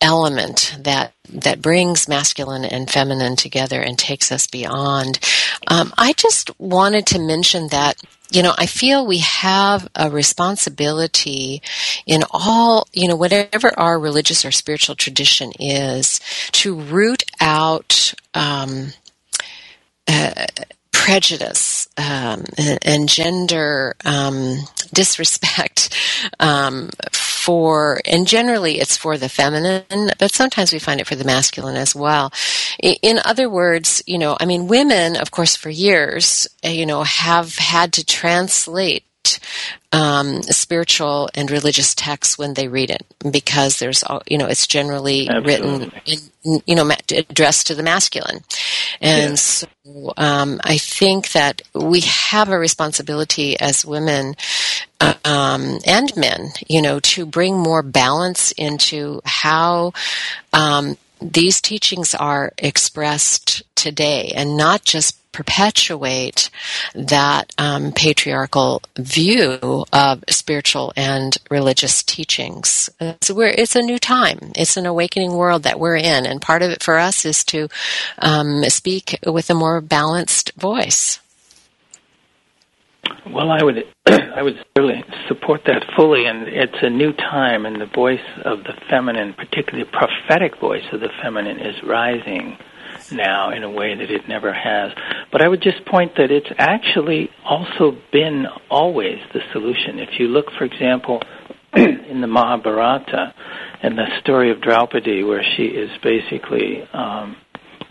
element 0.00 0.76
that 0.80 1.12
that 1.28 1.62
brings 1.62 2.08
masculine 2.08 2.64
and 2.64 2.90
feminine 2.90 3.36
together 3.36 3.80
and 3.80 3.98
takes 3.98 4.32
us 4.32 4.46
beyond. 4.46 5.18
Um, 5.68 5.92
I 5.96 6.12
just 6.14 6.58
wanted 6.58 7.06
to 7.06 7.18
mention 7.18 7.68
that 7.68 8.00
you 8.32 8.42
know, 8.44 8.54
I 8.56 8.66
feel 8.66 9.06
we 9.06 9.18
have 9.18 9.88
a 9.96 10.08
responsibility 10.08 11.62
in 12.06 12.22
all, 12.30 12.86
you 12.92 13.08
know, 13.08 13.16
whatever 13.16 13.76
our 13.76 13.98
religious 13.98 14.44
or 14.44 14.52
spiritual 14.52 14.94
tradition 14.94 15.52
is, 15.58 16.20
to 16.52 16.78
root 16.78 17.24
out 17.40 18.14
um, 18.34 18.92
uh, 20.06 20.46
prejudice 21.10 21.88
um, 21.96 22.44
and, 22.56 22.78
and, 22.82 23.08
gender 23.08 23.96
um, 24.04 24.58
disrespect 24.92 25.92
um, 26.38 26.88
for, 27.10 28.00
and 28.06 28.28
generally 28.28 28.78
it's 28.78 28.96
for 28.96 29.18
the 29.18 29.28
feminine, 29.28 30.12
but 30.20 30.32
sometimes 30.32 30.72
we 30.72 30.78
find 30.78 31.00
it 31.00 31.08
for 31.08 31.16
the 31.16 31.24
masculine 31.24 31.76
as 31.76 31.96
well. 31.96 32.32
In 32.80 33.18
other 33.24 33.50
words, 33.50 34.04
you 34.06 34.18
know, 34.18 34.36
I 34.38 34.44
mean, 34.44 34.68
women, 34.68 35.16
of 35.16 35.32
course, 35.32 35.56
for 35.56 35.68
years, 35.68 36.46
uh, 36.64 36.68
you 36.68 36.86
know, 36.86 37.02
have 37.02 37.56
had 37.56 37.94
to 37.94 38.06
translate 38.06 39.04
um, 39.92 40.42
spiritual 40.42 41.28
and 41.34 41.50
religious 41.50 41.94
texts 41.94 42.38
when 42.38 42.54
they 42.54 42.68
read 42.68 42.90
it 42.90 43.04
because 43.30 43.78
there's 43.78 44.04
you 44.26 44.38
know 44.38 44.46
it's 44.46 44.66
generally 44.66 45.28
Absolutely. 45.28 45.52
written 45.52 45.92
in, 46.44 46.62
you 46.66 46.74
know 46.74 46.90
addressed 47.10 47.66
to 47.66 47.74
the 47.74 47.82
masculine 47.82 48.40
and 49.00 49.30
yeah. 49.30 49.34
so 49.34 49.66
um, 50.16 50.60
I 50.62 50.78
think 50.78 51.32
that 51.32 51.62
we 51.74 52.00
have 52.00 52.48
a 52.48 52.58
responsibility 52.58 53.58
as 53.58 53.84
women 53.84 54.36
um, 55.24 55.78
and 55.84 56.16
men 56.16 56.50
you 56.68 56.80
know 56.82 57.00
to 57.00 57.26
bring 57.26 57.58
more 57.58 57.82
balance 57.82 58.52
into 58.52 59.20
how 59.24 59.92
um, 60.52 60.96
these 61.20 61.60
teachings 61.60 62.14
are 62.14 62.52
expressed 62.58 63.62
today 63.74 64.32
and 64.34 64.56
not 64.56 64.84
just 64.84 65.19
perpetuate 65.32 66.50
that 66.94 67.52
um, 67.58 67.92
patriarchal 67.92 68.82
view 68.98 69.84
of 69.92 70.24
spiritual 70.28 70.92
and 70.96 71.36
religious 71.50 72.02
teachings. 72.02 72.90
So 73.22 73.40
it's 73.40 73.76
a 73.76 73.82
new 73.82 73.98
time. 73.98 74.52
It's 74.56 74.76
an 74.76 74.86
awakening 74.86 75.34
world 75.34 75.62
that 75.64 75.80
we're 75.80 75.96
in, 75.96 76.26
and 76.26 76.42
part 76.42 76.62
of 76.62 76.70
it 76.70 76.82
for 76.82 76.98
us 76.98 77.24
is 77.24 77.44
to 77.46 77.68
um, 78.18 78.64
speak 78.64 79.18
with 79.26 79.50
a 79.50 79.54
more 79.54 79.80
balanced 79.80 80.52
voice. 80.56 81.20
Well, 83.32 83.50
I 83.50 83.62
would 83.62 83.84
I 84.06 84.42
would 84.42 84.56
certainly 84.76 85.04
support 85.28 85.62
that 85.66 85.84
fully, 85.96 86.26
and 86.26 86.48
it's 86.48 86.82
a 86.82 86.90
new 86.90 87.12
time, 87.12 87.66
and 87.66 87.80
the 87.80 87.86
voice 87.86 88.20
of 88.44 88.64
the 88.64 88.74
feminine, 88.88 89.34
particularly 89.34 89.84
the 89.84 89.96
prophetic 89.96 90.58
voice 90.60 90.84
of 90.92 91.00
the 91.00 91.10
feminine, 91.22 91.58
is 91.58 91.82
rising 91.82 92.58
now 93.12 93.50
in 93.50 93.62
a 93.62 93.70
way 93.70 93.94
that 93.94 94.10
it 94.10 94.28
never 94.28 94.52
has. 94.52 94.92
But 95.32 95.42
I 95.42 95.48
would 95.48 95.62
just 95.62 95.84
point 95.86 96.12
that 96.16 96.30
it's 96.30 96.50
actually 96.58 97.30
also 97.44 97.96
been 98.12 98.46
always 98.68 99.18
the 99.32 99.40
solution. 99.52 99.98
If 99.98 100.18
you 100.18 100.26
look, 100.26 100.46
for 100.58 100.64
example, 100.64 101.22
in 101.74 102.20
the 102.20 102.26
Mahabharata 102.26 103.32
and 103.82 103.96
the 103.96 104.06
story 104.20 104.50
of 104.50 104.60
Draupadi, 104.60 105.22
where 105.22 105.44
she 105.56 105.64
is 105.64 105.90
basically 106.02 106.82
um, 106.92 107.36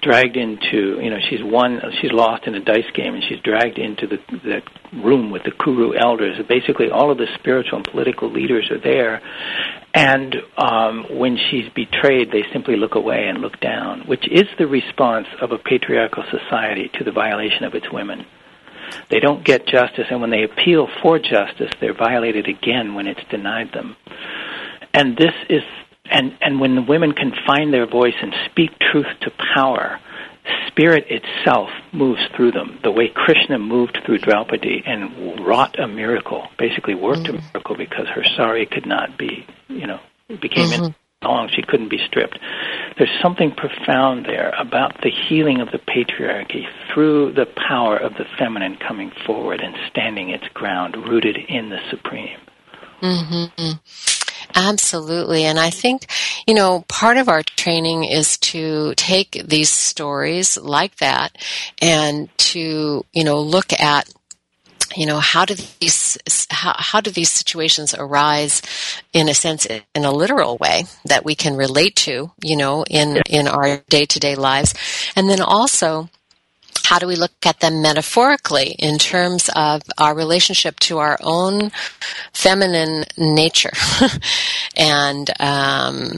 dragged 0.01 0.35
into, 0.35 0.99
you 1.01 1.09
know, 1.09 1.19
she's 1.29 1.39
won, 1.41 1.81
she's 2.01 2.11
lost 2.11 2.45
in 2.45 2.55
a 2.55 2.63
dice 2.63 2.89
game, 2.93 3.13
and 3.13 3.23
she's 3.23 3.39
dragged 3.39 3.77
into 3.77 4.07
the 4.07 4.17
that 4.49 4.63
room 5.03 5.31
with 5.31 5.43
the 5.43 5.51
Kuru 5.51 5.93
elders. 5.97 6.37
Basically, 6.47 6.89
all 6.89 7.11
of 7.11 7.17
the 7.17 7.27
spiritual 7.39 7.77
and 7.77 7.87
political 7.89 8.31
leaders 8.31 8.69
are 8.69 8.79
there, 8.79 9.21
and 9.93 10.35
um, 10.57 11.05
when 11.09 11.37
she's 11.37 11.69
betrayed, 11.73 12.31
they 12.31 12.43
simply 12.53 12.75
look 12.75 12.95
away 12.95 13.27
and 13.27 13.39
look 13.39 13.59
down, 13.59 14.01
which 14.01 14.27
is 14.29 14.45
the 14.57 14.67
response 14.67 15.27
of 15.41 15.51
a 15.51 15.57
patriarchal 15.57 16.23
society 16.29 16.91
to 16.97 17.03
the 17.03 17.11
violation 17.11 17.63
of 17.63 17.73
its 17.73 17.91
women. 17.91 18.25
They 19.09 19.19
don't 19.19 19.43
get 19.43 19.67
justice, 19.67 20.05
and 20.09 20.21
when 20.21 20.29
they 20.29 20.43
appeal 20.43 20.87
for 21.01 21.19
justice, 21.19 21.71
they're 21.79 21.93
violated 21.93 22.47
again 22.47 22.95
when 22.95 23.07
it's 23.07 23.23
denied 23.29 23.71
them. 23.73 23.95
And 24.93 25.17
this 25.17 25.33
is 25.49 25.63
and 26.11 26.35
and 26.41 26.59
when 26.59 26.75
the 26.75 26.81
women 26.81 27.13
can 27.13 27.31
find 27.45 27.73
their 27.73 27.87
voice 27.87 28.15
and 28.21 28.33
speak 28.49 28.71
truth 28.91 29.07
to 29.21 29.31
power, 29.55 29.99
spirit 30.67 31.05
itself 31.09 31.69
moves 31.91 32.21
through 32.35 32.51
them. 32.51 32.79
The 32.83 32.91
way 32.91 33.09
Krishna 33.09 33.59
moved 33.59 33.99
through 34.05 34.19
Draupadi 34.19 34.83
and 34.85 35.45
wrought 35.45 35.79
a 35.79 35.87
miracle, 35.87 36.47
basically 36.57 36.95
worked 36.95 37.23
mm-hmm. 37.23 37.37
a 37.37 37.51
miracle 37.53 37.75
because 37.75 38.07
her 38.07 38.23
sari 38.23 38.65
could 38.65 38.85
not 38.85 39.17
be, 39.17 39.45
you 39.67 39.87
know, 39.87 39.99
became 40.41 40.69
mm-hmm. 40.69 41.27
long 41.27 41.49
she 41.49 41.61
couldn't 41.61 41.89
be 41.89 41.99
stripped. 42.05 42.39
There's 42.97 43.21
something 43.21 43.51
profound 43.51 44.25
there 44.25 44.53
about 44.57 45.01
the 45.01 45.09
healing 45.09 45.61
of 45.61 45.71
the 45.71 45.79
patriarchy 45.79 46.65
through 46.93 47.33
the 47.33 47.45
power 47.45 47.97
of 47.97 48.13
the 48.13 48.25
feminine 48.37 48.77
coming 48.77 49.11
forward 49.25 49.61
and 49.61 49.75
standing 49.89 50.29
its 50.29 50.47
ground, 50.53 50.95
rooted 50.95 51.37
in 51.37 51.69
the 51.69 51.79
supreme. 51.89 52.39
Mm-hmm. 53.01 53.71
Absolutely. 54.55 55.45
And 55.45 55.59
I 55.59 55.69
think, 55.69 56.07
you 56.47 56.53
know, 56.53 56.83
part 56.87 57.17
of 57.17 57.29
our 57.29 57.43
training 57.43 58.03
is 58.05 58.37
to 58.39 58.93
take 58.95 59.31
these 59.45 59.69
stories 59.69 60.57
like 60.57 60.95
that 60.97 61.37
and 61.81 62.35
to, 62.37 63.05
you 63.13 63.23
know, 63.23 63.39
look 63.39 63.73
at 63.73 64.09
you 64.95 65.05
know 65.05 65.19
how 65.19 65.45
do 65.45 65.53
these 65.79 66.17
how, 66.49 66.73
how 66.77 67.01
do 67.01 67.11
these 67.11 67.29
situations 67.29 67.93
arise 67.97 68.61
in 69.13 69.29
a 69.29 69.33
sense 69.33 69.65
in 69.67 70.03
a 70.03 70.11
literal 70.11 70.57
way 70.57 70.83
that 71.05 71.23
we 71.23 71.35
can 71.35 71.55
relate 71.55 71.95
to 71.95 72.31
you 72.41 72.57
know 72.57 72.83
in 72.89 73.21
in 73.29 73.47
our 73.47 73.77
day-to-day 73.89 74.35
lives 74.35 74.73
and 75.15 75.29
then 75.29 75.41
also 75.41 76.09
how 76.85 76.99
do 76.99 77.07
we 77.07 77.15
look 77.15 77.31
at 77.45 77.59
them 77.59 77.81
metaphorically 77.81 78.75
in 78.79 78.97
terms 78.97 79.49
of 79.55 79.81
our 79.97 80.15
relationship 80.15 80.79
to 80.81 80.99
our 80.99 81.17
own 81.21 81.71
feminine 82.33 83.05
nature? 83.17 83.71
and, 84.77 85.29
um, 85.39 86.11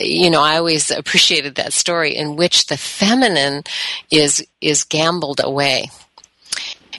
you 0.00 0.30
know, 0.30 0.42
I 0.42 0.56
always 0.56 0.90
appreciated 0.90 1.56
that 1.56 1.72
story 1.72 2.16
in 2.16 2.36
which 2.36 2.66
the 2.66 2.76
feminine 2.76 3.62
is, 4.10 4.46
is 4.60 4.84
gambled 4.84 5.40
away 5.42 5.90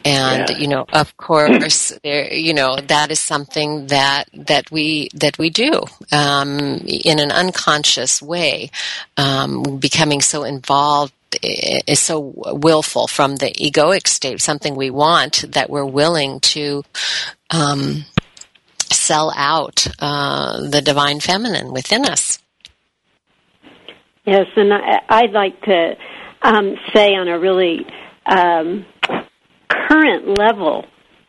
and 0.05 0.49
yeah. 0.49 0.57
you 0.57 0.67
know 0.67 0.85
of 0.93 1.15
course 1.17 1.97
there 2.03 2.33
you 2.33 2.53
know 2.53 2.77
that 2.77 3.11
is 3.11 3.19
something 3.19 3.87
that 3.87 4.29
that 4.33 4.69
we 4.71 5.09
that 5.13 5.37
we 5.37 5.49
do 5.49 5.83
um, 6.11 6.59
in 6.87 7.19
an 7.19 7.31
unconscious 7.31 8.21
way 8.21 8.69
um, 9.17 9.77
becoming 9.77 10.21
so 10.21 10.43
involved 10.43 11.13
is 11.41 11.99
so 11.99 12.33
willful 12.35 13.07
from 13.07 13.35
the 13.37 13.51
egoic 13.51 14.07
state, 14.07 14.41
something 14.41 14.75
we 14.75 14.89
want 14.89 15.45
that 15.53 15.69
we're 15.69 15.85
willing 15.85 16.39
to 16.41 16.83
um, 17.49 18.05
sell 18.89 19.31
out 19.35 19.87
uh, 19.99 20.67
the 20.67 20.81
divine 20.81 21.19
feminine 21.19 21.71
within 21.71 22.05
us. 22.05 22.39
Yes, 24.25 24.47
and 24.55 24.73
I, 24.73 25.21
would 25.21 25.31
like 25.31 25.61
to 25.63 25.95
um, 26.43 26.75
say 26.93 27.15
on 27.15 27.27
a 27.27 27.39
really 27.39 27.87
um, 28.25 28.85
current 29.87 30.37
level 30.37 30.85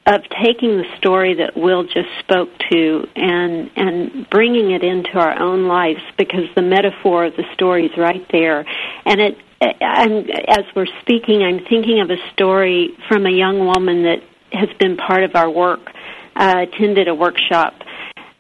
of 0.07 0.23
taking 0.45 0.79
the 0.79 0.97
story 0.99 1.35
that 1.35 1.57
Will 1.57 1.85
just 1.85 2.09
spoke 2.21 2.49
to 2.71 3.07
and 3.15 3.71
and 3.77 4.29
bringing 4.31 4.73
it 4.73 4.83
into 4.83 5.13
our 5.19 5.41
own 5.41 5.69
lives 5.69 6.01
because 6.19 6.47
the 6.57 6.63
metaphor 6.63 7.27
of 7.27 7.37
the 7.37 7.45
story 7.55 7.87
is 7.87 7.97
right 7.97 8.27
there, 8.33 8.65
and 9.07 9.21
it 9.21 9.39
I'm, 9.81 10.29
as 10.29 10.65
we're 10.75 10.87
speaking, 11.03 11.43
I'm 11.43 11.65
thinking 11.69 12.01
of 12.01 12.11
a 12.11 12.17
story 12.33 12.91
from 13.09 13.27
a 13.27 13.31
young 13.31 13.67
woman 13.67 14.03
that 14.05 14.23
has 14.53 14.69
been 14.79 14.97
part 14.97 15.25
of 15.25 15.35
our 15.35 15.49
work, 15.49 15.81
uh, 16.35 16.67
attended 16.67 17.09
a 17.09 17.15
workshop, 17.15 17.75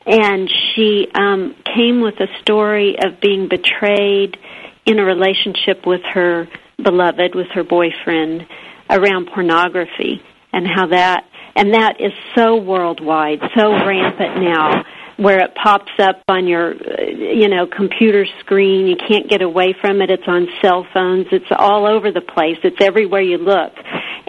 and 0.04 0.50
she 0.74 1.06
um, 1.14 1.54
came 1.76 2.00
with 2.00 2.18
a 2.20 2.26
story 2.40 2.96
of 2.98 3.20
being 3.20 3.48
betrayed 3.48 4.36
in 4.84 4.98
a 4.98 5.04
relationship 5.04 5.86
with 5.86 6.02
her 6.12 6.48
beloved, 6.82 7.34
with 7.34 7.48
her 7.54 7.62
boyfriend, 7.62 8.46
around 8.90 9.28
pornography, 9.34 10.22
and 10.52 10.66
how 10.66 10.86
that 10.88 11.24
and 11.54 11.74
that 11.74 12.00
is 12.00 12.12
so 12.34 12.56
worldwide, 12.56 13.40
so 13.56 13.72
rampant 13.72 14.42
now 14.42 14.84
where 15.18 15.40
it 15.40 15.54
pops 15.54 15.92
up 15.98 16.22
on 16.28 16.46
your 16.46 16.72
uh, 16.72 17.02
you 17.04 17.48
know 17.48 17.66
computer 17.66 18.26
screen. 18.40 18.86
You 18.86 18.96
can't 18.96 19.28
get 19.28 19.42
away 19.42 19.74
from 19.80 20.00
it. 20.00 20.10
It's 20.10 20.26
on 20.26 20.48
cell 20.62 20.86
phones. 20.92 21.26
It's 21.32 21.52
all 21.56 21.86
over 21.86 22.10
the 22.10 22.22
place. 22.22 22.56
It's 22.64 22.80
everywhere 22.80 23.22
you 23.22 23.38
look. 23.38 23.72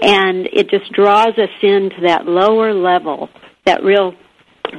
And 0.02 0.48
it 0.52 0.70
just 0.70 0.92
draws 0.92 1.38
us 1.38 1.50
into 1.62 2.02
that 2.08 2.26
lower 2.26 2.74
level 2.74 3.30
that 3.66 3.84
real 3.84 4.14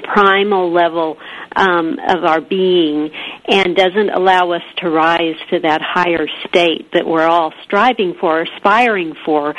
primal 0.03 0.72
level 0.72 1.16
um, 1.57 1.98
of 2.09 2.24
our 2.24 2.40
being 2.40 3.11
and 3.48 3.76
doesn't 3.76 4.11
allow 4.11 4.52
us 4.52 4.62
to 4.78 4.90
rise 4.90 5.36
to 5.50 5.61
that 5.61 5.80
higher 5.82 6.26
state 6.48 6.90
that 6.92 7.07
we're 7.07 7.26
all 7.26 7.52
striving 7.64 8.14
for, 8.20 8.42
aspiring 8.42 9.14
for. 9.24 9.55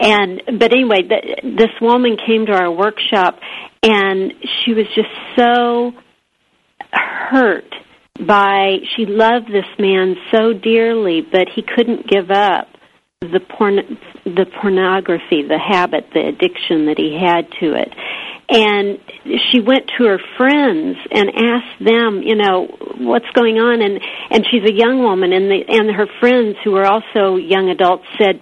And 0.00 0.42
but 0.58 0.72
anyway, 0.72 1.02
th- 1.02 1.56
this 1.56 1.70
woman 1.80 2.16
came 2.24 2.46
to 2.46 2.52
our 2.52 2.70
workshop 2.70 3.38
and 3.82 4.32
she 4.64 4.74
was 4.74 4.86
just 4.94 5.08
so 5.36 5.92
hurt 6.92 7.72
by 8.26 8.78
she 8.96 9.06
loved 9.06 9.46
this 9.48 9.66
man 9.78 10.16
so 10.32 10.52
dearly, 10.52 11.20
but 11.20 11.48
he 11.54 11.62
couldn't 11.62 12.08
give 12.08 12.30
up 12.30 12.68
the 13.20 13.40
porn 13.40 13.98
the 14.24 14.46
pornography, 14.60 15.42
the 15.42 15.58
habit, 15.58 16.06
the 16.14 16.26
addiction 16.26 16.86
that 16.86 16.98
he 16.98 17.18
had 17.18 17.50
to 17.60 17.74
it. 17.74 17.92
And 18.50 18.98
she 19.50 19.60
went 19.60 19.90
to 19.98 20.04
her 20.04 20.18
friends 20.38 20.96
and 21.10 21.30
asked 21.36 21.84
them, 21.84 22.22
you 22.22 22.34
know, 22.34 22.66
what's 22.96 23.28
going 23.34 23.58
on 23.58 23.82
and 23.82 24.00
and 24.30 24.46
she's 24.50 24.64
a 24.64 24.72
young 24.72 25.02
woman 25.02 25.32
and 25.32 25.50
the 25.50 25.64
and 25.68 25.90
her 25.94 26.06
friends 26.18 26.56
who 26.64 26.72
were 26.72 26.86
also 26.86 27.36
young 27.36 27.68
adults 27.68 28.06
said, 28.18 28.40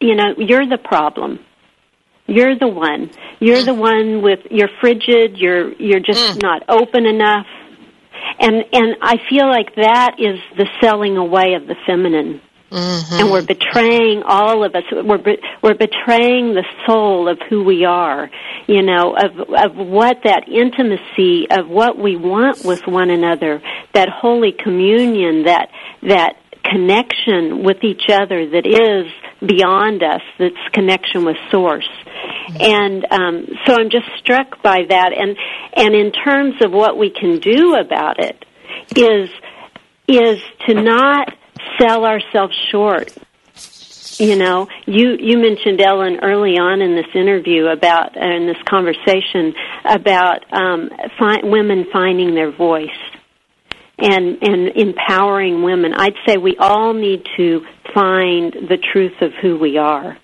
you 0.00 0.14
know, 0.14 0.34
you're 0.38 0.66
the 0.68 0.78
problem. 0.78 1.40
You're 2.26 2.56
the 2.56 2.68
one. 2.68 3.10
You're 3.40 3.64
the 3.64 3.74
one 3.74 4.22
with 4.22 4.40
you're 4.50 4.70
frigid, 4.80 5.38
you're 5.38 5.72
you're 5.74 6.00
just 6.00 6.38
mm. 6.38 6.42
not 6.42 6.62
open 6.68 7.04
enough. 7.04 7.46
And 8.38 8.64
and 8.72 8.96
I 9.02 9.16
feel 9.28 9.48
like 9.48 9.74
that 9.74 10.16
is 10.20 10.38
the 10.56 10.68
selling 10.80 11.16
away 11.16 11.54
of 11.54 11.66
the 11.66 11.74
feminine. 11.84 12.40
Mm-hmm. 12.70 13.14
And 13.14 13.32
we're 13.32 13.44
betraying 13.44 14.22
all 14.24 14.64
of 14.64 14.74
us. 14.76 14.84
We're 14.92 15.18
be- 15.18 15.42
we're 15.60 15.74
betraying 15.74 16.54
the 16.54 16.64
soul 16.86 17.28
of 17.28 17.38
who 17.48 17.64
we 17.64 17.84
are. 17.84 18.30
You 18.68 18.82
know, 18.82 19.16
of 19.16 19.40
of 19.40 19.76
what 19.76 20.18
that 20.22 20.48
intimacy 20.48 21.50
of 21.50 21.68
what 21.68 21.98
we 21.98 22.14
want 22.14 22.64
with 22.64 22.86
one 22.86 23.10
another, 23.10 23.60
that 23.92 24.08
holy 24.08 24.52
communion, 24.52 25.44
that 25.44 25.70
that 26.02 26.36
connection 26.62 27.64
with 27.64 27.82
each 27.82 28.04
other 28.08 28.48
that 28.50 28.66
is 28.66 29.12
beyond 29.48 30.02
us, 30.02 30.20
that's 30.38 30.54
connection 30.72 31.24
with 31.24 31.36
source. 31.50 31.88
And 32.60 33.04
um, 33.10 33.46
so 33.66 33.74
I'm 33.74 33.90
just 33.90 34.06
struck 34.18 34.62
by 34.62 34.82
that. 34.88 35.12
And 35.12 35.36
and 35.74 35.94
in 35.94 36.12
terms 36.12 36.54
of 36.62 36.72
what 36.72 36.96
we 36.96 37.10
can 37.10 37.40
do 37.40 37.74
about 37.74 38.22
it, 38.22 38.44
is 38.96 39.28
is 40.06 40.40
to 40.68 40.74
not 40.74 41.34
sell 41.78 42.04
ourselves 42.04 42.54
short. 42.70 43.12
You 44.18 44.36
know, 44.36 44.68
you 44.86 45.16
you 45.18 45.38
mentioned 45.38 45.80
Ellen 45.80 46.18
early 46.22 46.58
on 46.58 46.82
in 46.82 46.94
this 46.94 47.06
interview 47.14 47.66
about 47.66 48.16
uh, 48.16 48.36
in 48.36 48.46
this 48.46 48.60
conversation 48.68 49.54
about 49.82 50.44
um, 50.52 50.90
fi- 51.18 51.40
women 51.42 51.86
finding 51.90 52.34
their 52.34 52.50
voice 52.50 52.88
and 53.98 54.38
and 54.42 54.76
empowering 54.76 55.62
women. 55.62 55.94
I'd 55.94 56.16
say 56.26 56.36
we 56.36 56.56
all 56.58 56.92
need 56.92 57.24
to 57.38 57.64
find 57.94 58.52
the 58.52 58.76
truth 58.92 59.22
of 59.22 59.32
who 59.40 59.58
we 59.58 59.78
are. 59.78 60.18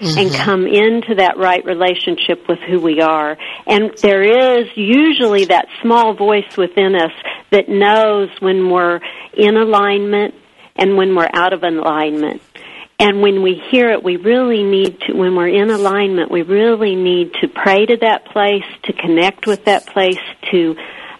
Mm-hmm. 0.00 0.18
and 0.18 0.32
come 0.32 0.66
into 0.66 1.16
that 1.16 1.36
right 1.36 1.62
relationship 1.62 2.48
with 2.48 2.58
who 2.60 2.80
we 2.80 3.02
are. 3.02 3.36
And 3.66 3.90
there 4.00 4.22
is 4.22 4.66
usually 4.74 5.44
that 5.44 5.66
small 5.82 6.14
voice 6.14 6.56
within 6.56 6.94
us 6.94 7.12
that 7.50 7.68
knows 7.68 8.30
when 8.40 8.70
we're 8.70 9.00
in 9.36 9.58
alignment 9.58 10.34
and 10.80 10.96
when 10.96 11.14
we're 11.14 11.30
out 11.32 11.52
of 11.52 11.62
alignment. 11.62 12.42
And 12.98 13.22
when 13.22 13.42
we 13.42 13.62
hear 13.70 13.90
it, 13.92 14.02
we 14.02 14.16
really 14.16 14.62
need 14.62 15.00
to, 15.02 15.14
when 15.14 15.34
we're 15.34 15.48
in 15.48 15.70
alignment, 15.70 16.30
we 16.30 16.42
really 16.42 16.96
need 16.96 17.32
to 17.40 17.48
pray 17.48 17.86
to 17.86 17.96
that 17.98 18.26
place, 18.26 18.64
to 18.84 18.92
connect 18.92 19.46
with 19.46 19.64
that 19.66 19.86
place, 19.86 20.18
to 20.50 20.76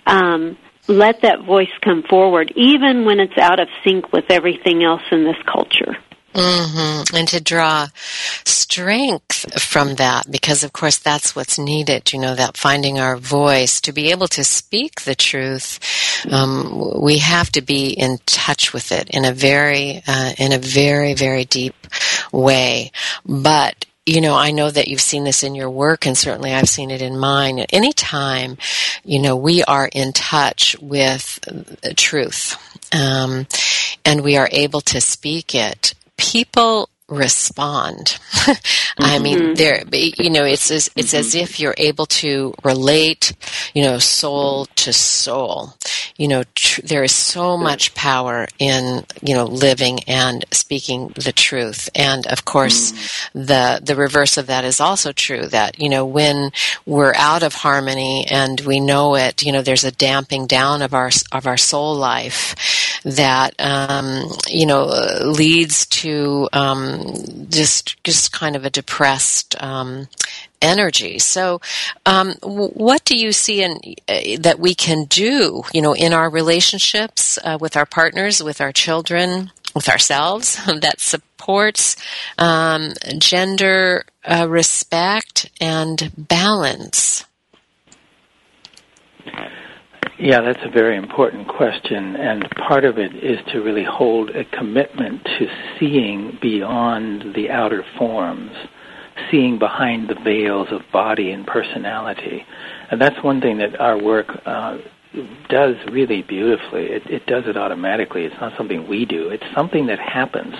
um, 0.06 0.58
let 0.88 1.22
that 1.22 1.44
voice 1.44 1.70
come 1.82 2.02
forward, 2.02 2.52
even 2.56 3.06
when 3.06 3.20
it's 3.20 3.38
out 3.38 3.60
of 3.60 3.68
sync 3.84 4.12
with 4.12 4.24
everything 4.28 4.82
else 4.82 5.02
in 5.10 5.24
this 5.24 5.36
culture. 5.50 5.96
Mm-hmm. 6.34 7.16
And 7.16 7.28
to 7.28 7.40
draw 7.40 7.88
strength 8.44 9.60
from 9.60 9.96
that, 9.96 10.30
because 10.30 10.62
of 10.62 10.72
course 10.72 10.98
that's 10.98 11.34
what's 11.34 11.58
needed, 11.58 12.12
you 12.12 12.20
know, 12.20 12.34
that 12.34 12.56
finding 12.56 13.00
our 13.00 13.16
voice. 13.16 13.80
To 13.80 13.92
be 13.92 14.10
able 14.10 14.28
to 14.28 14.44
speak 14.44 15.02
the 15.02 15.16
truth, 15.16 15.80
um, 16.30 17.00
we 17.02 17.18
have 17.18 17.50
to 17.52 17.60
be 17.60 17.90
in 17.90 18.18
touch 18.26 18.72
with 18.72 18.92
it 18.92 19.10
in 19.10 19.24
a 19.24 19.32
very, 19.32 20.02
uh, 20.06 20.32
in 20.38 20.52
a 20.52 20.58
very, 20.58 21.14
very 21.14 21.44
deep 21.44 21.74
way. 22.32 22.92
But 23.26 23.86
you 24.06 24.20
know, 24.20 24.34
I 24.34 24.50
know 24.50 24.70
that 24.70 24.88
you've 24.88 25.00
seen 25.00 25.24
this 25.24 25.44
in 25.44 25.54
your 25.54 25.70
work 25.70 26.06
and 26.06 26.16
certainly 26.16 26.52
I've 26.52 26.68
seen 26.68 26.90
it 26.90 27.02
in 27.02 27.18
mine. 27.18 27.60
At 27.60 27.72
any 27.72 27.92
time, 27.92 28.56
you 29.04 29.20
know, 29.20 29.36
we 29.36 29.62
are 29.64 29.88
in 29.92 30.12
touch 30.12 30.74
with 30.80 31.38
truth. 31.96 32.56
Um, 32.92 33.46
and 34.04 34.22
we 34.22 34.36
are 34.36 34.48
able 34.50 34.80
to 34.80 35.00
speak 35.00 35.54
it 35.54 35.94
people 36.20 36.88
respond. 37.10 38.18
I 38.98 39.18
mean, 39.18 39.38
mm-hmm. 39.38 39.54
there, 39.54 39.82
you 39.92 40.30
know, 40.30 40.44
it's 40.44 40.70
as, 40.70 40.90
it's 40.96 41.08
mm-hmm. 41.08 41.18
as 41.18 41.34
if 41.34 41.60
you're 41.60 41.74
able 41.76 42.06
to 42.06 42.54
relate, 42.62 43.32
you 43.74 43.82
know, 43.82 43.98
soul 43.98 44.66
to 44.76 44.92
soul. 44.92 45.74
You 46.16 46.28
know, 46.28 46.44
tr- 46.54 46.82
there 46.82 47.02
is 47.02 47.12
so 47.12 47.56
much 47.56 47.94
power 47.94 48.46
in, 48.58 49.04
you 49.22 49.34
know, 49.34 49.44
living 49.44 50.00
and 50.04 50.44
speaking 50.52 51.08
the 51.16 51.32
truth. 51.32 51.88
And 51.94 52.26
of 52.28 52.44
course, 52.44 52.92
mm-hmm. 52.92 53.40
the, 53.46 53.80
the 53.82 53.96
reverse 53.96 54.36
of 54.36 54.46
that 54.46 54.64
is 54.64 54.80
also 54.80 55.12
true 55.12 55.46
that, 55.46 55.80
you 55.80 55.88
know, 55.88 56.06
when 56.06 56.52
we're 56.86 57.14
out 57.14 57.42
of 57.42 57.54
harmony 57.54 58.26
and 58.30 58.60
we 58.60 58.78
know 58.80 59.16
it, 59.16 59.42
you 59.42 59.52
know, 59.52 59.62
there's 59.62 59.84
a 59.84 59.90
damping 59.90 60.46
down 60.46 60.82
of 60.82 60.94
our, 60.94 61.10
of 61.32 61.46
our 61.46 61.56
soul 61.56 61.96
life 61.96 63.00
that, 63.04 63.54
um, 63.58 64.30
you 64.46 64.66
know, 64.66 64.84
leads 65.24 65.86
to, 65.86 66.48
um, 66.52 66.99
just 67.48 68.02
just 68.04 68.32
kind 68.32 68.56
of 68.56 68.64
a 68.64 68.70
depressed 68.70 69.60
um, 69.62 70.08
energy. 70.62 71.18
So, 71.18 71.60
um, 72.06 72.34
what 72.42 73.04
do 73.04 73.16
you 73.16 73.32
see 73.32 73.62
in 73.62 73.78
uh, 74.08 74.40
that 74.40 74.58
we 74.58 74.74
can 74.74 75.04
do? 75.04 75.62
You 75.72 75.82
know, 75.82 75.94
in 75.94 76.12
our 76.12 76.30
relationships 76.30 77.38
uh, 77.44 77.58
with 77.60 77.76
our 77.76 77.86
partners, 77.86 78.42
with 78.42 78.60
our 78.60 78.72
children, 78.72 79.50
with 79.74 79.88
ourselves, 79.88 80.56
that 80.80 81.00
supports 81.00 81.96
um, 82.38 82.92
gender 83.18 84.04
uh, 84.24 84.46
respect 84.48 85.50
and 85.60 86.12
balance. 86.16 87.24
Yeah, 90.18 90.42
that's 90.42 90.62
a 90.64 90.70
very 90.70 90.98
important 90.98 91.48
question, 91.48 92.14
and 92.16 92.46
part 92.68 92.84
of 92.84 92.98
it 92.98 93.14
is 93.24 93.38
to 93.52 93.60
really 93.60 93.84
hold 93.84 94.30
a 94.30 94.44
commitment 94.44 95.24
to 95.24 95.46
seeing 95.78 96.38
beyond 96.42 97.34
the 97.34 97.48
outer 97.48 97.82
forms, 97.96 98.52
seeing 99.30 99.58
behind 99.58 100.08
the 100.08 100.16
veils 100.22 100.68
of 100.72 100.82
body 100.92 101.30
and 101.30 101.46
personality. 101.46 102.44
And 102.90 103.00
that's 103.00 103.22
one 103.24 103.40
thing 103.40 103.58
that 103.58 103.80
our 103.80 104.02
work 104.02 104.26
uh, 104.44 104.78
does 105.48 105.76
really 105.90 106.22
beautifully. 106.22 106.84
It, 106.84 107.02
it 107.06 107.26
does 107.26 107.44
it 107.46 107.56
automatically. 107.56 108.24
It's 108.24 108.40
not 108.40 108.52
something 108.56 108.88
we 108.88 109.04
do. 109.04 109.30
It's 109.30 109.44
something 109.54 109.86
that 109.86 109.98
happens 109.98 110.54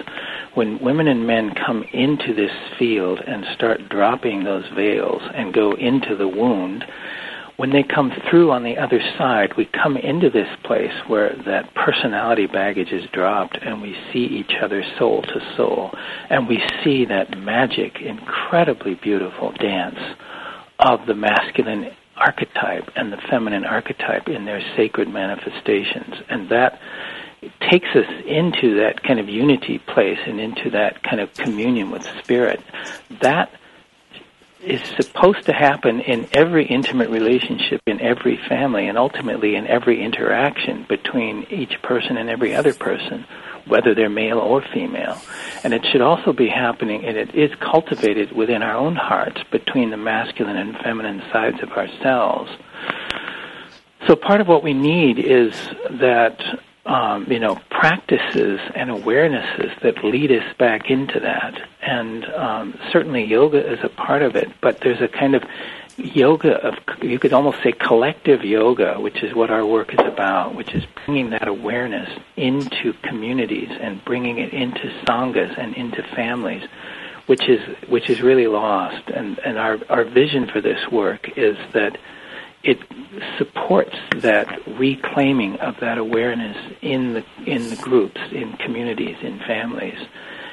when 0.55 0.83
women 0.83 1.07
and 1.07 1.27
men 1.27 1.55
come 1.55 1.85
into 1.93 2.35
this 2.35 2.51
field 2.79 3.21
and 3.21 3.45
start 3.55 3.89
dropping 3.89 4.45
those 4.45 4.65
veils 4.75 5.23
and 5.35 5.55
go 5.55 5.73
into 5.75 6.17
the 6.17 6.29
wound 6.29 6.85
when 7.61 7.73
they 7.73 7.83
come 7.83 8.11
through 8.31 8.51
on 8.51 8.63
the 8.63 8.79
other 8.79 9.03
side, 9.19 9.55
we 9.55 9.67
come 9.67 9.95
into 9.99 10.31
this 10.31 10.49
place 10.65 10.95
where 11.09 11.37
that 11.45 11.75
personality 11.75 12.47
baggage 12.47 12.91
is 12.91 13.05
dropped 13.11 13.59
and 13.61 13.83
we 13.83 13.95
see 14.11 14.25
each 14.25 14.53
other 14.63 14.83
soul 14.99 15.21
to 15.21 15.57
soul. 15.59 15.91
And 16.31 16.49
we 16.49 16.63
see 16.83 17.05
that 17.05 17.37
magic, 17.37 18.01
incredibly 18.01 18.95
beautiful 18.95 19.53
dance 19.53 19.99
of 20.79 21.05
the 21.05 21.13
masculine 21.15 21.91
archetype 22.17 22.91
and 22.97 23.13
the 23.13 23.19
feminine 23.29 23.67
archetype 23.67 24.27
in 24.31 24.47
their 24.47 24.63
sacred 24.75 25.11
manifestations. 25.11 26.15
And 26.31 26.49
that 26.49 26.81
takes 27.71 27.89
us 27.95 28.09
into 28.25 28.77
that 28.77 29.03
kind 29.03 29.21
of 29.21 29.29
unity 29.29 29.81
place 29.81 30.19
and 30.27 30.41
into 30.41 30.71
that 30.71 31.03
kind 31.03 31.21
of 31.21 31.35
communion 31.35 31.91
with 31.91 32.09
spirit. 32.23 32.63
That 33.21 33.53
is 34.63 34.81
supposed 35.01 35.45
to 35.47 35.53
happen 35.53 36.01
in 36.01 36.29
every 36.33 36.67
intimate 36.67 37.09
relationship, 37.11 37.81
in 37.87 38.01
every 38.01 38.39
family, 38.49 38.89
and 38.89 38.99
ultimately 38.99 39.57
in 39.57 39.67
every 39.67 40.03
interaction 40.03 40.85
between 40.89 41.47
each 41.51 41.81
person 41.83 42.17
and 42.17 42.29
every 42.29 42.55
other 42.55 42.75
person, 42.75 43.25
whether 43.67 43.95
they're 43.95 44.11
male 44.11 44.39
or 44.39 44.63
female. 44.73 45.21
And 45.65 45.73
it 45.73 45.85
should 45.91 46.03
also 46.03 46.33
be 46.33 46.49
happening, 46.49 47.05
and 47.05 47.17
it 47.17 47.35
is 47.35 47.51
cultivated 47.61 48.33
within 48.33 48.63
our 48.63 48.77
own 48.77 48.97
hearts 48.97 49.41
between 49.51 49.91
the 49.91 49.97
masculine 49.97 50.57
and 50.57 50.77
feminine 50.79 51.23
sides 51.33 51.63
of 51.63 51.71
ourselves. 51.71 52.51
So 54.07 54.17
part 54.17 54.41
of 54.41 54.49
what 54.49 54.63
we 54.63 54.75
need 54.75 55.19
is 55.19 55.53
that 55.91 56.39
um, 56.87 57.27
you 57.31 57.39
know, 57.39 57.61
practices 57.71 58.61
and 58.75 58.91
awarenesses 58.91 59.79
that 59.83 60.03
lead 60.03 60.33
us 60.33 60.55
back 60.59 60.91
into 60.91 61.21
that. 61.21 61.69
And 61.83 62.25
um, 62.25 62.79
certainly 62.91 63.25
yoga 63.25 63.73
is 63.73 63.79
a 63.83 63.89
part 63.89 64.23
of 64.23 64.37
it, 64.37 64.49
but 64.61 64.81
there's 64.81 65.01
a 65.01 65.09
kind 65.09 65.35
of 65.35 65.43
yoga 65.97 66.55
of, 66.67 66.75
you 67.03 67.19
could 67.19 67.33
almost 67.33 67.63
say 67.63 67.73
collective 67.73 68.45
yoga, 68.45 68.99
which 68.99 69.23
is 69.23 69.35
what 69.35 69.51
our 69.51 69.67
work 69.67 69.93
is 69.93 70.01
about, 70.01 70.55
which 70.55 70.75
is 70.75 70.85
bringing 71.05 71.31
that 71.31 71.49
awareness 71.49 72.09
into 72.37 72.95
communities 73.03 73.69
and 73.81 74.03
bringing 74.05 74.39
it 74.39 74.53
into 74.55 74.89
sanghas 75.05 75.57
and 75.59 75.75
into 75.75 76.03
families. 76.15 76.67
Which 77.27 77.49
is 77.49 77.61
which 77.89 78.11
is 78.11 78.23
really 78.23 78.49
lost, 78.49 79.09
and 79.09 79.39
and 79.45 79.57
our 79.57 79.79
our 79.89 80.03
vision 80.03 80.49
for 80.49 80.61
this 80.61 80.91
work 80.91 81.39
is 81.39 81.57
that 81.75 81.97
it 82.63 82.79
supports 83.39 83.97
that 84.17 84.47
reclaiming 84.79 85.57
of 85.61 85.77
that 85.81 85.99
awareness 85.99 86.57
in 86.83 87.15
the 87.15 87.25
in 87.47 87.71
the 87.71 87.77
groups, 87.77 88.21
in 88.33 88.53
communities, 88.59 89.17
in 89.23 89.39
families, 89.41 89.99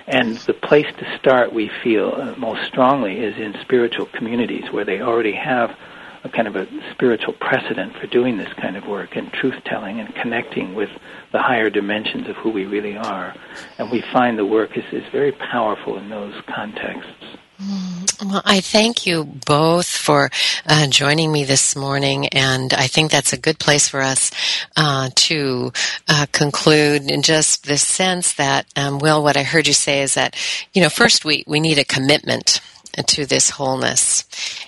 And 0.07 0.37
the 0.37 0.53
place 0.53 0.87
to 0.99 1.17
start, 1.19 1.51
we 1.51 1.69
feel 1.83 2.13
uh, 2.15 2.35
most 2.37 2.65
strongly, 2.65 3.19
is 3.19 3.37
in 3.37 3.53
spiritual 3.61 4.05
communities 4.05 4.71
where 4.71 4.85
they 4.85 5.01
already 5.01 5.33
have 5.33 5.75
a 6.23 6.29
kind 6.29 6.47
of 6.47 6.55
a 6.55 6.65
spiritual 6.93 7.33
precedent 7.33 7.93
for 7.99 8.07
doing 8.07 8.37
this 8.37 8.51
kind 8.53 8.77
of 8.77 8.87
work 8.87 9.17
and 9.17 9.31
truth 9.33 9.61
telling 9.65 9.99
and 9.99 10.15
connecting 10.15 10.75
with 10.75 10.89
the 11.33 11.39
higher 11.39 11.69
dimensions 11.69 12.29
of 12.29 12.37
who 12.37 12.49
we 12.49 12.65
really 12.65 12.95
are. 12.95 13.35
And 13.77 13.91
we 13.91 14.01
find 14.13 14.37
the 14.37 14.45
work 14.45 14.77
is, 14.77 14.85
is 14.93 15.03
very 15.11 15.33
powerful 15.33 15.97
in 15.97 16.09
those 16.09 16.33
contexts. 16.47 17.37
Well, 17.59 18.41
I 18.45 18.61
thank 18.61 19.07
you 19.07 19.23
both 19.23 19.87
for 19.87 20.29
uh, 20.67 20.87
joining 20.87 21.31
me 21.31 21.43
this 21.43 21.75
morning, 21.75 22.27
and 22.27 22.71
I 22.73 22.85
think 22.85 23.09
that's 23.09 23.33
a 23.33 23.37
good 23.37 23.57
place 23.57 23.89
for 23.89 24.01
us 24.01 24.31
uh, 24.75 25.09
to 25.15 25.71
uh, 26.07 26.27
conclude 26.31 27.09
in 27.09 27.23
just 27.23 27.65
this 27.65 27.81
sense 27.85 28.33
that, 28.33 28.67
um, 28.75 28.99
Will, 28.99 29.23
what 29.23 29.37
I 29.37 29.43
heard 29.43 29.65
you 29.65 29.73
say 29.73 30.01
is 30.03 30.13
that, 30.13 30.35
you 30.73 30.83
know, 30.83 30.89
first 30.89 31.25
we, 31.25 31.43
we 31.47 31.59
need 31.59 31.79
a 31.79 31.83
commitment 31.83 32.61
to 33.05 33.25
this 33.25 33.49
wholeness 33.49 34.25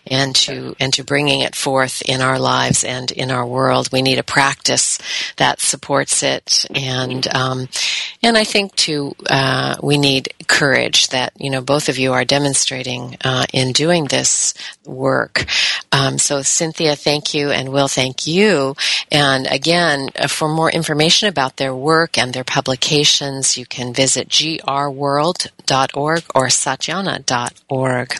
and 0.07 0.35
to 0.35 0.75
and 0.79 0.93
to 0.93 1.03
bringing 1.03 1.41
it 1.41 1.55
forth 1.55 2.01
in 2.03 2.21
our 2.21 2.39
lives 2.39 2.83
and 2.83 3.11
in 3.11 3.31
our 3.31 3.45
world. 3.45 3.89
We 3.91 4.01
need 4.01 4.19
a 4.19 4.23
practice 4.23 4.99
that 5.37 5.59
supports 5.59 6.23
it, 6.23 6.65
and 6.73 7.27
um, 7.33 7.67
and 8.21 8.37
I 8.37 8.43
think 8.43 8.75
too 8.75 9.15
uh, 9.29 9.77
we 9.81 9.97
need 9.97 10.33
courage 10.47 11.09
that 11.09 11.33
you 11.37 11.49
know 11.49 11.61
both 11.61 11.89
of 11.89 11.97
you 11.97 12.13
are 12.13 12.25
demonstrating 12.25 13.17
uh, 13.23 13.45
in 13.53 13.71
doing 13.71 14.05
this 14.05 14.53
work. 14.85 15.45
Um, 15.99 16.17
so 16.17 16.41
Cynthia, 16.41 16.95
thank 16.95 17.33
you, 17.33 17.49
and 17.49 17.73
Will, 17.73 17.89
thank 17.89 18.25
you. 18.25 18.73
And 19.11 19.47
again, 19.47 20.09
uh, 20.15 20.27
for 20.27 20.47
more 20.47 20.71
information 20.71 21.27
about 21.27 21.57
their 21.57 21.75
work 21.75 22.17
and 22.17 22.33
their 22.33 22.45
publications, 22.45 23.57
you 23.57 23.65
can 23.65 23.93
visit 23.93 24.29
grworld.org 24.29 26.23
or 26.33 26.47
satyana.org. 26.47 28.13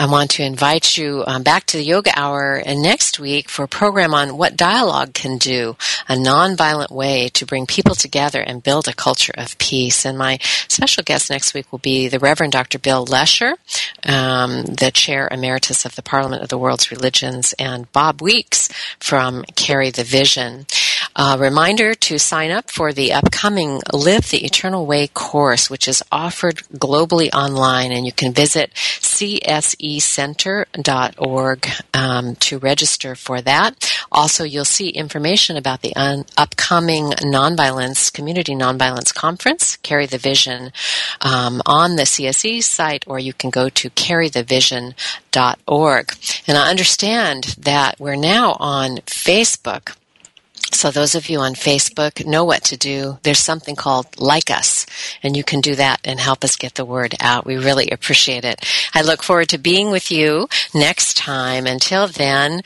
I 0.00 0.06
want 0.06 0.30
to 0.32 0.44
invite 0.44 0.96
you 0.96 1.24
um, 1.26 1.42
back 1.42 1.66
to 1.66 1.76
the 1.76 1.82
Yoga 1.82 2.12
Hour 2.14 2.54
and 2.54 2.80
next 2.80 3.18
week 3.18 3.48
for 3.48 3.64
a 3.64 3.68
program 3.68 4.14
on 4.14 4.38
what 4.38 4.56
dialogue 4.56 5.12
can 5.12 5.38
do, 5.38 5.76
a 6.08 6.14
nonviolent 6.14 6.92
way 6.92 7.30
to 7.30 7.44
bring 7.44 7.66
people 7.66 7.96
together 7.96 8.40
and 8.40 8.62
build 8.62 8.86
a 8.86 8.92
culture 8.92 9.32
of 9.36 9.58
peace. 9.58 10.06
And 10.06 10.16
my 10.16 10.38
special 10.68 11.02
guest 11.02 11.30
next 11.30 11.52
week 11.52 11.72
will 11.72 11.80
be 11.80 12.06
the 12.06 12.20
Reverend 12.20 12.52
Dr. 12.52 12.78
Bill 12.78 13.06
Lesher, 13.06 13.56
um, 14.04 14.62
the 14.66 14.92
Chair 14.94 15.26
Emeritus 15.32 15.84
of 15.84 15.96
the 15.96 16.02
Parliament 16.02 16.44
of 16.44 16.48
the 16.48 16.58
World's 16.58 16.92
Religions, 16.92 17.52
and 17.58 17.90
Bob 17.90 18.22
Weeks 18.22 18.68
from 19.00 19.42
Carry 19.56 19.90
the 19.90 20.04
Vision. 20.04 20.66
A 21.16 21.38
reminder 21.38 21.94
to 21.94 22.18
sign 22.18 22.50
up 22.50 22.70
for 22.70 22.92
the 22.92 23.12
upcoming 23.12 23.80
Live 23.92 24.30
the 24.30 24.44
Eternal 24.44 24.86
Way 24.86 25.08
course, 25.08 25.68
which 25.68 25.88
is 25.88 26.00
offered 26.12 26.58
globally 26.74 27.28
online, 27.34 27.90
and 27.92 28.06
you 28.06 28.12
can 28.12 28.32
visit 28.32 28.72
csecenter.org 28.74 31.68
um, 31.94 32.36
to 32.36 32.58
register 32.58 33.16
for 33.16 33.40
that. 33.40 34.00
Also, 34.12 34.44
you'll 34.44 34.64
see 34.64 34.90
information 34.90 35.56
about 35.56 35.80
the 35.82 35.96
un- 35.96 36.24
upcoming 36.36 37.06
nonviolence 37.10 38.12
community 38.12 38.54
nonviolence 38.54 39.12
conference, 39.12 39.76
Carry 39.78 40.06
the 40.06 40.18
Vision, 40.18 40.70
um, 41.20 41.60
on 41.66 41.96
the 41.96 42.04
CSE 42.04 42.62
site, 42.62 43.02
or 43.08 43.18
you 43.18 43.32
can 43.32 43.50
go 43.50 43.68
to 43.70 43.90
carrythevision.org. 43.90 46.12
And 46.46 46.56
I 46.56 46.70
understand 46.70 47.56
that 47.58 47.98
we're 47.98 48.14
now 48.14 48.56
on 48.60 48.98
Facebook. 48.98 49.96
So 50.72 50.90
those 50.90 51.14
of 51.14 51.28
you 51.28 51.40
on 51.40 51.54
Facebook 51.54 52.24
know 52.26 52.44
what 52.44 52.62
to 52.64 52.76
do. 52.76 53.18
There's 53.22 53.38
something 53.38 53.74
called 53.74 54.06
Like 54.18 54.50
Us, 54.50 54.86
and 55.22 55.36
you 55.36 55.42
can 55.42 55.60
do 55.60 55.74
that 55.74 56.00
and 56.04 56.20
help 56.20 56.44
us 56.44 56.56
get 56.56 56.74
the 56.74 56.84
word 56.84 57.14
out. 57.20 57.46
We 57.46 57.56
really 57.56 57.90
appreciate 57.90 58.44
it. 58.44 58.64
I 58.94 59.02
look 59.02 59.22
forward 59.22 59.48
to 59.50 59.58
being 59.58 59.90
with 59.90 60.10
you 60.10 60.48
next 60.74 61.16
time. 61.16 61.66
Until 61.66 62.06
then, 62.06 62.62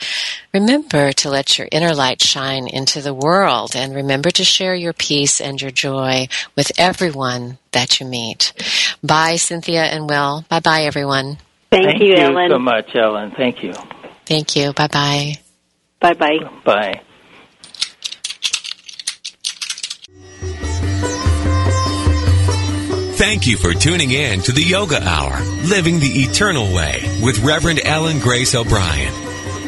remember 0.53 1.11
to 1.13 1.29
let 1.29 1.57
your 1.57 1.67
inner 1.71 1.95
light 1.95 2.21
shine 2.21 2.67
into 2.67 3.01
the 3.01 3.13
world 3.13 3.75
and 3.75 3.95
remember 3.95 4.29
to 4.31 4.43
share 4.43 4.75
your 4.75 4.93
peace 4.93 5.39
and 5.39 5.61
your 5.61 5.71
joy 5.71 6.27
with 6.55 6.71
everyone 6.77 7.57
that 7.71 7.99
you 7.99 8.05
meet. 8.05 8.53
Bye, 9.01 9.37
Cynthia 9.37 9.83
and 9.83 10.09
Will. 10.09 10.45
Bye 10.49 10.59
bye, 10.59 10.83
everyone. 10.83 11.37
Thank, 11.71 11.85
Thank 11.85 12.01
you, 12.01 12.09
you 12.09 12.15
Ellen. 12.17 12.51
so 12.51 12.59
much, 12.59 12.95
Ellen. 12.95 13.31
Thank 13.31 13.63
you. 13.63 13.73
Thank 14.25 14.55
you. 14.55 14.73
Bye 14.73 14.87
bye. 14.87 15.33
Bye 15.99 16.13
bye. 16.13 16.37
Bye 16.65 17.01
Thank 23.15 23.45
you 23.45 23.57
for 23.57 23.75
tuning 23.75 24.09
in 24.09 24.41
to 24.41 24.51
the 24.51 24.63
Yoga 24.63 24.99
Hour, 25.07 25.39
Living 25.67 25.99
the 25.99 26.23
Eternal 26.23 26.73
Way 26.73 27.19
with 27.21 27.43
Reverend 27.43 27.79
Ellen 27.83 28.19
Grace 28.19 28.55
O'Brien. 28.55 29.13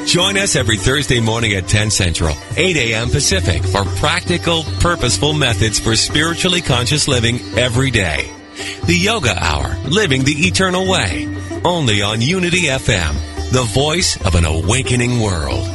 Join 0.08 0.36
us 0.36 0.56
every 0.56 0.78
Thursday 0.78 1.20
morning 1.20 1.54
at 1.54 1.68
10 1.68 1.92
Central, 1.92 2.36
8 2.58 2.76
a.m. 2.76 3.10
Pacific 3.12 3.64
for 3.64 3.86
practical, 4.00 4.64
purposeful 4.80 5.34
methods 5.34 5.80
for 5.80 5.96
spiritually 5.96 6.62
conscious 6.62 7.08
living 7.08 7.40
every 7.56 7.92
day. 7.92 8.32
The 8.88 8.98
Yoga 8.98 9.38
Hour, 9.38 9.78
Living 9.90 10.24
the 10.24 10.48
Eternal 10.48 10.90
Way, 10.90 11.30
only 11.64 12.02
on 12.02 12.22
Unity 12.22 12.64
FM, 12.64 13.14
the 13.52 13.64
voice 13.64 14.20
of 14.26 14.34
an 14.34 14.46
awakening 14.46 15.20
world. 15.20 15.75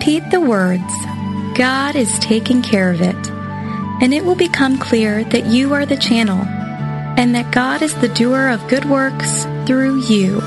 Repeat 0.00 0.30
the 0.30 0.40
words, 0.40 0.94
God 1.58 1.94
is 1.94 2.18
taking 2.20 2.62
care 2.62 2.90
of 2.90 3.02
it, 3.02 3.30
and 4.00 4.14
it 4.14 4.24
will 4.24 4.34
become 4.34 4.78
clear 4.78 5.22
that 5.24 5.44
you 5.44 5.74
are 5.74 5.84
the 5.84 5.98
channel 5.98 6.40
and 7.18 7.34
that 7.34 7.52
God 7.52 7.82
is 7.82 7.94
the 7.96 8.08
doer 8.08 8.48
of 8.48 8.66
good 8.66 8.86
works 8.86 9.44
through 9.66 10.00
you. 10.04 10.40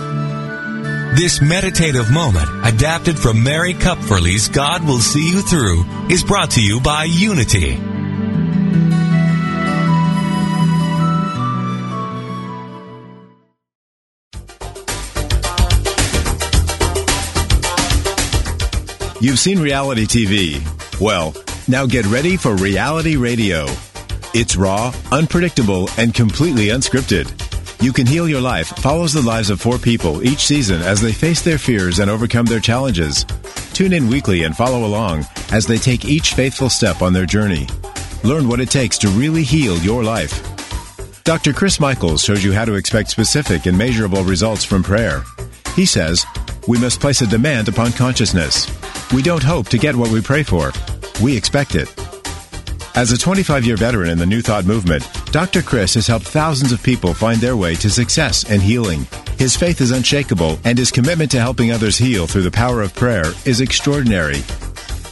This 1.14 1.39
meditative 1.39 2.10
moment, 2.10 2.49
adapted 2.66 3.20
from 3.20 3.43
Mary 3.43 3.76
Kupferle's 3.76 4.47
God 4.47 4.84
Will 4.88 4.97
See 4.97 5.30
You 5.30 5.43
Through, 5.43 5.86
is 6.10 6.24
brought 6.24 6.49
to 6.51 6.64
you 6.64 6.80
by 6.80 7.04
Unity. 7.04 7.93
You've 19.24 19.39
seen 19.39 19.57
reality 19.57 20.05
TV. 20.05 20.59
Well, 20.99 21.34
Now 21.69 21.86
get 21.86 22.05
ready 22.07 22.36
for 22.36 22.57
reality 22.57 23.15
radio. 23.15 23.67
It's 24.34 24.57
raw, 24.57 24.93
unpredictable, 25.13 25.89
and 25.97 26.13
completely 26.13 26.67
unscripted. 26.67 27.32
You 27.82 27.93
Can 27.93 28.05
Heal 28.05 28.28
Your 28.28 28.41
Life 28.41 28.67
follows 28.80 29.13
the 29.13 29.21
lives 29.21 29.49
of 29.49 29.61
four 29.61 29.78
people 29.78 30.21
each 30.28 30.39
season 30.45 30.82
as 30.82 30.99
they 30.99 31.13
face 31.13 31.41
their 31.41 31.57
fears 31.57 31.99
and 31.99 32.11
overcome 32.11 32.47
their 32.47 32.59
challenges. 32.59 33.24
Tune 33.71 33.93
in 33.93 34.09
weekly 34.09 34.43
and 34.43 34.57
follow 34.57 34.86
along 34.86 35.24
as 35.53 35.65
they 35.65 35.78
take 35.78 36.03
each 36.03 36.34
faithful 36.34 36.69
step 36.69 37.01
on 37.01 37.13
their 37.13 37.26
journey. 37.26 37.65
Learn 38.26 38.49
what 38.49 38.59
it 38.59 38.69
takes 38.71 38.97
to 38.97 39.07
really 39.07 39.43
heal 39.43 39.78
your 39.78 40.03
life. 40.03 40.34
Dr. 41.24 41.53
Chris 41.53 41.80
Michaels 41.80 42.26
shows 42.26 42.43
you 42.43 42.51
how 42.51 42.65
to 42.65 42.74
expect 42.74 43.09
specific 43.11 43.67
and 43.67 43.78
measurable 43.78 44.26
results 44.26 44.65
from 44.65 44.84
prayer. 44.84 45.24
He 45.78 45.86
says, 45.86 46.26
We 46.67 46.78
must 46.78 46.99
place 46.99 47.21
a 47.21 47.26
demand 47.26 47.69
upon 47.69 47.93
consciousness. 47.93 48.83
We 49.12 49.22
don't 49.22 49.43
hope 49.43 49.70
to 49.70 49.78
get 49.78 49.95
what 49.95 50.12
we 50.12 50.22
pray 50.22 50.43
for, 50.43 50.72
we 51.22 51.36
expect 51.36 51.76
it. 51.76 51.93
As 52.95 53.12
a 53.12 53.18
25 53.18 53.66
year 53.66 53.76
veteran 53.76 54.10
in 54.10 54.18
the 54.20 54.26
New 54.26 54.41
Thought 54.41 54.66
movement, 54.66 55.08
Dr. 55.32 55.62
Chris 55.64 55.95
has 55.95 56.06
helped 56.08 56.28
thousands 56.28 56.72
of 56.72 56.84
people 56.84 57.14
find 57.14 57.39
their 57.39 57.58
way 57.58 57.76
to 57.76 57.89
success 57.89 58.49
and 58.49 58.62
healing. 58.62 59.08
His 59.38 59.56
faith 59.56 59.82
is 59.82 59.91
unshakable, 59.91 60.60
and 60.64 60.78
his 60.78 60.91
commitment 60.91 61.32
to 61.32 61.39
helping 61.39 61.72
others 61.72 61.97
heal 61.97 62.28
through 62.28 62.43
the 62.43 62.51
power 62.51 62.82
of 62.82 62.93
prayer 62.93 63.32
is 63.45 63.62
extraordinary. 63.62 64.41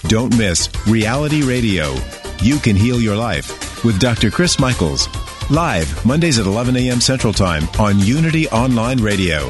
Don't 0.07 0.37
miss 0.37 0.69
Reality 0.87 1.41
Radio. 1.43 1.95
You 2.41 2.59
can 2.59 2.75
heal 2.75 2.99
your 2.99 3.15
life 3.15 3.83
with 3.83 3.99
Dr. 3.99 4.29
Chris 4.29 4.59
Michaels. 4.59 5.07
Live 5.49 6.05
Mondays 6.05 6.39
at 6.39 6.45
11 6.45 6.77
a.m. 6.77 7.01
Central 7.01 7.33
Time 7.33 7.67
on 7.79 7.99
Unity 7.99 8.47
Online 8.49 9.01
Radio. 9.01 9.49